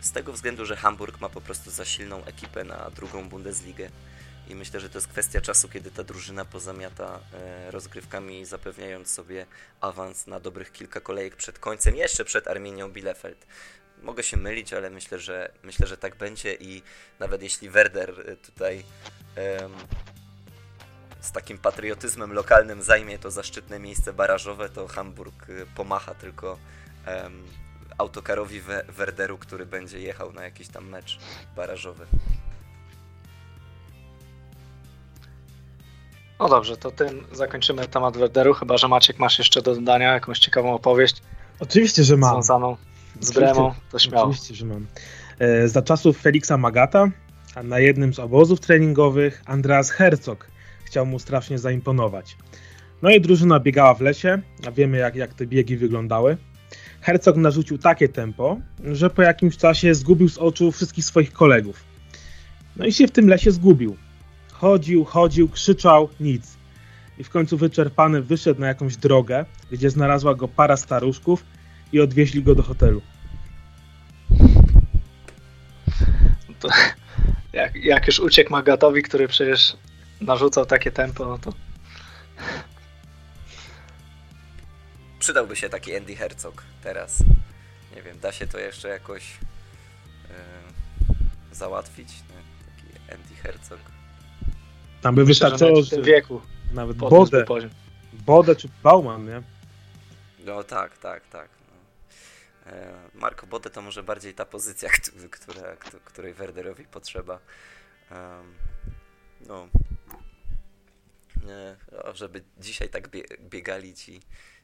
z 0.00 0.12
tego 0.12 0.32
względu, 0.32 0.66
że 0.66 0.76
Hamburg 0.76 1.20
ma 1.20 1.28
po 1.28 1.40
prostu 1.40 1.70
za 1.70 1.84
silną 1.84 2.24
ekipę 2.24 2.64
na 2.64 2.90
drugą 2.90 3.28
Bundesligę. 3.28 3.90
I 4.52 4.54
myślę, 4.54 4.80
że 4.80 4.90
to 4.90 4.98
jest 4.98 5.08
kwestia 5.08 5.40
czasu, 5.40 5.68
kiedy 5.68 5.90
ta 5.90 6.04
drużyna 6.04 6.44
pozamiata 6.44 7.20
e, 7.32 7.70
rozgrywkami, 7.70 8.44
zapewniając 8.44 9.10
sobie 9.10 9.46
awans 9.80 10.26
na 10.26 10.40
dobrych 10.40 10.72
kilka 10.72 11.00
kolejek 11.00 11.36
przed 11.36 11.58
końcem, 11.58 11.96
jeszcze 11.96 12.24
przed 12.24 12.48
Arminią 12.48 12.92
Bielefeld. 12.92 13.46
Mogę 14.02 14.22
się 14.22 14.36
mylić, 14.36 14.72
ale 14.72 14.90
myślę, 14.90 15.18
że 15.18 15.52
myślę, 15.62 15.86
że 15.86 15.96
tak 15.96 16.16
będzie 16.16 16.54
i 16.54 16.82
nawet 17.18 17.42
jeśli 17.42 17.70
Werder 17.70 18.30
y, 18.30 18.36
tutaj 18.36 18.84
z 21.20 21.32
takim 21.32 21.58
patriotyzmem 21.58 22.32
lokalnym 22.32 22.82
zajmie 22.82 23.18
to 23.18 23.30
zaszczytne 23.30 23.78
miejsce 23.78 24.12
barażowe, 24.12 24.68
to 24.68 24.88
Hamburg 24.88 25.48
y, 25.48 25.66
pomacha 25.76 26.14
tylko 26.14 26.58
autokarowi 27.98 28.60
We 28.60 28.84
Werderu, 28.88 29.38
który 29.38 29.66
będzie 29.66 30.00
jechał 30.00 30.32
na 30.32 30.44
jakiś 30.44 30.68
tam 30.68 30.88
mecz 30.88 31.18
barażowy. 31.56 32.06
No 36.42 36.48
dobrze, 36.48 36.76
to 36.76 36.90
tym 36.90 37.24
zakończymy 37.32 37.88
temat 37.88 38.16
Werderu, 38.16 38.54
chyba 38.54 38.78
że 38.78 38.88
Maciek 38.88 39.18
masz 39.18 39.38
jeszcze 39.38 39.62
do 39.62 39.74
dodania 39.74 40.12
jakąś 40.12 40.38
ciekawą 40.38 40.74
opowieść. 40.74 41.22
Oczywiście, 41.60 42.04
że 42.04 42.16
mam. 42.16 42.30
Związaną 42.30 42.76
z 43.20 43.32
Bremą, 43.32 43.74
to 43.90 43.98
śmiało. 43.98 44.22
Oczywiście, 44.22 44.54
że 44.54 44.66
mam. 44.66 44.86
E, 45.38 45.68
za 45.68 45.82
czasów 45.82 46.18
Feliksa 46.18 46.56
Magata 46.58 47.10
na 47.64 47.78
jednym 47.78 48.14
z 48.14 48.18
obozów 48.18 48.60
treningowych 48.60 49.42
Andreas 49.46 49.90
Herzog 49.90 50.46
chciał 50.84 51.06
mu 51.06 51.18
strasznie 51.18 51.58
zaimponować. 51.58 52.36
No 53.02 53.10
i 53.10 53.20
drużyna 53.20 53.60
biegała 53.60 53.94
w 53.94 54.00
lesie, 54.00 54.42
a 54.66 54.70
wiemy 54.70 54.98
jak, 54.98 55.16
jak 55.16 55.34
te 55.34 55.46
biegi 55.46 55.76
wyglądały. 55.76 56.36
Herzog 57.00 57.36
narzucił 57.36 57.78
takie 57.78 58.08
tempo, 58.08 58.56
że 58.84 59.10
po 59.10 59.22
jakimś 59.22 59.56
czasie 59.56 59.94
zgubił 59.94 60.28
z 60.28 60.38
oczu 60.38 60.72
wszystkich 60.72 61.04
swoich 61.04 61.32
kolegów. 61.32 61.84
No 62.76 62.86
i 62.86 62.92
się 62.92 63.06
w 63.06 63.10
tym 63.10 63.28
lesie 63.28 63.50
zgubił. 63.50 63.96
Chodził, 64.62 65.04
chodził, 65.04 65.48
krzyczał, 65.48 66.08
nic. 66.20 66.56
I 67.18 67.24
w 67.24 67.30
końcu 67.30 67.56
wyczerpany 67.56 68.22
wyszedł 68.22 68.60
na 68.60 68.66
jakąś 68.66 68.96
drogę, 68.96 69.44
gdzie 69.70 69.90
znalazła 69.90 70.34
go 70.34 70.48
para 70.48 70.76
staruszków 70.76 71.44
i 71.92 72.00
odwieźli 72.00 72.42
go 72.42 72.54
do 72.54 72.62
hotelu. 72.62 73.02
To, 76.60 76.68
jak, 77.52 77.76
jak 77.76 78.06
już 78.06 78.20
uciekł 78.20 78.50
Magatowi, 78.50 79.02
który 79.02 79.28
przecież 79.28 79.76
narzucał 80.20 80.66
takie 80.66 80.92
tempo, 80.92 81.26
no 81.26 81.38
to... 81.38 81.52
Przydałby 85.18 85.56
się 85.56 85.68
taki 85.68 85.96
Andy 85.96 86.16
Herzog 86.16 86.64
teraz. 86.82 87.24
Nie 87.96 88.02
wiem, 88.02 88.18
da 88.20 88.32
się 88.32 88.46
to 88.46 88.58
jeszcze 88.58 88.88
jakoś 88.88 89.38
yy, 90.28 90.34
załatwić? 91.52 92.08
Nie? 92.08 92.42
Taki 92.66 93.14
Andy 93.14 93.34
Herzog. 93.34 94.01
Tam 95.02 95.14
by 95.14 95.24
wystarczyło, 95.24 95.82
w 95.82 96.04
wieku 96.04 96.40
nawet 96.72 96.96
Bodę, 96.96 97.44
Bodę 98.12 98.56
czy 98.56 98.68
Bauman, 98.82 99.26
nie? 99.26 99.42
No 100.44 100.64
tak, 100.64 100.98
tak, 100.98 101.28
tak. 101.28 101.48
E, 102.66 102.92
Marco 103.14 103.46
Bode 103.46 103.70
to 103.70 103.82
może 103.82 104.02
bardziej 104.02 104.34
ta 104.34 104.44
pozycja, 104.44 104.88
która, 105.30 105.76
której 106.04 106.34
Werderowi 106.34 106.84
potrzeba. 106.84 107.38
No, 109.48 109.68
żeby 112.14 112.42
dzisiaj 112.58 112.88
tak 112.88 113.08
biegali 113.50 113.94
ci, 113.94 114.20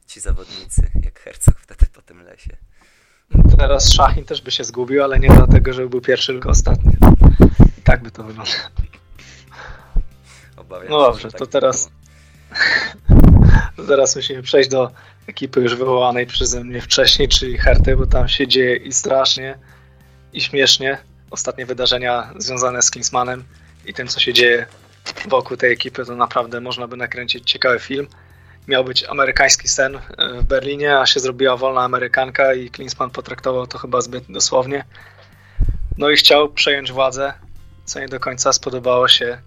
ci 0.07 0.19
zawodnicy, 0.19 0.91
jak 1.03 1.19
Herzog 1.19 1.59
wtedy 1.59 1.85
po 1.93 2.01
tym 2.01 2.21
lesie. 2.23 2.57
Teraz 3.57 3.93
Szachin 3.93 4.25
też 4.25 4.41
by 4.41 4.51
się 4.51 4.63
zgubił, 4.63 5.03
ale 5.03 5.19
nie 5.19 5.29
dlatego, 5.29 5.73
że 5.73 5.87
był 5.87 6.01
pierwszy, 6.01 6.31
tylko 6.31 6.49
ostatni. 6.49 6.91
I 7.77 7.81
tak 7.81 8.03
by 8.03 8.11
to 8.11 8.23
wyglądało. 8.23 8.57
Obawiam 10.59 10.89
no 10.89 10.99
dobrze, 10.99 11.31
tak 11.31 11.39
to 11.39 11.47
teraz 11.47 11.89
teraz 13.87 14.15
musimy 14.15 14.43
przejść 14.43 14.69
do 14.69 14.91
ekipy 15.27 15.61
już 15.61 15.75
wywołanej 15.75 16.27
przeze 16.27 16.63
mnie 16.63 16.81
wcześniej, 16.81 17.27
czyli 17.27 17.57
Herty, 17.57 17.95
bo 17.95 18.05
tam 18.05 18.27
się 18.27 18.47
dzieje 18.47 18.75
i 18.75 18.91
strasznie, 18.91 19.59
i 20.33 20.41
śmiesznie. 20.41 20.97
Ostatnie 21.31 21.65
wydarzenia 21.65 22.33
związane 22.37 22.81
z 22.81 22.91
Kingsmanem 22.91 23.43
i 23.85 23.93
tym, 23.93 24.07
co 24.07 24.19
się 24.19 24.33
dzieje 24.33 24.65
wokół 25.27 25.57
tej 25.57 25.73
ekipy, 25.73 26.05
to 26.05 26.15
naprawdę 26.15 26.61
można 26.61 26.87
by 26.87 26.97
nakręcić 26.97 27.51
ciekawy 27.51 27.79
film. 27.79 28.07
Miał 28.67 28.83
być 28.83 29.03
amerykański 29.03 29.67
sen 29.67 29.95
e, 29.95 30.01
w 30.33 30.43
Berlinie, 30.43 30.99
a 30.99 31.05
się 31.05 31.19
zrobiła 31.19 31.57
wolna 31.57 31.81
Amerykanka 31.81 32.53
i 32.53 32.69
Klinsman 32.69 33.09
potraktował 33.09 33.67
to 33.67 33.77
chyba 33.77 34.01
zbyt 34.01 34.23
dosłownie. 34.29 34.85
No 35.97 36.09
i 36.09 36.15
chciał 36.15 36.49
przejąć 36.49 36.91
władzę, 36.91 37.33
co 37.85 37.99
nie 37.99 38.07
do 38.07 38.19
końca 38.19 38.53
spodobało 38.53 39.07
się 39.07 39.37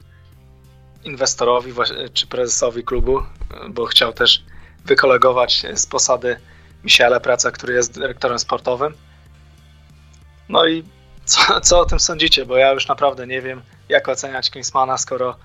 inwestorowi 1.05 1.73
czy 2.13 2.27
prezesowi 2.27 2.85
klubu, 2.85 3.23
bo 3.69 3.87
chciał 3.87 4.13
też 4.13 4.45
wykolegować 4.85 5.67
z 5.75 5.87
posady 5.87 6.37
Michele 6.85 7.21
Praca, 7.21 7.51
który 7.51 7.75
jest 7.75 7.95
dyrektorem 7.95 8.39
sportowym. 8.39 8.95
No 10.49 10.67
i 10.67 10.85
co, 11.25 11.61
co 11.61 11.81
o 11.81 11.85
tym 11.85 12.01
sądzicie? 12.01 12.47
Bo 12.47 12.57
ja 12.57 12.73
już 12.73 12.89
naprawdę 12.89 13.27
nie 13.27 13.43
wiem, 13.43 13.63
jak 13.89 14.09
oceniać 14.09 14.51
Klinsmana, 14.51 14.99
skoro 14.99 15.37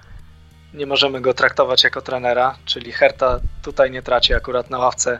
nie 0.74 0.86
możemy 0.86 1.22
go 1.22 1.34
traktować 1.34 1.84
jako 1.84 2.02
trenera, 2.02 2.58
czyli 2.66 2.92
Herta 2.92 3.40
tutaj 3.62 3.92
nie 3.92 4.02
traci 4.02 4.34
akurat 4.34 4.70
na 4.70 4.78
ławce 4.78 5.20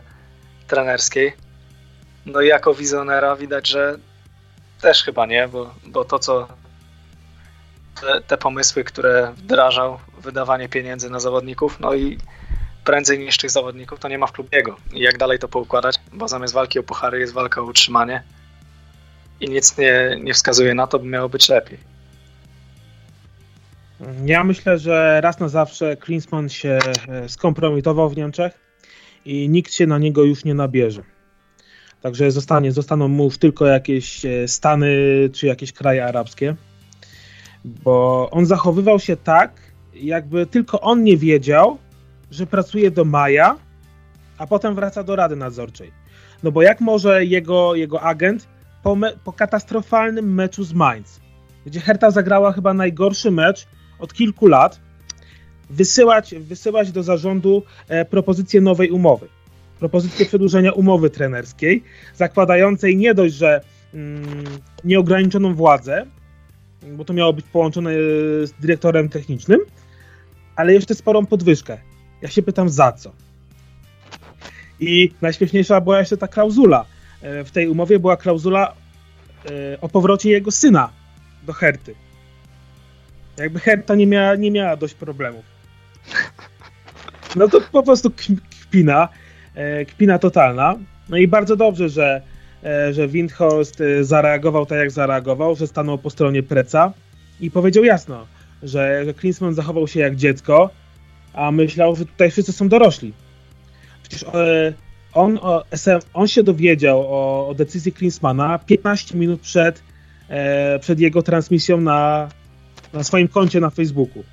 trenerskiej. 0.66 1.32
No 2.26 2.40
i 2.40 2.46
jako 2.46 2.74
wizjonera 2.74 3.36
widać, 3.36 3.68
że 3.68 3.98
też 4.80 5.02
chyba 5.02 5.26
nie, 5.26 5.48
bo, 5.48 5.74
bo 5.86 6.04
to, 6.04 6.18
co 6.18 6.48
te, 8.00 8.20
te 8.20 8.36
pomysły, 8.36 8.84
które 8.84 9.32
wdrażał, 9.36 9.98
wydawanie 10.18 10.68
pieniędzy 10.68 11.10
na 11.10 11.20
zawodników, 11.20 11.80
no 11.80 11.94
i 11.94 12.18
prędzej 12.84 13.18
niż 13.18 13.36
tych 13.36 13.50
zawodników 13.50 13.98
to 13.98 14.08
nie 14.08 14.18
ma 14.18 14.26
w 14.26 14.32
klubie 14.32 14.58
jego. 14.58 14.76
I 14.92 15.00
jak 15.00 15.18
dalej 15.18 15.38
to 15.38 15.48
poukładać, 15.48 15.96
bo 16.12 16.28
zamiast 16.28 16.54
walki 16.54 16.78
o 16.78 16.82
puchary 16.82 17.20
jest 17.20 17.32
walka 17.32 17.60
o 17.60 17.64
utrzymanie 17.64 18.22
i 19.40 19.48
nic 19.48 19.78
nie, 19.78 20.18
nie 20.22 20.34
wskazuje 20.34 20.74
na 20.74 20.86
to, 20.86 20.98
by 20.98 21.06
miało 21.06 21.28
być 21.28 21.48
lepiej. 21.48 21.78
Ja 24.24 24.44
myślę, 24.44 24.78
że 24.78 25.20
raz 25.20 25.40
na 25.40 25.48
zawsze 25.48 25.96
Klinsmann 25.96 26.48
się 26.48 26.78
e, 27.08 27.28
skompromitował 27.28 28.10
w 28.10 28.16
Niemczech 28.16 28.52
i 29.24 29.48
nikt 29.48 29.72
się 29.72 29.86
na 29.86 29.98
niego 29.98 30.24
już 30.24 30.44
nie 30.44 30.54
nabierze. 30.54 31.02
Także 32.02 32.30
zostanie, 32.30 32.72
zostaną 32.72 33.08
mu 33.08 33.24
już 33.24 33.38
tylko 33.38 33.66
jakieś 33.66 34.24
e, 34.24 34.48
Stany 34.48 34.96
czy 35.32 35.46
jakieś 35.46 35.72
kraje 35.72 36.04
arabskie, 36.04 36.56
bo 37.64 38.28
on 38.30 38.46
zachowywał 38.46 39.00
się 39.00 39.16
tak, 39.16 39.67
jakby 40.00 40.46
tylko 40.46 40.80
on 40.80 41.04
nie 41.04 41.16
wiedział, 41.16 41.78
że 42.30 42.46
pracuje 42.46 42.90
do 42.90 43.04
maja, 43.04 43.56
a 44.38 44.46
potem 44.46 44.74
wraca 44.74 45.04
do 45.04 45.16
Rady 45.16 45.36
Nadzorczej. 45.36 45.92
No 46.42 46.52
bo 46.52 46.62
jak 46.62 46.80
może 46.80 47.24
jego, 47.24 47.74
jego 47.74 48.02
agent 48.02 48.48
po, 48.82 48.96
me, 48.96 49.12
po 49.24 49.32
katastrofalnym 49.32 50.34
meczu 50.34 50.64
z 50.64 50.72
Mainz, 50.72 51.20
gdzie 51.66 51.80
Hertha 51.80 52.10
zagrała 52.10 52.52
chyba 52.52 52.74
najgorszy 52.74 53.30
mecz 53.30 53.66
od 53.98 54.14
kilku 54.14 54.46
lat, 54.46 54.80
wysyłać, 55.70 56.34
wysyłać 56.34 56.92
do 56.92 57.02
zarządu 57.02 57.62
e, 57.88 58.04
propozycję 58.04 58.60
nowej 58.60 58.90
umowy. 58.90 59.28
Propozycję 59.78 60.26
przedłużenia 60.26 60.72
umowy 60.72 61.10
trenerskiej, 61.10 61.82
zakładającej 62.14 62.96
nie 62.96 63.14
dość, 63.14 63.34
że 63.34 63.60
mm, 63.94 64.24
nieograniczoną 64.84 65.54
władzę, 65.54 66.06
bo 66.92 67.04
to 67.04 67.12
miało 67.12 67.32
być 67.32 67.46
połączone 67.46 67.90
e, 67.90 67.94
z 68.46 68.52
dyrektorem 68.60 69.08
technicznym, 69.08 69.60
ale 70.58 70.74
jeszcze 70.74 70.94
sporą 70.94 71.26
podwyżkę. 71.26 71.78
Ja 72.22 72.28
się 72.28 72.42
pytam 72.42 72.68
za 72.68 72.92
co. 72.92 73.12
I 74.80 75.12
najśmieszniejsza 75.20 75.80
była 75.80 75.98
jeszcze 75.98 76.16
ta 76.16 76.28
klauzula. 76.28 76.84
E, 77.22 77.44
w 77.44 77.50
tej 77.50 77.68
umowie 77.68 77.98
była 77.98 78.16
klauzula 78.16 78.74
e, 79.44 79.80
o 79.80 79.88
powrocie 79.88 80.30
jego 80.30 80.50
syna 80.50 80.90
do 81.42 81.52
Herty. 81.52 81.94
Jakby 83.36 83.60
Herta 83.60 83.94
nie 83.94 84.06
miała, 84.06 84.34
nie 84.34 84.50
miała 84.50 84.76
dość 84.76 84.94
problemów. 84.94 85.44
No 87.36 87.48
to 87.48 87.60
po 87.72 87.82
prostu 87.82 88.10
kpina, 88.62 89.08
e, 89.54 89.84
kpina 89.84 90.18
totalna. 90.18 90.76
No 91.08 91.16
i 91.16 91.28
bardzo 91.28 91.56
dobrze, 91.56 91.88
że, 91.88 92.22
że 92.90 93.08
Windhorst 93.08 93.82
zareagował 94.00 94.66
tak, 94.66 94.78
jak 94.78 94.90
zareagował, 94.90 95.56
że 95.56 95.66
stanął 95.66 95.98
po 95.98 96.10
stronie 96.10 96.42
Preca 96.42 96.92
i 97.40 97.50
powiedział 97.50 97.84
jasno, 97.84 98.26
że, 98.62 99.04
że 99.04 99.14
Klinsmann 99.14 99.54
zachował 99.54 99.88
się 99.88 100.00
jak 100.00 100.16
dziecko, 100.16 100.70
a 101.32 101.50
myślał, 101.50 101.96
że 101.96 102.06
tutaj 102.06 102.30
wszyscy 102.30 102.52
są 102.52 102.68
dorośli. 102.68 103.12
Przecież 104.02 104.22
e, 104.22 104.72
on, 105.12 105.38
on 106.14 106.28
się 106.28 106.42
dowiedział 106.42 107.00
o, 107.00 107.48
o 107.48 107.54
decyzji 107.54 107.92
Klinsmana 107.92 108.58
15 108.58 109.18
minut 109.18 109.40
przed, 109.40 109.82
e, 110.28 110.78
przed 110.78 111.00
jego 111.00 111.22
transmisją 111.22 111.80
na, 111.80 112.28
na 112.92 113.04
swoim 113.04 113.28
koncie 113.28 113.60
na 113.60 113.70
Facebooku. 113.70 114.24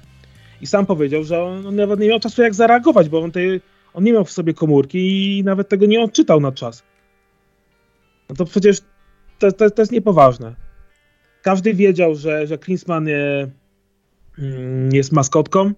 I 0.61 0.67
sam 0.67 0.85
powiedział, 0.85 1.23
że 1.23 1.43
on, 1.43 1.75
nawet 1.75 1.99
nie 1.99 2.07
miał 2.07 2.19
czasu 2.19 2.41
jak 2.41 2.53
zareagować, 2.53 3.09
bo 3.09 3.19
on, 3.19 3.31
on 3.93 4.03
nie 4.03 4.13
miał 4.13 4.25
w 4.25 4.31
sobie 4.31 4.53
komórki 4.53 5.37
i 5.37 5.43
nawet 5.43 5.69
tego 5.69 5.85
nie 5.85 6.01
odczytał 6.01 6.39
na 6.39 6.51
czas. 6.51 6.83
No 8.29 8.35
to 8.35 8.45
przecież 8.45 8.81
to, 9.39 9.51
to, 9.51 9.69
to 9.69 9.81
jest 9.81 9.91
niepoważne. 9.91 10.55
Każdy 11.41 11.73
wiedział, 11.73 12.15
że, 12.15 12.47
że 12.47 12.57
Klinsman 12.57 13.07
jest 14.91 15.11
maskotką, 15.11 15.73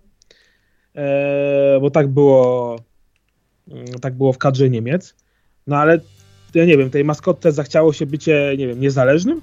E, 0.98 1.80
bo 1.82 1.92
tak 1.92 2.08
było, 2.08 2.76
mm, 3.68 3.86
tak 3.86 4.14
było 4.14 4.34
w 4.34 4.38
kadrze 4.38 4.70
Niemiec. 4.70 5.16
No 5.68 5.78
ale 5.78 6.00
ja 6.54 6.66
nie 6.66 6.78
wiem, 6.78 6.90
tej 6.90 7.04
maskotce 7.04 7.52
zachciało 7.52 7.94
się 7.94 8.06
bycie, 8.06 8.56
nie 8.58 8.68
wiem, 8.68 8.80
niezależnym? 8.80 9.42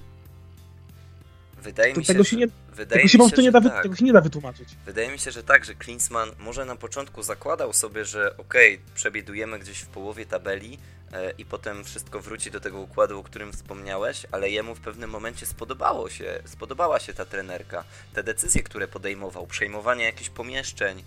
Wydaje 1.65 1.93
to 1.93 2.01
mi 2.01 2.07
się, 2.07 2.13
tego 2.13 2.25
się 2.25 2.37
nie, 2.37 2.47
wydaje 2.73 3.09
tego 3.09 3.29
się, 3.29 3.43
nie 3.43 3.53
da, 3.53 3.61
tak. 3.61 3.83
tego 3.83 3.97
się 3.97 4.05
nie 4.05 4.13
da 4.13 4.21
wytłumaczyć. 4.21 4.69
Wydaje 4.87 5.11
mi 5.11 5.19
się, 5.19 5.31
że 5.31 5.43
tak, 5.43 5.65
że 5.65 5.75
Klinsmann 5.75 6.31
może 6.39 6.65
na 6.65 6.77
początku 6.77 7.23
zakładał 7.23 7.73
sobie, 7.73 8.05
że 8.05 8.37
okej, 8.37 8.75
okay, 8.75 8.95
przebiedujemy 8.95 9.59
gdzieś 9.59 9.79
w 9.79 9.87
połowie 9.87 10.27
tabeli, 10.27 10.79
E, 11.15 11.31
i 11.39 11.45
potem 11.45 11.85
wszystko 11.85 12.21
wróci 12.21 12.51
do 12.51 12.61
tego 12.61 12.81
układu, 12.81 13.19
o 13.19 13.23
którym 13.23 13.53
wspomniałeś, 13.53 14.27
ale 14.33 14.51
jemu 14.51 14.75
w 14.75 14.81
pewnym 14.81 15.11
momencie 15.11 15.47
spodobało 15.47 16.11
się, 16.11 16.43
spodobała 16.45 17.01
się 17.01 17.15
ta 17.15 17.25
trenerka. 17.25 17.85
Te 18.13 18.23
decyzje, 18.23 18.63
które 18.63 18.89
podejmował, 18.89 19.47
przejmowanie 19.47 20.05
jakichś 20.05 20.31
pomieszczeń 20.31 20.99
e, 20.99 21.03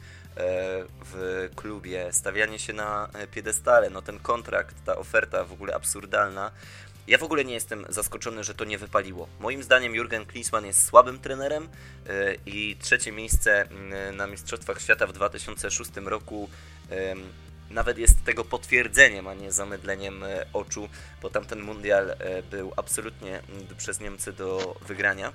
w 1.05 1.49
klubie, 1.55 2.07
stawianie 2.11 2.59
się 2.59 2.73
na 2.73 3.09
e, 3.13 3.27
piedestale, 3.27 3.89
no 3.89 4.01
ten 4.01 4.19
kontrakt, 4.19 4.75
ta 4.85 4.95
oferta 4.95 5.43
w 5.43 5.53
ogóle 5.53 5.75
absurdalna. 5.75 6.51
Ja 7.07 7.17
w 7.17 7.23
ogóle 7.23 7.45
nie 7.45 7.53
jestem 7.53 7.85
zaskoczony, 7.89 8.43
że 8.43 8.53
to 8.53 8.65
nie 8.65 8.77
wypaliło. 8.77 9.27
Moim 9.39 9.63
zdaniem 9.63 9.95
Jurgen 9.95 10.25
Klinsmann 10.25 10.65
jest 10.65 10.85
słabym 10.85 11.19
trenerem 11.19 11.69
i 12.45 12.75
trzecie 12.81 13.11
miejsce 13.11 13.67
na 14.13 14.27
Mistrzostwach 14.27 14.81
Świata 14.81 15.07
w 15.07 15.13
2006 15.13 15.91
roku 15.95 16.49
nawet 17.69 17.97
jest 17.97 18.23
tego 18.23 18.45
potwierdzeniem, 18.45 19.27
a 19.27 19.33
nie 19.33 19.51
zamydleniem 19.51 20.23
e, 20.23 20.45
oczu, 20.53 20.89
bo 21.21 21.29
tamten 21.29 21.61
mundial 21.61 22.09
e, 22.09 22.43
był 22.43 22.73
absolutnie 22.75 23.41
przez 23.77 23.99
Niemcy 23.99 24.33
do 24.33 24.75
wygrania. 24.87 25.33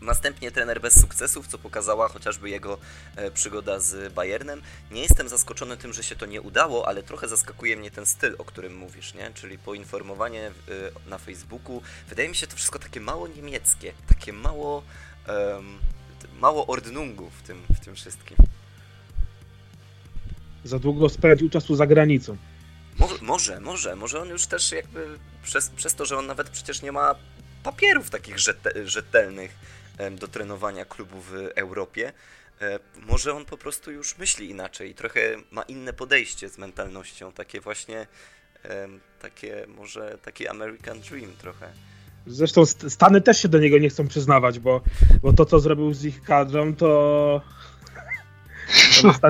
Następnie 0.00 0.50
trener 0.50 0.80
bez 0.80 1.00
sukcesów, 1.00 1.46
co 1.46 1.58
pokazała 1.58 2.08
chociażby 2.08 2.50
jego 2.50 2.78
e, 3.16 3.30
przygoda 3.30 3.80
z 3.80 4.12
Bayernem. 4.12 4.62
Nie 4.90 5.02
jestem 5.02 5.28
zaskoczony 5.28 5.76
tym, 5.76 5.92
że 5.92 6.02
się 6.02 6.16
to 6.16 6.26
nie 6.26 6.40
udało, 6.40 6.88
ale 6.88 7.02
trochę 7.02 7.28
zaskakuje 7.28 7.76
mnie 7.76 7.90
ten 7.90 8.06
styl, 8.06 8.34
o 8.38 8.44
którym 8.44 8.76
mówisz, 8.76 9.14
nie? 9.14 9.30
Czyli 9.34 9.58
poinformowanie 9.58 10.50
na 11.06 11.18
Facebooku. 11.18 11.82
Wydaje 12.08 12.28
mi 12.28 12.34
się 12.34 12.46
to 12.46 12.56
wszystko 12.56 12.78
takie 12.78 13.00
mało 13.00 13.28
niemieckie, 13.28 13.92
takie 14.08 14.32
mało, 14.32 14.82
um, 15.28 15.78
mało 16.40 16.66
ordnungu 16.66 17.30
w 17.30 17.42
tym, 17.42 17.62
w 17.76 17.84
tym 17.84 17.94
wszystkim. 17.94 18.36
Za 20.64 20.78
długo 20.78 21.08
spędził 21.08 21.50
czasu 21.50 21.76
za 21.76 21.86
granicą. 21.86 22.36
Może, 22.98 23.14
może, 23.22 23.60
może, 23.60 23.96
może 23.96 24.20
on 24.20 24.28
już 24.28 24.46
też 24.46 24.72
jakby 24.72 25.18
przez, 25.42 25.70
przez 25.70 25.94
to, 25.94 26.06
że 26.06 26.18
on 26.18 26.26
nawet 26.26 26.50
przecież 26.50 26.82
nie 26.82 26.92
ma 26.92 27.14
papierów 27.62 28.10
takich 28.10 28.36
rzetelnych 28.84 29.79
do 30.18 30.28
trenowania 30.28 30.84
klubu 30.84 31.20
w 31.20 31.32
Europie, 31.54 32.12
e, 32.60 32.78
może 32.96 33.34
on 33.34 33.44
po 33.44 33.58
prostu 33.58 33.90
już 33.90 34.18
myśli 34.18 34.50
inaczej, 34.50 34.94
trochę 34.94 35.20
ma 35.50 35.62
inne 35.62 35.92
podejście 35.92 36.48
z 36.48 36.58
mentalnością, 36.58 37.32
takie 37.32 37.60
właśnie, 37.60 38.06
takie 39.20 39.66
może 39.68 40.18
taki 40.22 40.48
American 40.48 41.00
Dream 41.00 41.32
trochę. 41.38 41.72
Zresztą 42.26 42.66
Stany 42.66 43.20
też 43.20 43.42
się 43.42 43.48
do 43.48 43.58
niego 43.58 43.78
nie 43.78 43.88
chcą 43.88 44.08
przyznawać, 44.08 44.58
bo, 44.58 44.80
bo 45.22 45.32
to, 45.32 45.44
co 45.44 45.60
zrobił 45.60 45.94
z 45.94 46.04
ich 46.04 46.22
kadrą, 46.22 46.76
to 46.76 47.40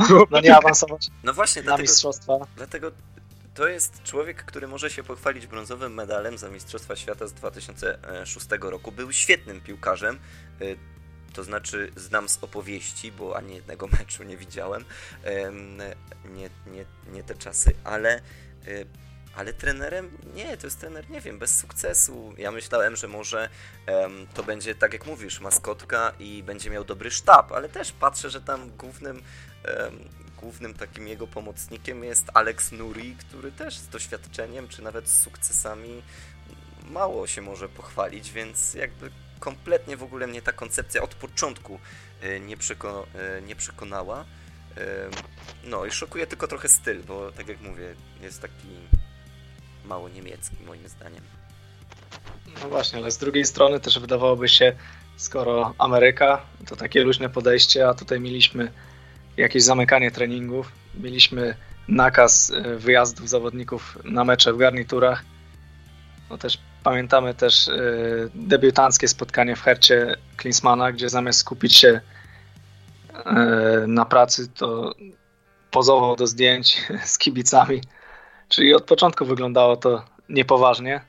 no 0.30 0.40
nie 0.40 0.56
awansować 0.56 1.08
no 1.24 1.32
właśnie, 1.32 1.62
na 1.62 1.66
dlatego, 1.66 1.82
mistrzostwa. 1.82 2.38
Dlatego 2.56 2.92
to 3.54 3.68
jest 3.68 4.02
człowiek, 4.02 4.44
który 4.44 4.68
może 4.68 4.90
się 4.90 5.02
pochwalić 5.02 5.46
brązowym 5.46 5.94
medalem 5.94 6.38
za 6.38 6.50
Mistrzostwa 6.50 6.96
Świata 6.96 7.26
z 7.26 7.32
2006 7.32 8.46
roku. 8.60 8.92
Był 8.92 9.12
świetnym 9.12 9.60
piłkarzem, 9.60 10.18
to 11.32 11.44
znaczy 11.44 11.92
znam 11.96 12.28
z 12.28 12.38
opowieści, 12.42 13.12
bo 13.12 13.36
ani 13.36 13.54
jednego 13.54 13.86
meczu 13.98 14.22
nie 14.22 14.36
widziałem, 14.36 14.84
nie, 16.24 16.50
nie, 16.72 16.84
nie 17.12 17.22
te 17.22 17.34
czasy, 17.34 17.74
ale 17.84 18.20
y, 18.68 18.86
ale 19.34 19.52
trenerem 19.52 20.18
nie, 20.34 20.56
to 20.56 20.66
jest 20.66 20.80
trener, 20.80 21.10
nie 21.10 21.20
wiem, 21.20 21.38
bez 21.38 21.58
sukcesu. 21.58 22.34
Ja 22.38 22.50
myślałem, 22.50 22.96
że 22.96 23.08
może 23.08 23.48
to 24.34 24.42
będzie, 24.42 24.74
tak 24.74 24.92
jak 24.92 25.06
mówisz, 25.06 25.40
maskotka 25.40 26.12
i 26.18 26.42
będzie 26.42 26.70
miał 26.70 26.84
dobry 26.84 27.10
sztab, 27.10 27.52
ale 27.52 27.68
też 27.68 27.92
patrzę, 27.92 28.30
że 28.30 28.40
tam 28.40 28.70
głównym, 28.76 29.22
głównym 30.40 30.74
takim 30.74 31.08
jego 31.08 31.26
pomocnikiem 31.26 32.04
jest 32.04 32.30
Alex 32.34 32.72
Nuri, 32.72 33.16
który 33.16 33.52
też 33.52 33.78
z 33.78 33.88
doświadczeniem, 33.88 34.68
czy 34.68 34.82
nawet 34.82 35.08
z 35.08 35.22
sukcesami 35.22 36.02
mało 36.90 37.26
się 37.26 37.42
może 37.42 37.68
pochwalić, 37.68 38.32
więc 38.32 38.74
jakby 38.74 39.10
kompletnie 39.40 39.96
w 39.96 40.02
ogóle 40.02 40.26
mnie 40.26 40.42
ta 40.42 40.52
koncepcja 40.52 41.02
od 41.02 41.14
początku 41.14 41.80
e, 42.20 42.40
nie, 42.40 42.56
e, 42.56 43.42
nie 43.42 43.56
przekonała. 43.56 44.24
No 45.64 45.86
i 45.86 45.90
szokuje 45.90 46.26
tylko 46.26 46.48
trochę 46.48 46.68
styl, 46.68 47.02
bo 47.02 47.32
tak 47.32 47.48
jak 47.48 47.60
mówię, 47.60 47.94
jest 48.22 48.42
taki 48.42 48.68
mało 49.84 50.08
niemiecki, 50.08 50.56
moim 50.66 50.88
zdaniem. 50.88 51.22
No 52.62 52.68
właśnie, 52.68 52.98
ale 52.98 53.10
z 53.10 53.18
drugiej 53.18 53.44
strony 53.44 53.80
też 53.80 53.98
wydawałoby 53.98 54.48
się, 54.48 54.72
skoro 55.16 55.74
Ameryka, 55.78 56.42
to 56.66 56.76
takie 56.76 57.04
luźne 57.04 57.28
podejście, 57.28 57.88
a 57.88 57.94
tutaj 57.94 58.20
mieliśmy 58.20 58.72
jakieś 59.36 59.62
zamykanie 59.62 60.10
treningów, 60.10 60.72
mieliśmy 60.94 61.56
nakaz 61.88 62.50
e, 62.50 62.76
wyjazdów 62.76 63.28
zawodników 63.28 63.98
na 64.04 64.24
mecze 64.24 64.52
w 64.52 64.56
garniturach, 64.56 65.24
no 66.30 66.38
też 66.38 66.58
Pamiętamy 66.82 67.34
też 67.34 67.68
y, 67.68 68.30
debiutanckie 68.34 69.08
spotkanie 69.08 69.56
w 69.56 69.62
Hercie 69.62 70.16
Klinsmana, 70.36 70.92
gdzie 70.92 71.08
zamiast 71.08 71.38
skupić 71.38 71.76
się 71.76 72.00
y, 73.16 73.86
na 73.86 74.04
pracy, 74.04 74.48
to 74.48 74.94
pozował 75.70 76.16
do 76.16 76.26
zdjęć 76.26 76.82
z 77.04 77.18
kibicami. 77.18 77.80
Czyli 78.48 78.74
od 78.74 78.84
początku 78.84 79.24
wyglądało 79.24 79.76
to 79.76 80.04
niepoważnie. 80.28 81.00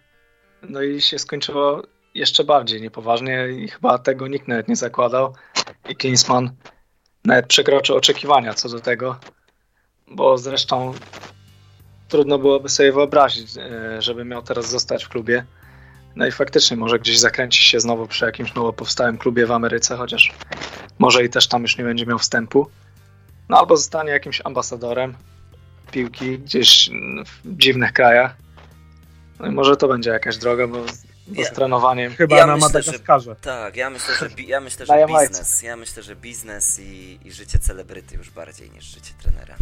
No 0.70 0.82
i 0.82 1.02
się 1.02 1.20
skończyło 1.20 1.82
jeszcze 2.16 2.44
bardziej 2.44 2.82
niepoważnie 2.82 3.48
i 3.50 3.68
chyba 3.68 3.98
tego 3.98 4.28
nikt 4.28 4.48
nawet 4.48 4.68
nie 4.68 4.76
zakładał. 4.76 5.34
I 5.90 5.96
Klinsman 5.96 6.52
nawet 7.26 7.48
przekroczył 7.48 7.96
oczekiwania 7.96 8.54
co 8.54 8.70
do 8.70 8.80
tego, 8.80 9.20
bo 10.08 10.38
zresztą 10.38 10.94
trudno 12.08 12.38
byłoby 12.38 12.70
sobie 12.70 12.92
wyobrazić, 12.92 13.58
e, 13.58 14.02
żeby 14.02 14.26
miał 14.26 14.42
teraz 14.42 14.70
zostać 14.70 15.06
w 15.06 15.10
klubie. 15.10 15.46
No 16.16 16.28
i 16.28 16.32
faktycznie 16.32 16.78
może 16.78 17.00
gdzieś 17.00 17.20
zakręci 17.20 17.64
się 17.64 17.80
znowu 17.80 18.08
przy 18.08 18.26
jakimś 18.26 18.54
nowo 18.54 18.74
powstałym 18.74 19.18
klubie 19.18 19.46
w 19.46 19.52
Ameryce, 19.52 19.98
chociaż 19.98 20.32
może 21.00 21.24
i 21.24 21.30
też 21.30 21.48
tam 21.48 21.62
już 21.62 21.78
nie 21.78 21.84
będzie 21.84 22.06
miał 22.06 22.20
wstępu. 22.20 22.68
No 23.50 23.58
albo 23.58 23.78
zostanie 23.78 24.12
jakimś 24.12 24.42
ambasadorem 24.44 25.16
piłki 25.92 26.40
gdzieś 26.40 26.90
w 27.26 27.58
dziwnych 27.58 27.94
krajach. 27.94 28.36
No 29.40 29.48
i 29.48 29.52
może 29.52 29.78
to 29.78 29.88
będzie 29.88 30.10
jakaś 30.10 30.38
droga, 30.38 30.68
bo 30.68 30.86
ja, 31.32 31.46
z 31.46 31.52
trenowaniem. 31.52 32.16
Chyba 32.16 32.38
ja 32.38 32.46
na 32.46 32.56
myślę, 32.56 32.70
Madagaskarze. 32.70 33.32
Że, 33.32 33.36
tak, 33.36 33.76
ja 33.76 33.90
myślę, 33.90 34.16
że, 34.16 34.30
ja 34.48 34.60
myślę, 34.60 34.86
że 34.86 35.06
biznes. 35.22 35.64
Ja 35.64 35.76
myślę, 35.76 36.04
że 36.04 36.16
biznes 36.16 36.80
i, 36.80 37.20
i 37.26 37.32
życie 37.32 37.60
celebryty 37.60 38.16
już 38.16 38.30
bardziej 38.30 38.72
niż 38.72 38.84
życie 38.84 39.14
trenera. 39.22 39.56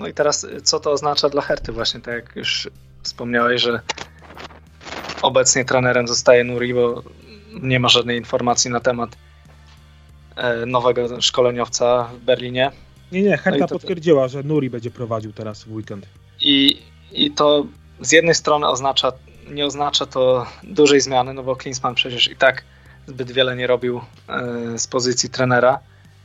No 0.00 0.06
i 0.08 0.14
teraz 0.14 0.46
co 0.62 0.80
to 0.80 0.90
oznacza 0.90 1.28
dla 1.28 1.42
Herty 1.42 1.72
właśnie, 1.72 2.00
tak 2.00 2.14
jak 2.14 2.36
już 2.36 2.70
wspomniałeś, 3.02 3.62
że 3.62 3.80
obecnie 5.22 5.64
trenerem 5.64 6.08
zostaje 6.08 6.44
Nuri, 6.44 6.74
bo 6.74 7.02
nie 7.62 7.80
ma 7.80 7.88
żadnej 7.88 8.18
informacji 8.18 8.70
na 8.70 8.80
temat 8.80 9.10
e, 10.36 10.66
nowego 10.66 11.20
szkoleniowca 11.20 12.04
w 12.04 12.18
Berlinie. 12.18 12.70
Nie, 13.12 13.22
nie, 13.22 13.36
Herta 13.36 13.58
no 13.58 13.66
to... 13.66 13.74
potwierdziła, 13.74 14.28
że 14.28 14.42
Nuri 14.42 14.70
będzie 14.70 14.90
prowadził 14.90 15.32
teraz 15.32 15.64
w 15.64 15.72
weekend. 15.72 16.06
I, 16.40 16.82
I 17.12 17.30
to 17.30 17.66
z 18.00 18.12
jednej 18.12 18.34
strony 18.34 18.68
oznacza, 18.68 19.12
nie 19.50 19.66
oznacza 19.66 20.06
to 20.06 20.46
dużej 20.62 21.00
zmiany, 21.00 21.34
no 21.34 21.42
bo 21.42 21.56
Klinsmann 21.56 21.94
przecież 21.94 22.30
i 22.30 22.36
tak 22.36 22.64
zbyt 23.06 23.32
wiele 23.32 23.56
nie 23.56 23.66
robił 23.66 24.00
e, 24.28 24.78
z 24.78 24.86
pozycji 24.86 25.30
trenera, 25.30 25.78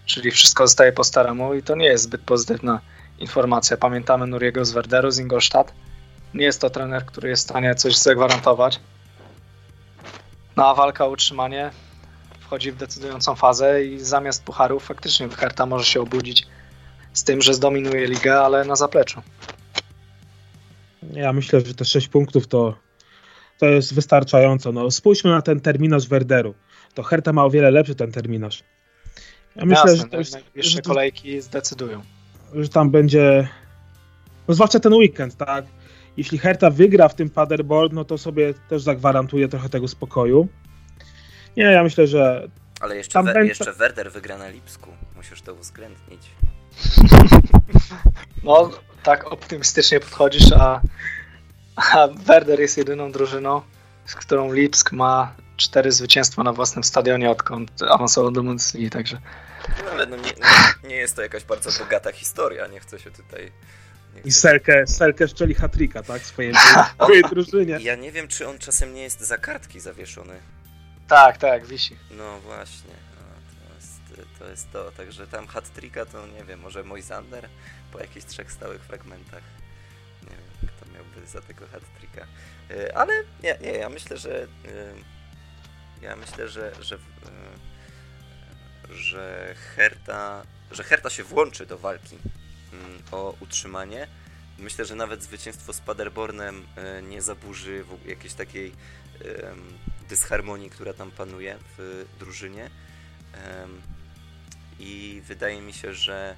czyli 0.06 0.32
wszystko 0.32 0.68
zostaje 0.68 0.92
po 0.92 1.04
staremu 1.04 1.54
i 1.54 1.64
to 1.64 1.76
nie 1.76 1.86
jest 1.86 2.04
zbyt 2.04 2.22
pozytywna 2.22 2.82
informacja. 3.20 3.78
Pamiętamy 3.78 4.28
Nuriego 4.28 4.66
z 4.66 4.72
Werderu, 4.72 5.12
z 5.12 5.20
Ingolstadt. 5.20 5.74
Nie 6.34 6.46
jest 6.46 6.62
to 6.62 6.70
trener, 6.70 7.06
który 7.06 7.30
jest 7.30 7.44
w 7.44 7.50
stanie 7.50 7.76
coś 7.76 7.98
zagwarantować. 7.98 8.80
No 10.56 10.68
a 10.68 10.76
walka 10.76 11.06
o 11.06 11.10
utrzymanie 11.10 11.72
wchodzi 12.40 12.72
w 12.72 12.76
decydującą 12.76 13.36
fazę 13.36 13.84
i 13.86 14.00
zamiast 14.00 14.44
pucharów 14.44 14.84
faktycznie 14.84 15.30
Herta 15.30 15.66
może 15.66 15.86
się 15.86 16.02
obudzić 16.02 16.48
z 17.14 17.24
tym, 17.24 17.42
że 17.42 17.54
zdominuje 17.54 18.08
ligę, 18.08 18.40
ale 18.40 18.66
na 18.66 18.76
zapleczu. 18.76 19.22
Ja 21.14 21.34
myślę, 21.34 21.62
że 21.62 21.74
te 21.74 21.86
6 21.86 22.08
punktów 22.08 22.48
to, 22.48 22.78
to 23.58 23.66
jest 23.66 23.94
wystarczająco. 23.94 24.72
No, 24.72 24.92
spójrzmy 24.92 25.32
na 25.32 25.42
ten 25.42 25.60
terminarz 25.60 26.08
Werderu. 26.08 26.54
To 26.94 27.04
Herta 27.04 27.34
ma 27.34 27.46
o 27.46 27.50
wiele 27.50 27.72
lepszy 27.72 27.96
ten 27.96 28.12
terminarz. 28.12 28.64
Ja 29.56 29.66
myślę, 29.66 29.92
Jasne, 29.92 29.98
że 29.98 30.10
to 30.10 30.18
jest, 30.18 30.34
najbliższe 30.34 30.72
że 30.72 30.82
to, 30.82 30.90
kolejki 30.90 31.42
zdecydują. 31.42 32.02
Że 32.54 32.70
tam 32.70 32.90
będzie. 32.90 33.48
No 34.48 34.54
zwłaszcza 34.54 34.80
ten 34.80 34.94
weekend, 34.94 35.36
tak? 35.36 35.66
Jeśli 36.18 36.38
Herta 36.38 36.70
wygra 36.70 37.08
w 37.08 37.16
tym 37.16 37.30
Paderborn, 37.30 37.96
no 37.96 38.06
to 38.06 38.18
sobie 38.18 38.54
też 38.54 38.82
zagwarantuje 38.82 39.48
trochę 39.48 39.70
tego 39.70 39.88
spokoju. 39.88 40.48
Nie, 41.58 41.64
ja 41.64 41.84
myślę, 41.84 42.08
że. 42.08 42.48
Ale 42.80 42.98
jeszcze, 42.98 43.24
we, 43.24 43.34
będzie... 43.34 43.50
jeszcze 43.50 43.74
Werder 43.74 44.12
wygra 44.12 44.38
na 44.38 44.50
Lipsku. 44.50 44.90
Musisz 45.16 45.42
to 45.42 45.54
uwzględnić. 45.54 46.22
No, 48.44 48.70
tak 49.04 49.32
optymistycznie 49.32 50.00
podchodzisz, 50.00 50.52
a, 50.52 50.82
a 51.76 52.08
Werder 52.08 52.60
jest 52.60 52.78
jedyną 52.78 53.12
drużyną, 53.12 53.62
z 54.06 54.16
którą 54.16 54.54
Lipsk 54.54 54.92
ma 54.92 55.36
cztery 55.58 55.92
zwycięstwa 55.92 56.44
na 56.44 56.54
własnym 56.54 56.84
stadionie, 56.84 57.30
odkąd 57.30 57.72
awansował 57.90 58.32
do 58.32 58.44
Bundesliga, 58.44 58.90
także... 58.90 59.18
Ale 59.92 60.06
no 60.06 60.16
nie, 60.16 60.34
nie, 60.90 60.96
jest 60.96 61.16
to 61.16 61.22
jakaś 61.22 61.44
bardzo 61.44 61.84
bogata 61.84 62.12
historia, 62.12 62.68
nie 62.68 62.80
chcę 62.80 63.00
się 63.00 63.12
tutaj... 63.12 63.52
I 64.26 64.32
Selke, 64.32 64.88
Selke 64.88 65.28
szczeli 65.28 65.54
hatrika, 65.54 66.04
tak? 66.04 66.22
Swojej, 66.22 66.54
swojej 67.04 67.24
drużynie. 67.24 67.78
Ja 67.82 67.96
nie 67.96 68.12
wiem, 68.12 68.28
czy 68.28 68.48
on 68.48 68.60
czasem 68.60 68.94
nie 68.94 69.04
jest 69.04 69.22
za 69.22 69.38
kartki 69.38 69.80
zawieszony. 69.80 70.40
Tak, 71.08 71.38
tak, 71.38 71.66
wisi. 71.66 71.98
No 72.12 72.40
właśnie 72.40 73.06
to 74.46 74.50
jest 74.50 74.72
to. 74.72 74.92
Także 74.92 75.28
tam 75.28 75.48
hat-tricka 75.48 76.06
to 76.06 76.28
nie 76.28 76.44
wiem, 76.44 76.60
może 76.60 76.84
Moisander 76.84 77.50
po 77.92 78.00
jakichś 78.00 78.26
trzech 78.26 78.52
stałych 78.52 78.82
fragmentach. 78.82 79.44
Nie 80.24 80.30
wiem, 80.30 80.70
kto 80.78 80.92
miałby 80.92 81.28
za 81.28 81.42
tego 81.42 81.68
hat-tricka. 81.68 82.26
Y, 82.72 82.96
ale 82.96 83.14
nie, 83.44 83.58
nie, 83.62 83.72
ja 83.72 83.90
myślę, 83.90 84.18
że 84.18 84.44
y, 84.44 84.48
ja 86.02 86.16
myślę, 86.16 86.48
że, 86.48 86.72
że, 86.80 86.96
y, 86.96 87.00
że 88.90 89.56
Herta, 89.76 90.46
że 90.72 90.84
Herta 90.84 91.10
się 91.10 91.24
włączy 91.24 91.66
do 91.66 91.78
walki 91.78 92.18
mm, 92.74 93.02
o 93.12 93.36
utrzymanie. 93.40 94.08
Myślę, 94.60 94.86
że 94.86 94.96
nawet 94.96 95.24
zwycięstwo 95.24 95.74
z 95.74 95.80
Paderbornem 95.80 96.68
nie 97.04 97.22
zaburzy 97.22 97.86
jakiejś 98.06 98.34
takiej 98.34 98.72
dysharmonii, 100.10 100.70
która 100.70 100.94
tam 100.94 101.12
panuje 101.12 101.58
w 101.78 102.06
drużynie 102.20 102.70
i 104.80 105.22
wydaje 105.26 105.62
mi 105.62 105.74
się, 105.74 105.94
że 105.94 106.36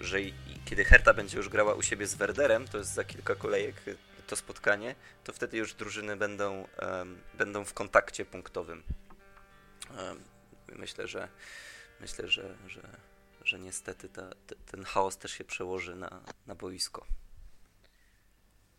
że 0.00 0.18
kiedy 0.64 0.84
Herta 0.84 1.14
będzie 1.14 1.36
już 1.36 1.48
grała 1.48 1.74
u 1.74 1.82
siebie 1.82 2.06
z 2.06 2.14
Werderem, 2.14 2.68
to 2.68 2.78
jest 2.78 2.94
za 2.94 3.04
kilka 3.04 3.34
kolejek 3.34 3.82
to 4.26 4.36
spotkanie, 4.36 4.94
to 5.24 5.32
wtedy 5.32 5.56
już 5.56 5.74
drużyny 5.74 6.16
będą, 6.16 6.66
będą 7.34 7.64
w 7.64 7.74
kontakcie 7.74 8.24
punktowym. 8.24 8.82
Myślę, 10.76 11.06
że 11.06 11.28
myślę, 12.00 12.28
że, 12.28 12.54
że, 12.68 12.80
że 13.44 13.58
niestety 13.58 14.08
ta, 14.08 14.30
ten 14.70 14.84
chaos 14.84 15.16
też 15.16 15.32
się 15.32 15.44
przełoży 15.44 15.96
na, 15.96 16.20
na 16.46 16.54
boisko. 16.54 17.06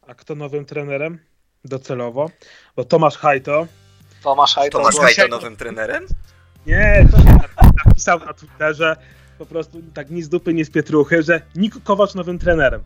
A 0.08 0.16
kto 0.16 0.36
nowym 0.36 0.66
trenerem? 0.66 1.20
Docelowo? 1.66 2.30
Bo 2.76 2.84
Tomasz 2.84 3.18
Hajto. 3.18 3.68
Tomasz 4.24 4.56
Hajto, 4.56 4.78
Tomasz 4.78 4.96
Hajto 4.96 5.28
nowym 5.28 5.56
trenerem? 5.56 6.08
Nie, 6.66 7.08
to 7.12 7.18
się 7.18 7.38
napisał 7.86 8.20
na 8.20 8.34
Twitterze, 8.34 8.96
po 9.38 9.46
prostu 9.46 9.82
tak 9.94 10.10
nic 10.10 10.26
z 10.26 10.30
dupy, 10.30 10.54
nic 10.54 10.68
z 10.68 10.72
pietruchy, 10.72 11.24
że 11.24 11.42
Niko 11.56 11.80
Kowacz 11.84 12.14
nowym 12.14 12.40
trenerem. 12.40 12.84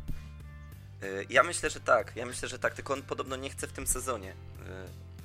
Y, 1.04 1.26
ja 1.30 1.44
myślę, 1.44 1.70
że 1.70 1.80
tak. 1.80 2.12
Ja 2.16 2.26
myślę, 2.26 2.50
że 2.50 2.60
tak, 2.60 2.74
tylko 2.74 2.94
on 2.94 3.02
podobno 3.02 3.36
nie 3.36 3.50
chce 3.50 3.68
w 3.68 3.72
tym 3.72 3.88
sezonie. 3.88 4.34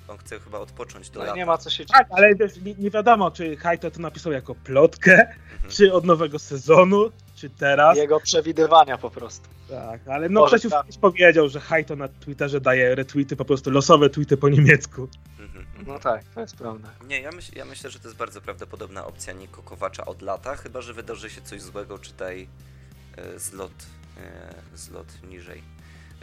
On 0.08 0.18
chce 0.18 0.40
chyba 0.40 0.58
odpocząć 0.58 1.10
do 1.10 1.20
no 1.20 1.26
lata. 1.26 1.36
Nie 1.36 1.46
ma 1.46 1.58
co 1.58 1.70
się 1.70 1.84
Tak, 1.84 2.06
ale 2.10 2.34
wiesz, 2.34 2.56
nie, 2.56 2.74
nie, 2.74 2.90
wiadomo, 2.90 3.30
czy 3.30 3.56
Hajto 3.56 3.90
to 3.90 4.00
napisał 4.00 4.32
jako 4.32 4.54
plotkę, 4.54 5.12
mhm. 5.12 5.70
czy 5.70 5.92
od 5.92 6.04
nowego 6.04 6.38
sezonu, 6.38 7.10
czy 7.34 7.50
teraz. 7.50 7.96
Jego 7.96 8.20
przewidywania 8.20 8.98
po 8.98 9.10
prostu. 9.10 9.48
Tak, 9.68 10.08
ale 10.08 10.28
no 10.28 10.46
ktoś 10.46 10.64
już 10.64 10.72
kiedyś 10.72 10.98
powiedział, 10.98 11.48
że 11.48 11.60
Hajto 11.60 11.96
na 11.96 12.08
Twitterze 12.08 12.60
daje 12.60 12.94
retweety, 12.94 13.36
po 13.36 13.44
prostu 13.44 13.70
losowe 13.70 14.10
tweety 14.10 14.36
po 14.36 14.48
niemiecku. 14.48 15.08
Mhm. 15.38 15.66
No 15.86 15.98
tak, 15.98 16.24
to 16.34 16.40
jest 16.40 16.56
prawda. 16.56 16.88
Nie, 17.08 17.20
ja, 17.20 17.30
myśl, 17.32 17.52
ja 17.56 17.64
myślę, 17.64 17.90
że 17.90 17.98
to 17.98 18.08
jest 18.08 18.18
bardzo 18.18 18.40
prawdopodobna 18.40 19.06
opcja 19.06 19.32
Niko 19.32 19.62
Kowacza 19.62 20.04
od 20.04 20.22
lata, 20.22 20.56
chyba 20.56 20.80
że 20.80 20.94
wydarzy 20.94 21.30
się 21.30 21.40
coś 21.40 21.62
złego, 21.62 21.98
czytaj 21.98 22.48
e, 23.16 23.38
zlot, 23.38 23.72
e, 24.16 24.76
zlot 24.76 25.06
niżej. 25.28 25.62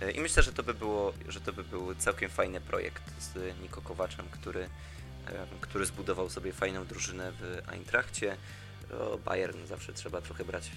E, 0.02 0.12
I 0.12 0.22
myślę, 0.22 0.44
że 0.44 0.54
to 0.54 0.64
by 0.64 0.74
było, 0.74 1.14
że 1.28 1.42
to 1.42 1.54
by 1.54 1.64
był 1.64 1.96
całkiem 1.96 2.30
fajny 2.30 2.62
projekt 2.62 3.04
z 3.20 3.60
Niko 3.62 3.82
Kowaczem, 3.82 4.26
który, 4.32 4.70
który 5.62 5.86
zbudował 5.86 6.30
sobie 6.30 6.54
fajną 6.54 6.86
drużynę 6.86 7.32
w 7.32 7.62
Eintrachcie. 7.72 8.38
O, 9.00 9.18
Bayern 9.18 9.66
zawsze 9.66 9.94
trzeba 9.94 10.22
trochę 10.22 10.46
brać 10.46 10.72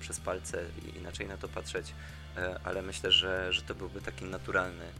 przez 0.00 0.20
palce 0.20 0.64
i 0.84 0.98
inaczej 0.98 1.26
na 1.26 1.36
to 1.36 1.48
patrzeć, 1.48 1.94
e, 2.36 2.60
ale 2.64 2.82
myślę, 2.82 3.12
że, 3.12 3.52
że 3.52 3.62
to 3.62 3.74
byłby 3.74 4.00
taki 4.00 4.24
naturalny 4.24 4.92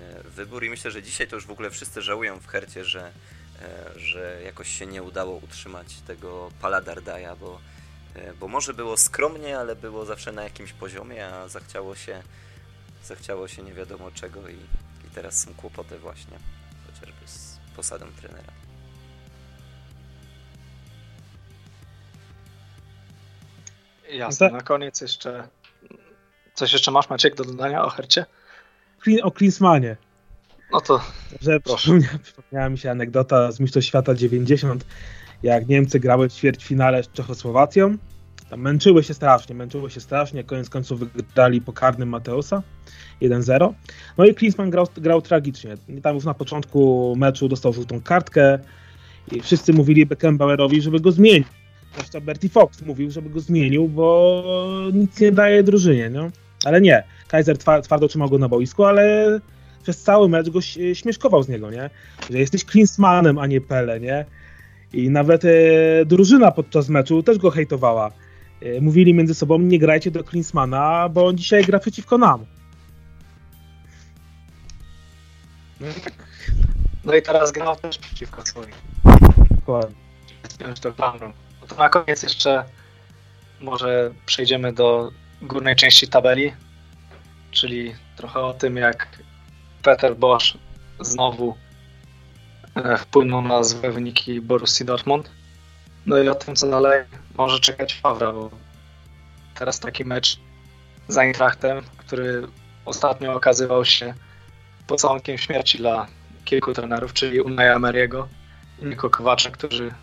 E, 0.00 0.22
wybór 0.22 0.64
i 0.64 0.70
myślę, 0.70 0.90
że 0.90 1.02
dzisiaj 1.02 1.28
to 1.28 1.36
już 1.36 1.46
w 1.46 1.50
ogóle 1.50 1.70
wszyscy 1.70 2.02
żałują 2.02 2.40
w 2.40 2.46
Hercie, 2.46 2.84
że, 2.84 3.12
że 3.96 4.40
jakoś 4.44 4.78
się 4.78 4.86
nie 4.86 5.02
udało 5.02 5.36
utrzymać 5.36 5.94
tego 6.06 6.50
Paladardaja, 6.60 7.36
bo, 7.36 7.60
e, 8.14 8.32
bo 8.34 8.48
może 8.48 8.74
było 8.74 8.96
skromnie, 8.96 9.58
ale 9.58 9.76
było 9.76 10.04
zawsze 10.04 10.32
na 10.32 10.42
jakimś 10.42 10.72
poziomie, 10.72 11.26
a 11.26 11.48
zachciało 11.48 11.96
się, 11.96 12.22
zachciało 13.04 13.48
się 13.48 13.62
nie 13.62 13.72
wiadomo 13.72 14.10
czego 14.10 14.48
i, 14.48 14.54
i 15.06 15.10
teraz 15.14 15.38
są 15.38 15.54
kłopoty 15.54 15.98
właśnie, 15.98 16.38
chociażby 16.86 17.26
z 17.26 17.58
posadą 17.76 18.06
trenera. 18.20 18.52
Jasne, 24.10 24.46
no 24.46 24.56
na 24.56 24.62
koniec 24.62 25.00
jeszcze 25.00 25.48
coś 26.54 26.72
jeszcze 26.72 26.90
masz 26.90 27.10
Maciek 27.10 27.34
do 27.34 27.44
dodania 27.44 27.84
o 27.84 27.90
Hercie? 27.90 28.26
O 29.22 29.30
Klinsmanie. 29.30 29.96
No 30.72 30.80
to 30.80 31.00
że 31.40 31.60
przypomniała, 31.60 32.18
przypomniała 32.22 32.68
mi 32.68 32.78
się 32.78 32.90
anegdota 32.90 33.52
z 33.52 33.60
Mistrzostw 33.60 33.88
Świata 33.88 34.14
90, 34.14 34.84
jak 35.42 35.68
Niemcy 35.68 36.00
grały 36.00 36.28
w 36.28 36.32
ćwierćfinale 36.32 37.02
z 37.02 37.12
Czechosłowacją. 37.12 37.96
Tam 38.50 38.60
męczyły 38.60 39.02
się 39.02 39.14
strasznie, 39.14 39.54
męczyły 39.54 39.90
się 39.90 40.00
strasznie, 40.00 40.44
koniec 40.44 40.68
końców 40.68 41.00
wygrali 41.00 41.60
po 41.60 41.72
karnym 41.72 42.08
Mateusa 42.08 42.62
1-0. 43.22 43.72
No 44.18 44.24
i 44.24 44.34
Klinsmann 44.34 44.70
grał, 44.70 44.86
grał 44.96 45.22
tragicznie. 45.22 45.74
Tam 46.02 46.14
już 46.14 46.24
na 46.24 46.34
początku 46.34 47.14
meczu 47.18 47.48
dostał 47.48 47.72
żółtą 47.72 48.00
kartkę 48.00 48.58
i 49.32 49.40
wszyscy 49.40 49.72
mówili 49.72 50.06
Beckenbauerowi, 50.06 50.82
żeby 50.82 51.00
go 51.00 51.12
zmienić. 51.12 51.48
Zresztą 51.96 52.20
Bertie 52.20 52.48
Fox 52.48 52.82
mówił, 52.82 53.10
żeby 53.10 53.30
go 53.30 53.40
zmienił, 53.40 53.88
bo 53.88 54.44
nic 54.92 55.20
nie 55.20 55.32
daje 55.32 55.62
drużynie, 55.62 56.10
no. 56.10 56.30
Ale 56.64 56.80
nie, 56.80 57.02
Kaiser 57.28 57.58
twardo 57.58 58.08
trzymał 58.08 58.28
go 58.30 58.38
na 58.38 58.48
boisku, 58.48 58.84
ale 58.84 59.40
przez 59.82 60.02
cały 60.02 60.28
mecz 60.28 60.50
go 60.50 60.60
śmieszkował 60.94 61.42
z 61.42 61.48
niego, 61.48 61.70
nie? 61.70 61.90
Że 62.30 62.38
jesteś 62.38 62.64
Klinsmanem, 62.64 63.38
a 63.38 63.46
nie 63.46 63.60
Pele, 63.60 64.00
nie? 64.00 64.24
I 64.92 65.10
nawet 65.10 65.44
e, 65.44 65.50
drużyna 66.06 66.50
podczas 66.50 66.88
meczu 66.88 67.22
też 67.22 67.38
go 67.38 67.50
hejtowała. 67.50 68.10
E, 68.62 68.80
mówili 68.80 69.14
między 69.14 69.34
sobą, 69.34 69.58
nie 69.58 69.78
grajcie 69.78 70.10
do 70.10 70.24
Klinsmana, 70.24 71.08
bo 71.08 71.26
on 71.26 71.36
dzisiaj 71.36 71.64
gra 71.64 71.78
przeciwko 71.78 72.18
nam. 72.18 72.46
No 75.80 75.88
i, 75.88 76.00
tak. 76.00 76.14
no 77.04 77.12
teraz 77.24 77.52
grał 77.52 77.76
też 77.76 77.98
przeciwko 77.98 78.46
swoim. 78.46 78.70
Dokładnie. 79.50 79.96
To, 80.82 80.94
no 80.98 81.66
to 81.68 81.76
na 81.76 81.88
koniec 81.88 82.22
jeszcze 82.22 82.64
może 83.60 84.10
przejdziemy 84.26 84.72
do 84.72 85.10
górnej 85.42 85.76
części 85.76 86.08
tabeli, 86.08 86.52
czyli 87.50 87.94
trochę 88.16 88.40
o 88.40 88.54
tym, 88.54 88.76
jak 88.76 89.08
Peter 89.82 90.16
Bosch 90.16 90.44
znowu 91.00 91.54
e, 92.74 92.96
wpłynął 92.96 93.42
na 93.42 93.62
złe 93.62 93.92
wyniki 93.92 94.40
Borussii 94.40 94.86
Dortmund. 94.86 95.30
No 96.06 96.18
i 96.18 96.28
o 96.28 96.34
tym, 96.34 96.56
co 96.56 96.70
dalej 96.70 97.04
może 97.40 97.60
czekać 97.60 97.94
Fawra, 97.94 98.32
bo 98.32 98.50
teraz 99.54 99.80
taki 99.80 100.04
mecz 100.04 100.40
z 101.08 101.18
Eintrachtem, 101.18 101.82
który 101.96 102.46
ostatnio 102.84 103.34
okazywał 103.34 103.84
się 103.84 104.14
pocałunkiem 104.86 105.38
śmierci 105.38 105.78
dla 105.78 106.06
kilku 106.44 106.72
trenerów, 106.72 107.12
czyli 107.12 107.40
Unai 107.40 107.76
Emery'ego 107.76 108.26
i 108.82 108.84
Niko 108.84 109.10
Kowacza, 109.10 109.50
którzy 109.50 109.94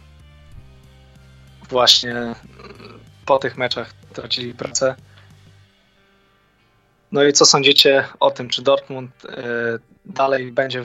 właśnie 1.70 2.36
po 3.26 3.38
tych 3.38 3.58
meczach 3.58 3.94
tracili 4.14 4.54
pracę. 4.54 4.96
No 7.12 7.24
i 7.24 7.34
co 7.34 7.46
sądzicie 7.46 8.08
o 8.20 8.32
tym, 8.32 8.50
czy 8.50 8.62
Dortmund 8.62 9.26
e, 9.26 9.30
dalej 10.06 10.52
będzie 10.52 10.84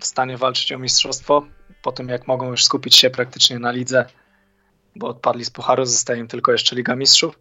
w 0.00 0.06
stanie 0.06 0.36
walczyć 0.36 0.72
o 0.72 0.78
mistrzostwo, 0.78 1.46
po 1.82 1.92
tym 1.92 2.08
jak 2.08 2.26
mogą 2.26 2.50
już 2.50 2.64
skupić 2.64 2.96
się 2.96 3.10
praktycznie 3.10 3.58
na 3.58 3.70
lidze, 3.70 4.06
bo 4.98 5.08
odpadli 5.08 5.44
z 5.44 5.50
pucharu, 5.50 5.84
zostaje 5.84 6.20
im 6.20 6.28
tylko 6.28 6.52
jeszcze 6.52 6.76
Liga 6.76 6.96
Mistrzów? 6.96 7.38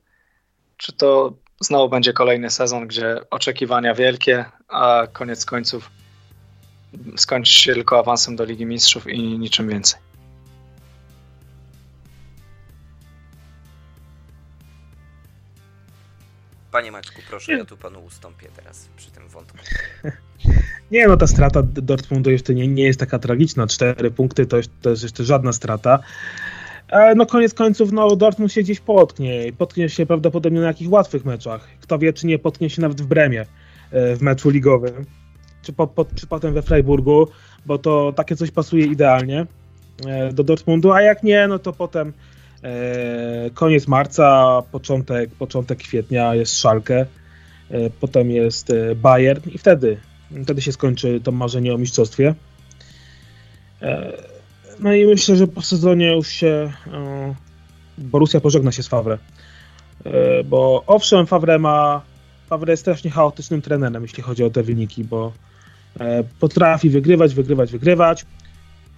Czy 0.77 0.93
to 0.93 1.33
znowu 1.59 1.89
będzie 1.89 2.13
kolejny 2.13 2.49
sezon, 2.49 2.87
gdzie 2.87 3.29
oczekiwania 3.29 3.93
wielkie, 3.93 4.45
a 4.67 5.07
koniec 5.13 5.45
końców 5.45 5.91
skończy 7.17 7.53
się 7.53 7.73
tylko 7.73 7.99
awansem 7.99 8.35
do 8.35 8.45
Ligi 8.45 8.65
Mistrzów 8.65 9.07
i 9.07 9.39
niczym 9.39 9.69
więcej? 9.69 9.99
Panie 16.71 16.91
Maćku, 16.91 17.21
proszę, 17.29 17.53
ja 17.53 17.65
tu 17.65 17.77
panu 17.77 18.05
ustąpię 18.05 18.47
teraz 18.55 18.89
przy 18.97 19.11
tym 19.11 19.29
wątku. 19.29 19.57
Nie, 20.91 21.07
no 21.07 21.17
ta 21.17 21.27
strata 21.27 21.61
Dortmundu 21.63 22.31
jeszcze 22.31 22.53
nie, 22.53 22.67
nie 22.67 22.83
jest 22.83 22.99
taka 22.99 23.19
tragiczna. 23.19 23.67
Cztery 23.67 24.11
punkty 24.11 24.45
to, 24.45 24.57
to 24.81 24.89
jest 24.89 25.03
jeszcze 25.03 25.23
żadna 25.23 25.53
strata. 25.53 25.99
E, 26.89 27.15
no 27.15 27.25
koniec 27.25 27.53
końców, 27.53 27.91
no 27.91 28.15
Dortmund 28.15 28.53
się 28.53 28.61
gdzieś 28.61 28.79
potknie. 28.79 29.53
Potknie 29.57 29.89
się 29.89 30.05
prawdopodobnie 30.05 30.59
na 30.59 30.67
jakichś 30.67 30.89
łatwych 30.89 31.25
meczach. 31.25 31.67
Kto 31.81 31.99
wie, 31.99 32.13
czy 32.13 32.27
nie 32.27 32.39
potknie 32.39 32.69
się 32.69 32.81
nawet 32.81 33.01
w 33.01 33.05
Bremie 33.05 33.41
e, 33.91 34.15
w 34.15 34.21
meczu 34.21 34.49
ligowym. 34.49 35.05
Czy, 35.61 35.73
po, 35.73 35.87
po, 35.87 36.05
czy 36.15 36.27
potem 36.27 36.53
we 36.53 36.61
Freiburgu, 36.61 37.27
bo 37.65 37.77
to 37.77 38.13
takie 38.15 38.35
coś 38.35 38.51
pasuje 38.51 38.85
idealnie 38.85 39.45
e, 40.07 40.33
do 40.33 40.43
Dortmundu, 40.43 40.91
a 40.91 41.01
jak 41.01 41.23
nie, 41.23 41.47
no 41.47 41.59
to 41.59 41.73
potem 41.73 42.13
koniec 43.53 43.87
marca, 43.87 44.61
początek, 44.71 45.29
początek 45.29 45.79
kwietnia 45.79 46.35
jest 46.35 46.59
Szalkę, 46.59 47.05
potem 47.99 48.31
jest 48.31 48.73
Bayern 48.95 49.49
i 49.49 49.57
wtedy, 49.57 49.97
wtedy 50.43 50.61
się 50.61 50.71
skończy 50.71 51.21
to 51.23 51.31
marzenie 51.31 51.73
o 51.73 51.77
mistrzostwie. 51.77 52.35
No 54.79 54.93
i 54.93 55.05
myślę, 55.05 55.35
że 55.35 55.47
po 55.47 55.61
sezonie 55.61 56.15
już 56.15 56.27
się 56.27 56.71
Borussia 57.97 58.39
pożegna 58.39 58.71
się 58.71 58.83
z 58.83 58.87
Favre. 58.87 59.17
Bo 60.45 60.83
owszem, 60.87 61.27
Favre 61.27 61.59
ma 61.59 62.01
Favre 62.49 62.73
jest 62.73 62.81
strasznie 62.81 63.11
chaotycznym 63.11 63.61
trenerem, 63.61 64.03
jeśli 64.03 64.23
chodzi 64.23 64.43
o 64.43 64.49
te 64.49 64.63
wyniki, 64.63 65.03
bo 65.03 65.33
potrafi 66.39 66.89
wygrywać, 66.89 67.35
wygrywać, 67.35 67.71
wygrywać. 67.71 68.25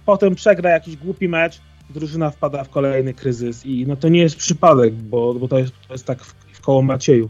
Potem 0.06 0.34
przegra 0.34 0.70
jakiś 0.70 0.96
głupi 0.96 1.28
mecz, 1.28 1.60
drużyna 1.90 2.30
wpada 2.30 2.64
w 2.64 2.68
kolejny 2.68 3.14
kryzys 3.14 3.66
i 3.66 3.86
no 3.86 3.96
to 3.96 4.08
nie 4.08 4.20
jest 4.20 4.36
przypadek, 4.36 4.94
bo, 4.94 5.34
bo 5.34 5.48
to, 5.48 5.58
jest, 5.58 5.72
to 5.88 5.94
jest 5.94 6.06
tak 6.06 6.24
w, 6.24 6.34
w 6.52 6.60
koło 6.60 6.82
Macieju. 6.82 7.28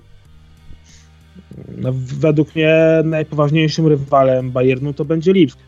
No, 1.76 1.90
według 1.94 2.54
mnie 2.54 2.76
najpoważniejszym 3.04 3.86
rywalem 3.86 4.50
Bayernu 4.50 4.94
to 4.94 5.04
będzie 5.04 5.32
Lipsk. 5.32 5.58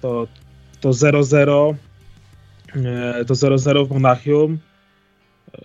To, 0.00 0.26
to 0.80 0.90
0-0 0.90 1.70
e, 1.70 1.87
to 3.26 3.34
0-0 3.34 3.86
w 3.86 3.90
Monachium 3.90 4.58
e, 5.54 5.60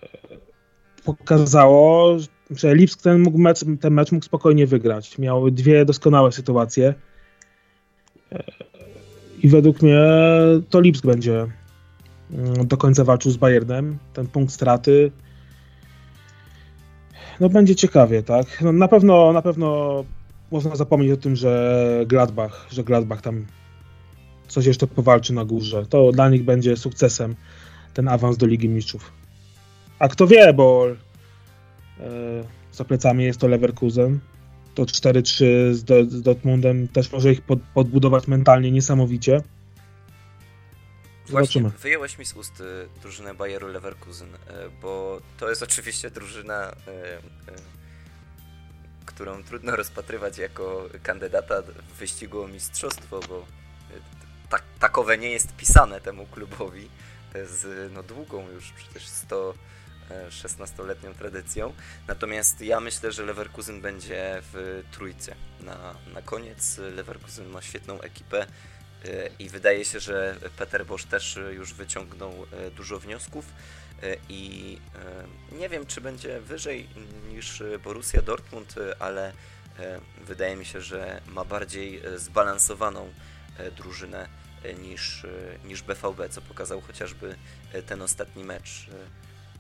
pokazało, 1.04 2.18
że 2.51 2.76
Lipsk 2.76 3.01
ten, 3.01 3.22
mógł 3.22 3.38
mecz, 3.38 3.60
ten 3.82 3.93
mecz 3.93 4.12
mógł 4.12 4.26
spokojnie 4.26 4.68
wygrać. 4.68 5.18
Miał 5.18 5.51
dwie 5.51 5.86
doskonałe 5.86 6.32
sytuacje 6.32 6.93
e, 8.32 8.43
i 9.43 9.49
według 9.49 9.82
mnie 9.82 10.01
to 10.70 10.80
Lipsk 10.80 11.06
będzie 11.06 11.47
Mm, 12.34 12.68
do 12.68 12.78
końca 12.78 13.04
walczył 13.04 13.32
z 13.32 13.38
Bayernem. 13.38 13.97
Ten 14.14 14.28
punkt 14.28 14.54
straty. 14.54 15.12
No 17.39 17.49
będzie 17.49 17.76
ciekawie, 17.76 18.24
tak? 18.24 18.62
No, 18.62 18.72
na 18.72 18.88
pewno 18.88 19.34
na 19.34 19.41
pewno 19.41 20.04
można 20.51 20.76
zapomnieć 20.76 21.12
o 21.12 21.18
tym, 21.18 21.36
że 21.36 22.04
Gladbach, 22.08 22.68
że 22.72 22.84
Gladbach 22.84 23.22
tam 23.22 23.45
coś 24.48 24.66
jeszcze 24.66 24.88
powalczy 24.88 25.34
na 25.34 25.46
górze. 25.46 25.86
To 25.86 26.12
dla 26.12 26.30
nich 26.30 26.44
będzie 26.44 26.78
sukcesem 26.78 27.36
ten 27.94 28.08
awans 28.08 28.38
do 28.38 28.46
Ligi 28.46 28.70
Mistrzów. 28.70 29.12
A 30.00 30.08
kto 30.08 30.28
wie, 30.28 30.54
bo 30.54 30.88
e, 32.00 32.04
za 32.72 32.84
plecami 32.84 33.24
jest 33.24 33.39
to 33.39 33.48
Leverkusen. 33.48 34.20
To 34.76 34.84
4-3 34.84 35.46
z, 35.74 35.84
do, 35.84 36.06
z 36.06 36.22
Dortmundem 36.22 36.88
też 36.88 37.12
może 37.12 37.32
ich 37.32 37.41
pod, 37.41 37.60
podbudować 37.74 38.28
mentalnie 38.28 38.72
niesamowicie. 38.72 39.41
Właśnie 41.28 41.62
Zobaczymy. 41.62 41.82
wyjąłeś 41.82 42.18
mi 42.18 42.26
z 42.26 42.34
ust 42.34 42.62
y, 42.62 42.64
drużynę 43.02 43.34
Bayeru 43.34 43.68
Leverkusen, 43.68 44.36
y, 44.36 44.38
bo 44.82 45.22
to 45.38 45.50
jest 45.50 45.64
oczywiście 45.64 46.10
drużyna, 46.10 46.72
y, 46.72 46.74
którą 49.06 49.44
trudno 49.44 49.76
rozpatrywać 49.76 50.38
jako 50.38 50.89
kandydata 51.04 51.62
w 51.62 52.00
wyścigu 52.00 52.41
o 52.41 52.48
mistrzostwo, 52.48 53.20
bo 53.30 53.46
takowe 54.84 55.18
nie 55.18 55.30
jest 55.30 55.56
pisane 55.56 56.02
temu 56.02 56.26
klubowi 56.26 56.90
z 57.46 57.92
no, 57.94 58.04
długą 58.04 58.50
już 58.50 58.72
przecież 58.72 59.08
116-letnią 59.08 61.14
tradycją. 61.18 61.74
Natomiast 62.08 62.62
ja 62.62 62.80
myślę, 62.80 63.12
że 63.12 63.24
Leverkusen 63.24 63.82
będzie 63.82 64.42
w 64.54 64.84
trójce. 64.92 65.36
Na, 65.60 65.96
na 66.14 66.22
koniec 66.22 66.78
Leverkusen 66.78 67.50
ma 67.50 67.62
świetną 67.62 68.02
ekipę 68.02 68.46
E, 69.06 69.30
i 69.40 69.50
wydaje 69.50 69.86
się, 69.86 70.00
że 70.00 70.36
Peter 70.58 70.86
Bosch 70.86 71.08
też 71.08 71.40
już 71.52 71.74
wyciągnął 71.74 72.32
e, 72.32 72.72
dużo 72.72 73.00
wniosków 73.00 73.46
e, 74.04 74.16
i 74.30 74.78
nie 75.52 75.70
wiem, 75.70 75.86
czy 75.86 76.02
będzie 76.02 76.42
wyżej 76.42 76.90
niż 77.30 77.64
Borussia 77.84 78.22
Dortmund, 78.22 78.76
ale 79.00 79.34
wydaje 80.26 80.56
mi 80.56 80.66
się, 80.66 80.82
że 80.82 81.22
ma 81.28 81.46
bardziej 81.46 82.02
zbalansowaną 82.16 83.14
drużynę 83.78 84.28
niż, 84.82 85.26
niż 85.66 85.82
BVB, 85.82 86.30
co 86.30 86.41
pokazał 86.41 86.82
chociażby 86.82 87.36
ten 87.88 88.01
ostatni 88.01 88.43
mecz 88.43 88.88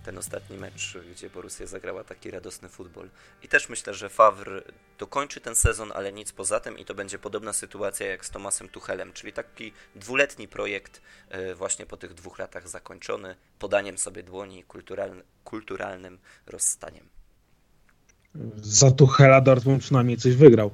ten 0.03 0.17
ostatni 0.17 0.57
mecz, 0.57 0.97
gdzie 1.11 1.29
Borussia 1.29 1.65
zagrała 1.65 2.03
taki 2.03 2.31
radosny 2.31 2.69
futbol. 2.69 3.09
I 3.43 3.47
też 3.47 3.69
myślę, 3.69 3.93
że 3.93 4.09
Favre 4.09 4.61
dokończy 4.99 5.41
ten 5.41 5.55
sezon, 5.55 5.91
ale 5.95 6.13
nic 6.13 6.31
poza 6.31 6.59
tym 6.59 6.77
i 6.77 6.85
to 6.85 6.95
będzie 6.95 7.19
podobna 7.19 7.53
sytuacja 7.53 8.07
jak 8.07 8.25
z 8.25 8.29
Tomasem 8.29 8.69
Tuchelem, 8.69 9.13
czyli 9.13 9.33
taki 9.33 9.73
dwuletni 9.95 10.47
projekt 10.47 11.01
e, 11.29 11.55
właśnie 11.55 11.85
po 11.85 11.97
tych 11.97 12.13
dwóch 12.13 12.39
latach 12.39 12.69
zakończony, 12.69 13.35
podaniem 13.59 13.97
sobie 13.97 14.23
dłoni 14.23 14.63
kulturalny, 14.63 15.23
kulturalnym 15.43 16.19
rozstaniem. 16.47 17.09
Za 18.55 18.91
Tuchela 18.91 19.41
Dortmund 19.41 19.83
przynajmniej 19.83 20.17
coś 20.17 20.35
wygrał. 20.35 20.71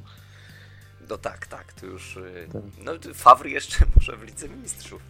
No 1.09 1.17
tak, 1.17 1.47
tak, 1.47 1.73
to 1.73 1.85
już... 1.85 2.17
Y, 2.17 2.47
tak. 2.53 2.61
No 2.77 2.91
Fawry 3.13 3.49
jeszcze 3.49 3.85
może 3.95 4.17
w 4.17 4.23
Lidze 4.23 4.49
Mistrzów. 4.49 5.01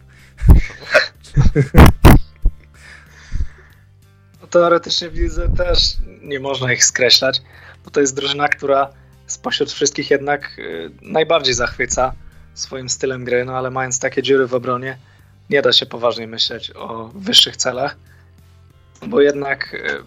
No, 4.40 4.46
teoretycznie 4.46 5.10
w 5.10 5.14
Lidze 5.14 5.48
też 5.56 5.78
nie 6.22 6.40
można 6.40 6.72
ich 6.72 6.84
skreślać, 6.84 7.42
bo 7.84 7.90
to 7.90 8.00
jest 8.00 8.16
drużyna, 8.16 8.48
która 8.48 8.92
spośród 9.26 9.72
wszystkich 9.72 10.10
jednak 10.10 10.58
y, 10.58 10.90
najbardziej 11.02 11.54
zachwyca 11.54 12.12
swoim 12.54 12.88
stylem 12.88 13.24
gry, 13.24 13.44
no 13.44 13.56
ale 13.56 13.70
mając 13.70 13.98
takie 13.98 14.22
dziury 14.22 14.46
w 14.46 14.54
obronie, 14.54 14.98
nie 15.50 15.62
da 15.62 15.72
się 15.72 15.86
poważnie 15.86 16.26
myśleć 16.26 16.70
o 16.74 17.10
wyższych 17.14 17.56
celach, 17.56 17.96
bo 19.06 19.20
jednak 19.20 19.74
y, 19.74 20.02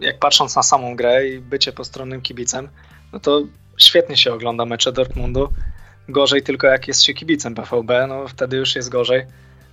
jak 0.00 0.18
patrząc 0.18 0.56
na 0.56 0.62
samą 0.62 0.96
grę 0.96 1.28
i 1.28 1.38
bycie 1.38 1.72
postronnym 1.72 2.22
kibicem, 2.22 2.68
no 3.12 3.20
to 3.20 3.42
świetnie 3.84 4.16
się 4.16 4.32
ogląda 4.32 4.64
mecze 4.64 4.92
Dortmundu. 4.92 5.52
Gorzej 6.08 6.42
tylko 6.42 6.66
jak 6.66 6.88
jest 6.88 7.02
się 7.02 7.14
kibicem 7.14 7.54
PVB, 7.54 8.06
no 8.08 8.28
wtedy 8.28 8.56
już 8.56 8.76
jest 8.76 8.88
gorzej, 8.88 9.26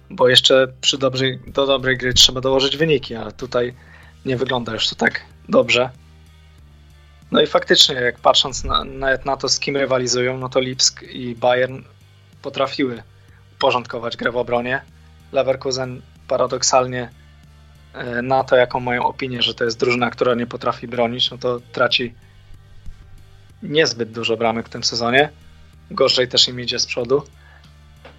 bo 0.10 0.30
jeszcze 0.30 0.68
przy 0.82 0.97
dobrej, 0.97 1.39
do 1.47 1.66
dobrej 1.66 1.97
gry 1.97 2.14
trzeba 2.14 2.41
dołożyć 2.41 2.78
wyniki, 2.78 3.16
ale 3.16 3.32
tutaj 3.32 3.74
nie 4.26 4.38
wygląda 4.38 4.74
już 4.74 4.88
to 4.88 4.95
tak 4.95 5.22
dobrze. 5.49 5.89
No 7.32 7.41
i 7.41 7.47
faktycznie, 7.47 7.95
jak 7.95 8.20
patrząc 8.20 8.64
na, 8.64 8.84
nawet 8.84 9.26
na 9.26 9.38
to, 9.38 9.49
z 9.49 9.60
kim 9.60 9.78
rywalizują, 9.78 10.38
no 10.38 10.49
to 10.49 10.60
Lipsk 10.60 11.03
i 11.03 11.36
Bayern 11.36 11.82
potrafiły 12.41 13.03
uporządkować 13.55 14.18
grę 14.18 14.32
w 14.32 14.38
obronie. 14.38 14.82
Leverkusen 15.32 16.01
paradoksalnie 16.28 17.10
e, 17.93 18.22
na 18.22 18.43
to, 18.43 18.55
jaką 18.55 18.80
mają 18.80 19.05
opinię, 19.05 19.41
że 19.41 19.53
to 19.53 19.64
jest 19.64 19.80
drużyna, 19.80 20.10
która 20.10 20.36
nie 20.36 20.47
potrafi 20.47 20.88
bronić, 20.88 21.32
no 21.32 21.38
to 21.38 21.60
traci 21.72 22.14
niezbyt 23.64 24.12
dużo 24.12 24.38
bramek 24.38 24.66
w 24.66 24.70
tym 24.70 24.84
sezonie. 24.84 25.30
Gorzej 25.91 26.28
też 26.28 26.47
im 26.47 26.60
idzie 26.60 26.80
z 26.80 26.86
przodu. 26.86 27.24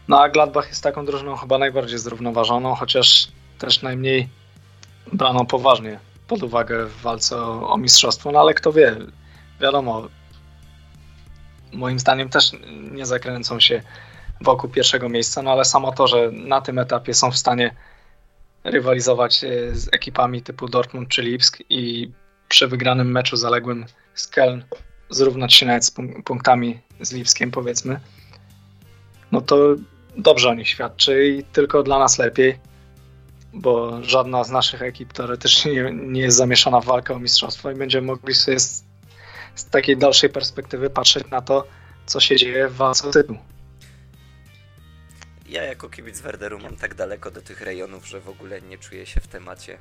No 0.08 0.20
a 0.20 0.28
Gladbach 0.28 0.68
jest 0.68 0.82
taką 0.82 1.04
drużyną 1.04 1.36
chyba 1.36 1.58
najbardziej 1.58 1.98
zrównoważoną, 1.98 2.74
chociaż 2.74 3.28
też 3.58 3.82
najmniej 3.82 4.28
braną 5.12 5.46
poważnie 5.46 5.98
pod 6.28 6.42
uwagę 6.42 6.86
w 6.86 7.00
walce 7.02 7.36
o, 7.36 7.72
o 7.72 7.78
mistrzostwo, 7.78 8.32
no 8.32 8.40
ale 8.40 8.54
kto 8.54 8.72
wie, 8.72 8.96
wiadomo, 9.60 10.08
moim 11.72 11.98
zdaniem 11.98 12.28
też 12.28 12.52
nie 12.90 13.06
zakręcą 13.06 13.60
się 13.60 13.82
wokół 14.40 14.70
pierwszego 14.70 15.08
miejsca, 15.08 15.42
no 15.42 15.52
ale 15.52 15.64
samo 15.64 15.92
to, 15.92 16.06
że 16.06 16.30
na 16.32 16.60
tym 16.60 16.78
etapie 16.78 17.14
są 17.14 17.30
w 17.30 17.36
stanie 17.36 17.74
rywalizować 18.64 19.44
e, 19.44 19.74
z 19.74 19.88
ekipami 19.92 20.42
typu 20.42 20.68
Dortmund 20.68 21.08
czy 21.08 21.22
Lipsk 21.22 21.58
i 21.68 22.10
przy 22.48 22.68
wygranym 22.68 23.10
meczu 23.10 23.36
zaległym 23.36 23.86
z 24.14 24.28
Keln 24.28 24.62
zrównać 25.10 25.54
się 25.54 25.66
nawet 25.66 25.84
z 25.84 25.90
punktami 26.24 26.80
z 27.00 27.12
Lipskiem 27.12 27.50
powiedzmy, 27.50 28.00
no 29.32 29.40
to 29.40 29.74
dobrze 30.16 30.48
o 30.48 30.54
nich 30.54 30.68
świadczy 30.68 31.28
i 31.28 31.44
tylko 31.44 31.82
dla 31.82 31.98
nas 31.98 32.18
lepiej, 32.18 32.58
bo 33.52 34.02
żadna 34.02 34.44
z 34.44 34.50
naszych 34.50 34.82
ekip 34.82 35.12
teoretycznie 35.12 35.72
nie, 35.72 35.92
nie 35.92 36.20
jest 36.20 36.36
zamieszana 36.36 36.80
w 36.80 36.84
walkę 36.84 37.14
o 37.14 37.18
mistrzostwo 37.18 37.70
i 37.70 37.74
będziemy 37.74 38.06
mogli 38.06 38.34
sobie 38.34 38.60
z, 38.60 38.84
z 39.54 39.64
takiej 39.64 39.96
dalszej 39.96 40.30
perspektywy 40.30 40.90
patrzeć 40.90 41.30
na 41.30 41.40
to, 41.42 41.66
co 42.06 42.20
się 42.20 42.36
dzieje 42.36 42.68
w 42.68 42.76
walce 42.76 43.08
o 43.08 43.10
tytuł. 43.10 43.36
Ja 45.48 45.64
jako 45.64 45.88
kibic 45.88 46.20
Werderu 46.20 46.58
mam 46.58 46.76
tak 46.76 46.94
daleko 46.94 47.30
do 47.30 47.42
tych 47.42 47.60
rejonów, 47.60 48.08
że 48.08 48.20
w 48.20 48.28
ogóle 48.28 48.62
nie 48.62 48.78
czuję 48.78 49.06
się 49.06 49.20
w 49.20 49.28
temacie 49.28 49.78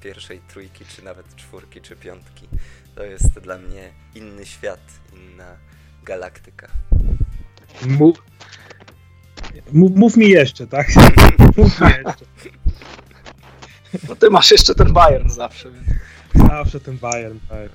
pierwszej 0.00 0.40
trójki, 0.48 0.84
czy 0.84 1.04
nawet 1.04 1.36
czwórki, 1.36 1.80
czy 1.80 1.96
piątki. 1.96 2.48
To 2.94 3.04
jest 3.04 3.40
dla 3.40 3.58
mnie 3.58 3.92
inny 4.14 4.46
świat, 4.46 4.80
inna 5.12 5.56
galaktyka. 6.02 6.68
Mów, 7.82 8.22
mów, 9.72 9.90
mów 9.94 10.16
mi 10.16 10.28
jeszcze, 10.28 10.66
tak? 10.66 10.86
mów 11.56 11.80
mi 11.80 11.86
jeszcze. 11.86 12.24
No 14.08 14.16
ty 14.16 14.30
masz 14.30 14.50
jeszcze 14.50 14.74
ten 14.74 14.92
Bayern 14.92 15.28
zawsze. 15.28 15.70
Więc... 15.70 15.86
Zawsze 16.34 16.80
ten 16.80 16.98
Bayern, 16.98 17.38
tak. 17.48 17.70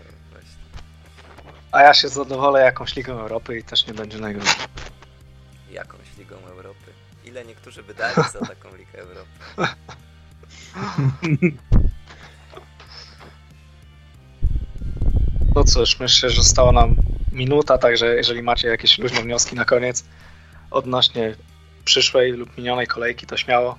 A 1.71 1.81
ja 1.81 1.93
się 1.93 2.09
zadowolę 2.09 2.61
jakąś 2.61 2.95
Ligą 2.95 3.19
Europy 3.19 3.59
i 3.59 3.63
też 3.63 3.87
nie 3.87 3.93
będzie 3.93 4.17
najgorzej. 4.17 4.53
Jakąś 5.71 6.17
Ligą 6.17 6.35
Europy? 6.35 6.91
Ile 7.25 7.45
niektórzy 7.45 7.83
wydali 7.83 8.15
za 8.15 8.39
taką 8.39 8.75
Ligę 8.75 8.99
Europy? 8.99 9.29
cóż, 15.67 15.99
myślę, 15.99 16.29
że 16.29 16.35
została 16.35 16.71
nam 16.71 16.95
minuta, 17.31 17.77
także 17.77 18.15
jeżeli 18.15 18.43
macie 18.43 18.67
jakieś 18.67 18.97
luźne 18.97 19.21
wnioski 19.21 19.55
na 19.55 19.65
koniec 19.65 20.03
odnośnie 20.71 21.35
przyszłej 21.85 22.31
lub 22.31 22.57
minionej 22.57 22.87
kolejki, 22.87 23.25
to 23.25 23.37
śmiało. 23.37 23.77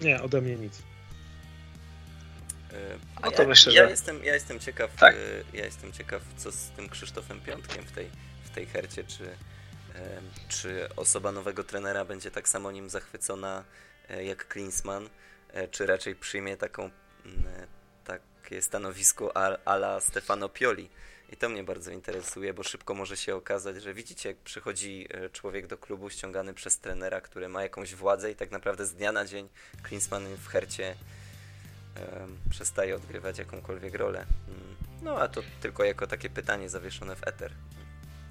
Nie, 0.00 0.22
ode 0.22 0.40
mnie 0.40 0.56
nic. 0.56 0.82
E, 2.72 2.98
no 3.22 3.30
to 3.30 3.42
ja, 3.42 3.48
myślę, 3.48 3.72
ja 3.72 3.84
że... 3.84 3.90
Jestem, 3.90 4.24
ja 4.24 4.34
jestem 4.34 4.60
ciekaw, 4.60 4.96
tak. 4.96 5.14
E, 5.14 5.18
ja 5.56 5.64
jestem 5.64 5.92
ciekaw, 5.92 6.22
co 6.36 6.52
z 6.52 6.68
tym 6.68 6.88
Krzysztofem 6.88 7.40
Piątkiem 7.40 7.84
w 7.84 7.92
tej, 7.92 8.10
w 8.44 8.50
tej 8.50 8.66
hercie, 8.66 9.04
czy, 9.04 9.24
e, 9.94 10.20
czy 10.48 10.88
osoba 10.96 11.32
nowego 11.32 11.64
trenera 11.64 12.04
będzie 12.04 12.30
tak 12.30 12.48
samo 12.48 12.70
nim 12.70 12.90
zachwycona 12.90 13.64
jak 14.24 14.48
Klinsmann, 14.48 15.08
czy 15.70 15.86
raczej 15.86 16.14
przyjmie 16.14 16.56
taką 16.56 16.90
takie 18.04 18.62
stanowisko 18.62 19.36
ala 19.64 20.00
Stefano 20.00 20.48
Pioli. 20.48 20.88
I 21.32 21.36
to 21.36 21.48
mnie 21.48 21.64
bardzo 21.64 21.90
interesuje, 21.90 22.54
bo 22.54 22.62
szybko 22.62 22.94
może 22.94 23.16
się 23.16 23.34
okazać, 23.34 23.82
że 23.82 23.94
widzicie, 23.94 24.28
jak 24.28 24.38
przychodzi 24.38 25.06
e, 25.10 25.30
człowiek 25.30 25.66
do 25.66 25.78
klubu 25.78 26.10
ściągany 26.10 26.54
przez 26.54 26.78
trenera, 26.78 27.20
który 27.20 27.48
ma 27.48 27.62
jakąś 27.62 27.94
władzę 27.94 28.30
i 28.30 28.34
tak 28.34 28.50
naprawdę 28.50 28.86
z 28.86 28.94
dnia 28.94 29.12
na 29.12 29.24
dzień 29.24 29.48
Klinsmann 29.82 30.36
w 30.36 30.46
hercie 30.48 30.94
um, 31.96 32.38
przestaje 32.50 32.96
odgrywać 32.96 33.38
jakąkolwiek 33.38 33.94
rolę. 33.94 34.26
Mm. 34.48 34.76
No 35.02 35.16
a 35.18 35.28
to 35.28 35.42
tylko 35.60 35.84
jako 35.84 36.06
takie 36.06 36.30
pytanie 36.30 36.68
zawieszone 36.68 37.16
w 37.16 37.28
eter. 37.28 37.52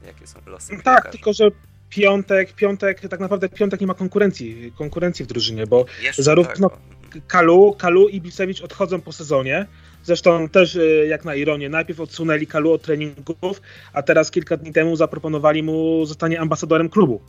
Jakie 0.06 0.28
są 0.28 0.39
losy? 0.46 0.78
Tak, 0.84 1.12
tylko 1.12 1.34
że 1.34 1.52
piątek, 1.89 2.54
piątek, 2.54 3.00
tak 3.10 3.20
naprawdę 3.20 3.50
piątek 3.50 3.82
nie 3.82 3.88
ma 3.88 3.94
konkurencji, 3.94 4.74
konkurencji 4.78 5.26
w 5.26 5.28
drużynie, 5.28 5.68
bo 5.68 5.86
Jeszcze 6.02 6.24
zarówno 6.24 6.70
tak, 6.70 6.80
Kalu, 7.28 7.76
Kalu 7.78 8.07
i 8.07 8.22
Bisewicz 8.22 8.62
odchodzą 8.62 9.01
po 9.01 9.12
sezonie. 9.12 9.66
Zresztą 10.03 10.49
też 10.49 10.76
e, 10.76 10.86
jak 10.86 11.26
na 11.26 11.36
ironię, 11.36 11.70
najpierw 11.70 11.99
odsunęli 11.99 12.47
Kalu 12.47 12.72
od 12.72 12.82
treningów, 12.82 13.62
a 13.93 14.01
teraz 14.01 14.32
kilka 14.32 14.57
dni 14.57 14.74
temu 14.74 14.95
zaproponowali 14.95 15.64
mu 15.64 16.05
zostanie 16.05 16.39
ambasadorem 16.39 16.89
klubu. 16.89 17.22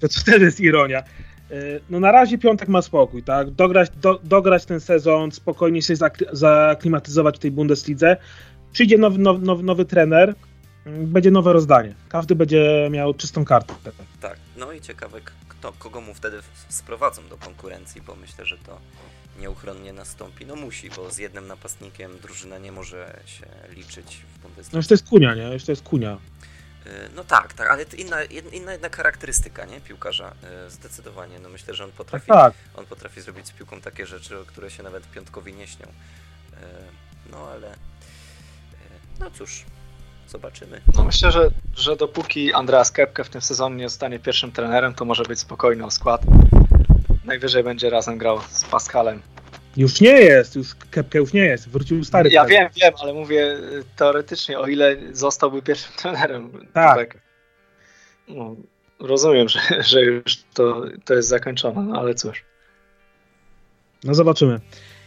To, 0.00 0.08
to 0.08 0.24
też 0.24 0.40
jest 0.40 0.60
ironia. 0.60 0.98
E, 0.98 1.04
no 1.90 2.00
na 2.00 2.12
razie 2.12 2.38
piątek 2.38 2.68
ma 2.68 2.82
spokój, 2.82 3.22
tak? 3.22 3.50
Dograć, 3.50 3.90
do, 3.90 4.20
dograć 4.24 4.64
ten 4.64 4.80
sezon, 4.80 5.32
spokojnie 5.32 5.82
się 5.82 5.94
zaklimatyzować 6.32 7.36
w 7.36 7.38
tej 7.38 7.50
Bundeslidze. 7.50 8.16
Przyjdzie 8.72 8.98
nowy, 8.98 9.18
nowy, 9.18 9.62
nowy 9.62 9.84
trener, 9.84 10.34
będzie 10.86 11.30
nowe 11.30 11.52
rozdanie. 11.52 11.94
Każdy 12.08 12.34
będzie 12.34 12.88
miał 12.90 13.14
czystą 13.14 13.44
kartę. 13.44 13.74
Tak, 14.20 14.36
no 14.56 14.72
i 14.72 14.80
ciekawe, 14.80 15.20
kto, 15.64 15.72
kogo 15.78 16.00
mu 16.00 16.14
wtedy 16.14 16.42
sprowadzą 16.68 17.28
do 17.28 17.36
konkurencji, 17.36 18.00
bo 18.00 18.14
myślę, 18.14 18.46
że 18.46 18.58
to 18.58 18.80
nieuchronnie 19.38 19.92
nastąpi. 19.92 20.46
No 20.46 20.56
musi, 20.56 20.90
bo 20.90 21.10
z 21.10 21.18
jednym 21.18 21.46
napastnikiem 21.46 22.18
drużyna 22.18 22.58
nie 22.58 22.72
może 22.72 23.20
się 23.26 23.46
liczyć 23.68 24.16
w 24.16 24.38
Bundeslidze. 24.38 24.70
No 24.72 24.78
jeszcze 24.78 24.94
jest 24.94 25.08
Kunia, 25.08 25.34
nie? 25.34 25.42
Jeszcze 25.42 25.72
jest 25.72 25.82
Kunia. 25.82 26.18
Y, 26.86 26.90
no 27.14 27.24
tak, 27.24 27.52
tak, 27.52 27.70
ale 27.70 27.86
to 27.86 27.96
inna, 27.96 28.24
inna 28.52 28.72
jednak 28.72 28.96
charakterystyka, 28.96 29.64
nie? 29.64 29.80
Piłkarza, 29.80 30.34
y, 30.66 30.70
zdecydowanie. 30.70 31.38
No 31.38 31.48
myślę, 31.48 31.74
że 31.74 31.84
on 31.84 31.92
potrafi, 31.92 32.26
tak, 32.26 32.54
tak. 32.54 32.54
on 32.74 32.86
potrafi 32.86 33.20
zrobić 33.20 33.46
z 33.46 33.52
piłką 33.52 33.80
takie 33.80 34.06
rzeczy, 34.06 34.36
które 34.46 34.70
się 34.70 34.82
nawet 34.82 35.10
piątkowi 35.10 35.52
nie 35.52 35.66
śnią. 35.66 35.86
Y, 35.86 35.90
no 37.30 37.48
ale, 37.48 37.74
no 39.20 39.30
cóż, 39.30 39.64
Zobaczymy. 40.28 40.80
No 40.96 41.04
myślę, 41.04 41.32
że, 41.32 41.50
że 41.76 41.96
dopóki 41.96 42.52
Andreas 42.52 42.92
Kepke 42.92 43.24
w 43.24 43.28
tym 43.28 43.40
sezonie 43.40 43.76
nie 43.76 43.88
zostanie 43.88 44.18
pierwszym 44.18 44.52
trenerem, 44.52 44.94
to 44.94 45.04
może 45.04 45.22
być 45.22 45.38
spokojny 45.38 45.84
o 45.84 45.90
skład. 45.90 46.22
Najwyżej 47.24 47.64
będzie 47.64 47.90
razem 47.90 48.18
grał 48.18 48.40
z 48.48 48.64
Pascalem. 48.64 49.22
Już 49.76 50.00
nie 50.00 50.20
jest, 50.20 50.56
już 50.56 50.74
Kepke 50.90 51.18
już 51.18 51.32
nie 51.32 51.44
jest, 51.44 51.68
wrócił 51.68 52.04
stary. 52.04 52.30
Ja 52.30 52.44
trener. 52.44 52.70
wiem, 52.72 52.82
wiem, 52.82 52.92
ale 53.02 53.12
mówię 53.12 53.58
teoretycznie, 53.96 54.58
o 54.58 54.66
ile 54.66 54.96
zostałby 55.12 55.62
pierwszym 55.62 55.92
trenerem. 56.02 56.68
Tak. 56.72 56.96
tak 56.96 57.18
no, 58.28 58.56
rozumiem, 59.00 59.48
że, 59.48 59.60
że 59.80 60.02
już 60.02 60.36
to, 60.54 60.82
to 61.04 61.14
jest 61.14 61.28
zakończone, 61.28 61.82
no 61.82 62.00
ale 62.00 62.14
cóż. 62.14 62.44
No 64.04 64.14
zobaczymy. 64.14 64.60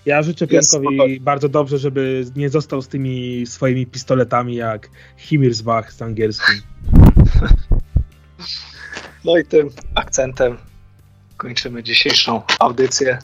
Ja 0.07 0.23
życzę 0.23 0.47
Piątkowi 0.47 1.19
bardzo 1.19 1.49
dobrze, 1.49 1.77
żeby 1.77 2.25
nie 2.35 2.49
został 2.49 2.81
z 2.81 2.87
tymi 2.87 3.45
swoimi 3.45 3.85
pistoletami 3.85 4.55
jak 4.55 4.89
Himmirsbach 5.17 5.93
z 5.93 6.01
angielskim. 6.01 6.55
No 9.25 9.37
i 9.37 9.45
tym 9.45 9.69
akcentem 9.95 10.57
kończymy 11.37 11.83
dzisiejszą 11.83 12.41
audycję. 12.59 13.19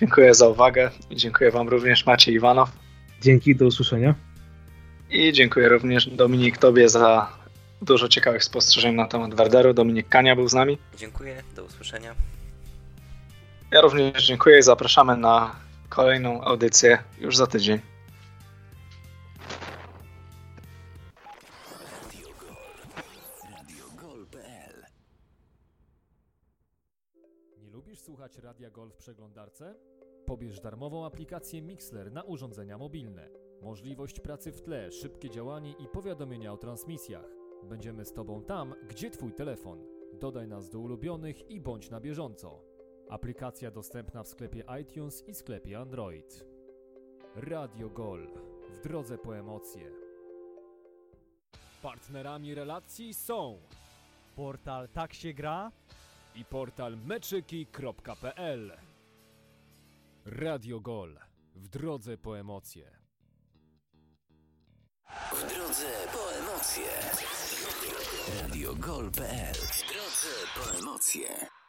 Dziękuję 0.00 0.34
za 0.34 0.48
uwagę 0.48 0.90
i 1.10 1.16
dziękuję 1.16 1.50
Wam 1.50 1.68
również 1.68 2.06
Maciej 2.06 2.34
Iwanow. 2.34 2.70
Dzięki, 3.20 3.56
do 3.56 3.66
usłyszenia. 3.66 4.14
I 5.10 5.32
dziękuję 5.32 5.68
również 5.68 6.06
Dominik 6.06 6.58
Tobie 6.58 6.88
za 6.88 7.32
dużo 7.82 8.08
ciekawych 8.08 8.44
spostrzeżeń 8.44 8.94
na 8.94 9.08
temat 9.08 9.34
Werderu. 9.34 9.74
Dominik 9.74 10.08
Kania 10.08 10.36
był 10.36 10.48
z 10.48 10.54
nami. 10.54 10.78
Dziękuję, 10.98 11.42
do 11.56 11.64
usłyszenia. 11.64 12.14
Ja 13.72 13.80
również 13.80 14.26
dziękuję 14.26 14.58
i 14.58 14.62
zapraszamy 14.62 15.16
na 15.16 15.69
kolejną 15.90 16.40
audycję 16.40 16.98
już 17.18 17.36
za 17.36 17.46
tydzień. 17.46 17.80
Nie 27.58 27.70
lubisz 27.70 28.00
słuchać 28.00 28.38
Radia 28.38 28.70
Golf 28.70 28.94
w 28.94 28.96
przeglądarce? 28.96 29.74
Pobierz 30.26 30.60
darmową 30.60 31.06
aplikację 31.06 31.62
Mixler 31.62 32.12
na 32.12 32.22
urządzenia 32.22 32.78
mobilne. 32.78 33.28
Możliwość 33.62 34.20
pracy 34.20 34.52
w 34.52 34.62
tle, 34.62 34.92
szybkie 34.92 35.30
działanie 35.30 35.72
i 35.72 35.88
powiadomienia 35.88 36.52
o 36.52 36.56
transmisjach. 36.56 37.26
Będziemy 37.68 38.04
z 38.04 38.12
Tobą 38.12 38.42
tam, 38.42 38.74
gdzie 38.88 39.10
Twój 39.10 39.32
telefon. 39.32 39.84
Dodaj 40.20 40.48
nas 40.48 40.70
do 40.70 40.78
ulubionych 40.78 41.50
i 41.50 41.60
bądź 41.60 41.90
na 41.90 42.00
bieżąco. 42.00 42.69
Aplikacja 43.10 43.70
dostępna 43.70 44.22
w 44.22 44.28
sklepie 44.28 44.64
iTunes 44.82 45.28
i 45.28 45.34
sklepie 45.34 45.78
Android. 45.78 46.44
Radio 47.36 47.88
Gol. 47.88 48.28
W 48.70 48.82
drodze 48.82 49.18
po 49.18 49.36
emocje. 49.36 49.90
Partnerami 51.82 52.54
relacji 52.54 53.14
są 53.14 53.60
Portal 54.36 54.88
Tak 54.88 55.14
się 55.14 55.32
gra 55.32 55.72
i 56.34 56.44
portal 56.44 56.96
meczyki.pl. 56.96 58.72
Radio 60.24 60.80
Gol. 60.80 61.18
W 61.54 61.68
drodze 61.68 62.18
po 62.18 62.38
emocje. 62.38 62.90
W 65.32 65.54
drodze 65.54 65.90
po 66.12 66.32
emocje. 66.32 66.90
Radio 68.42 68.74
Gol.pl 68.74 69.54
W 69.54 69.92
drodze 69.92 70.34
po 70.54 70.78
emocje. 70.78 71.59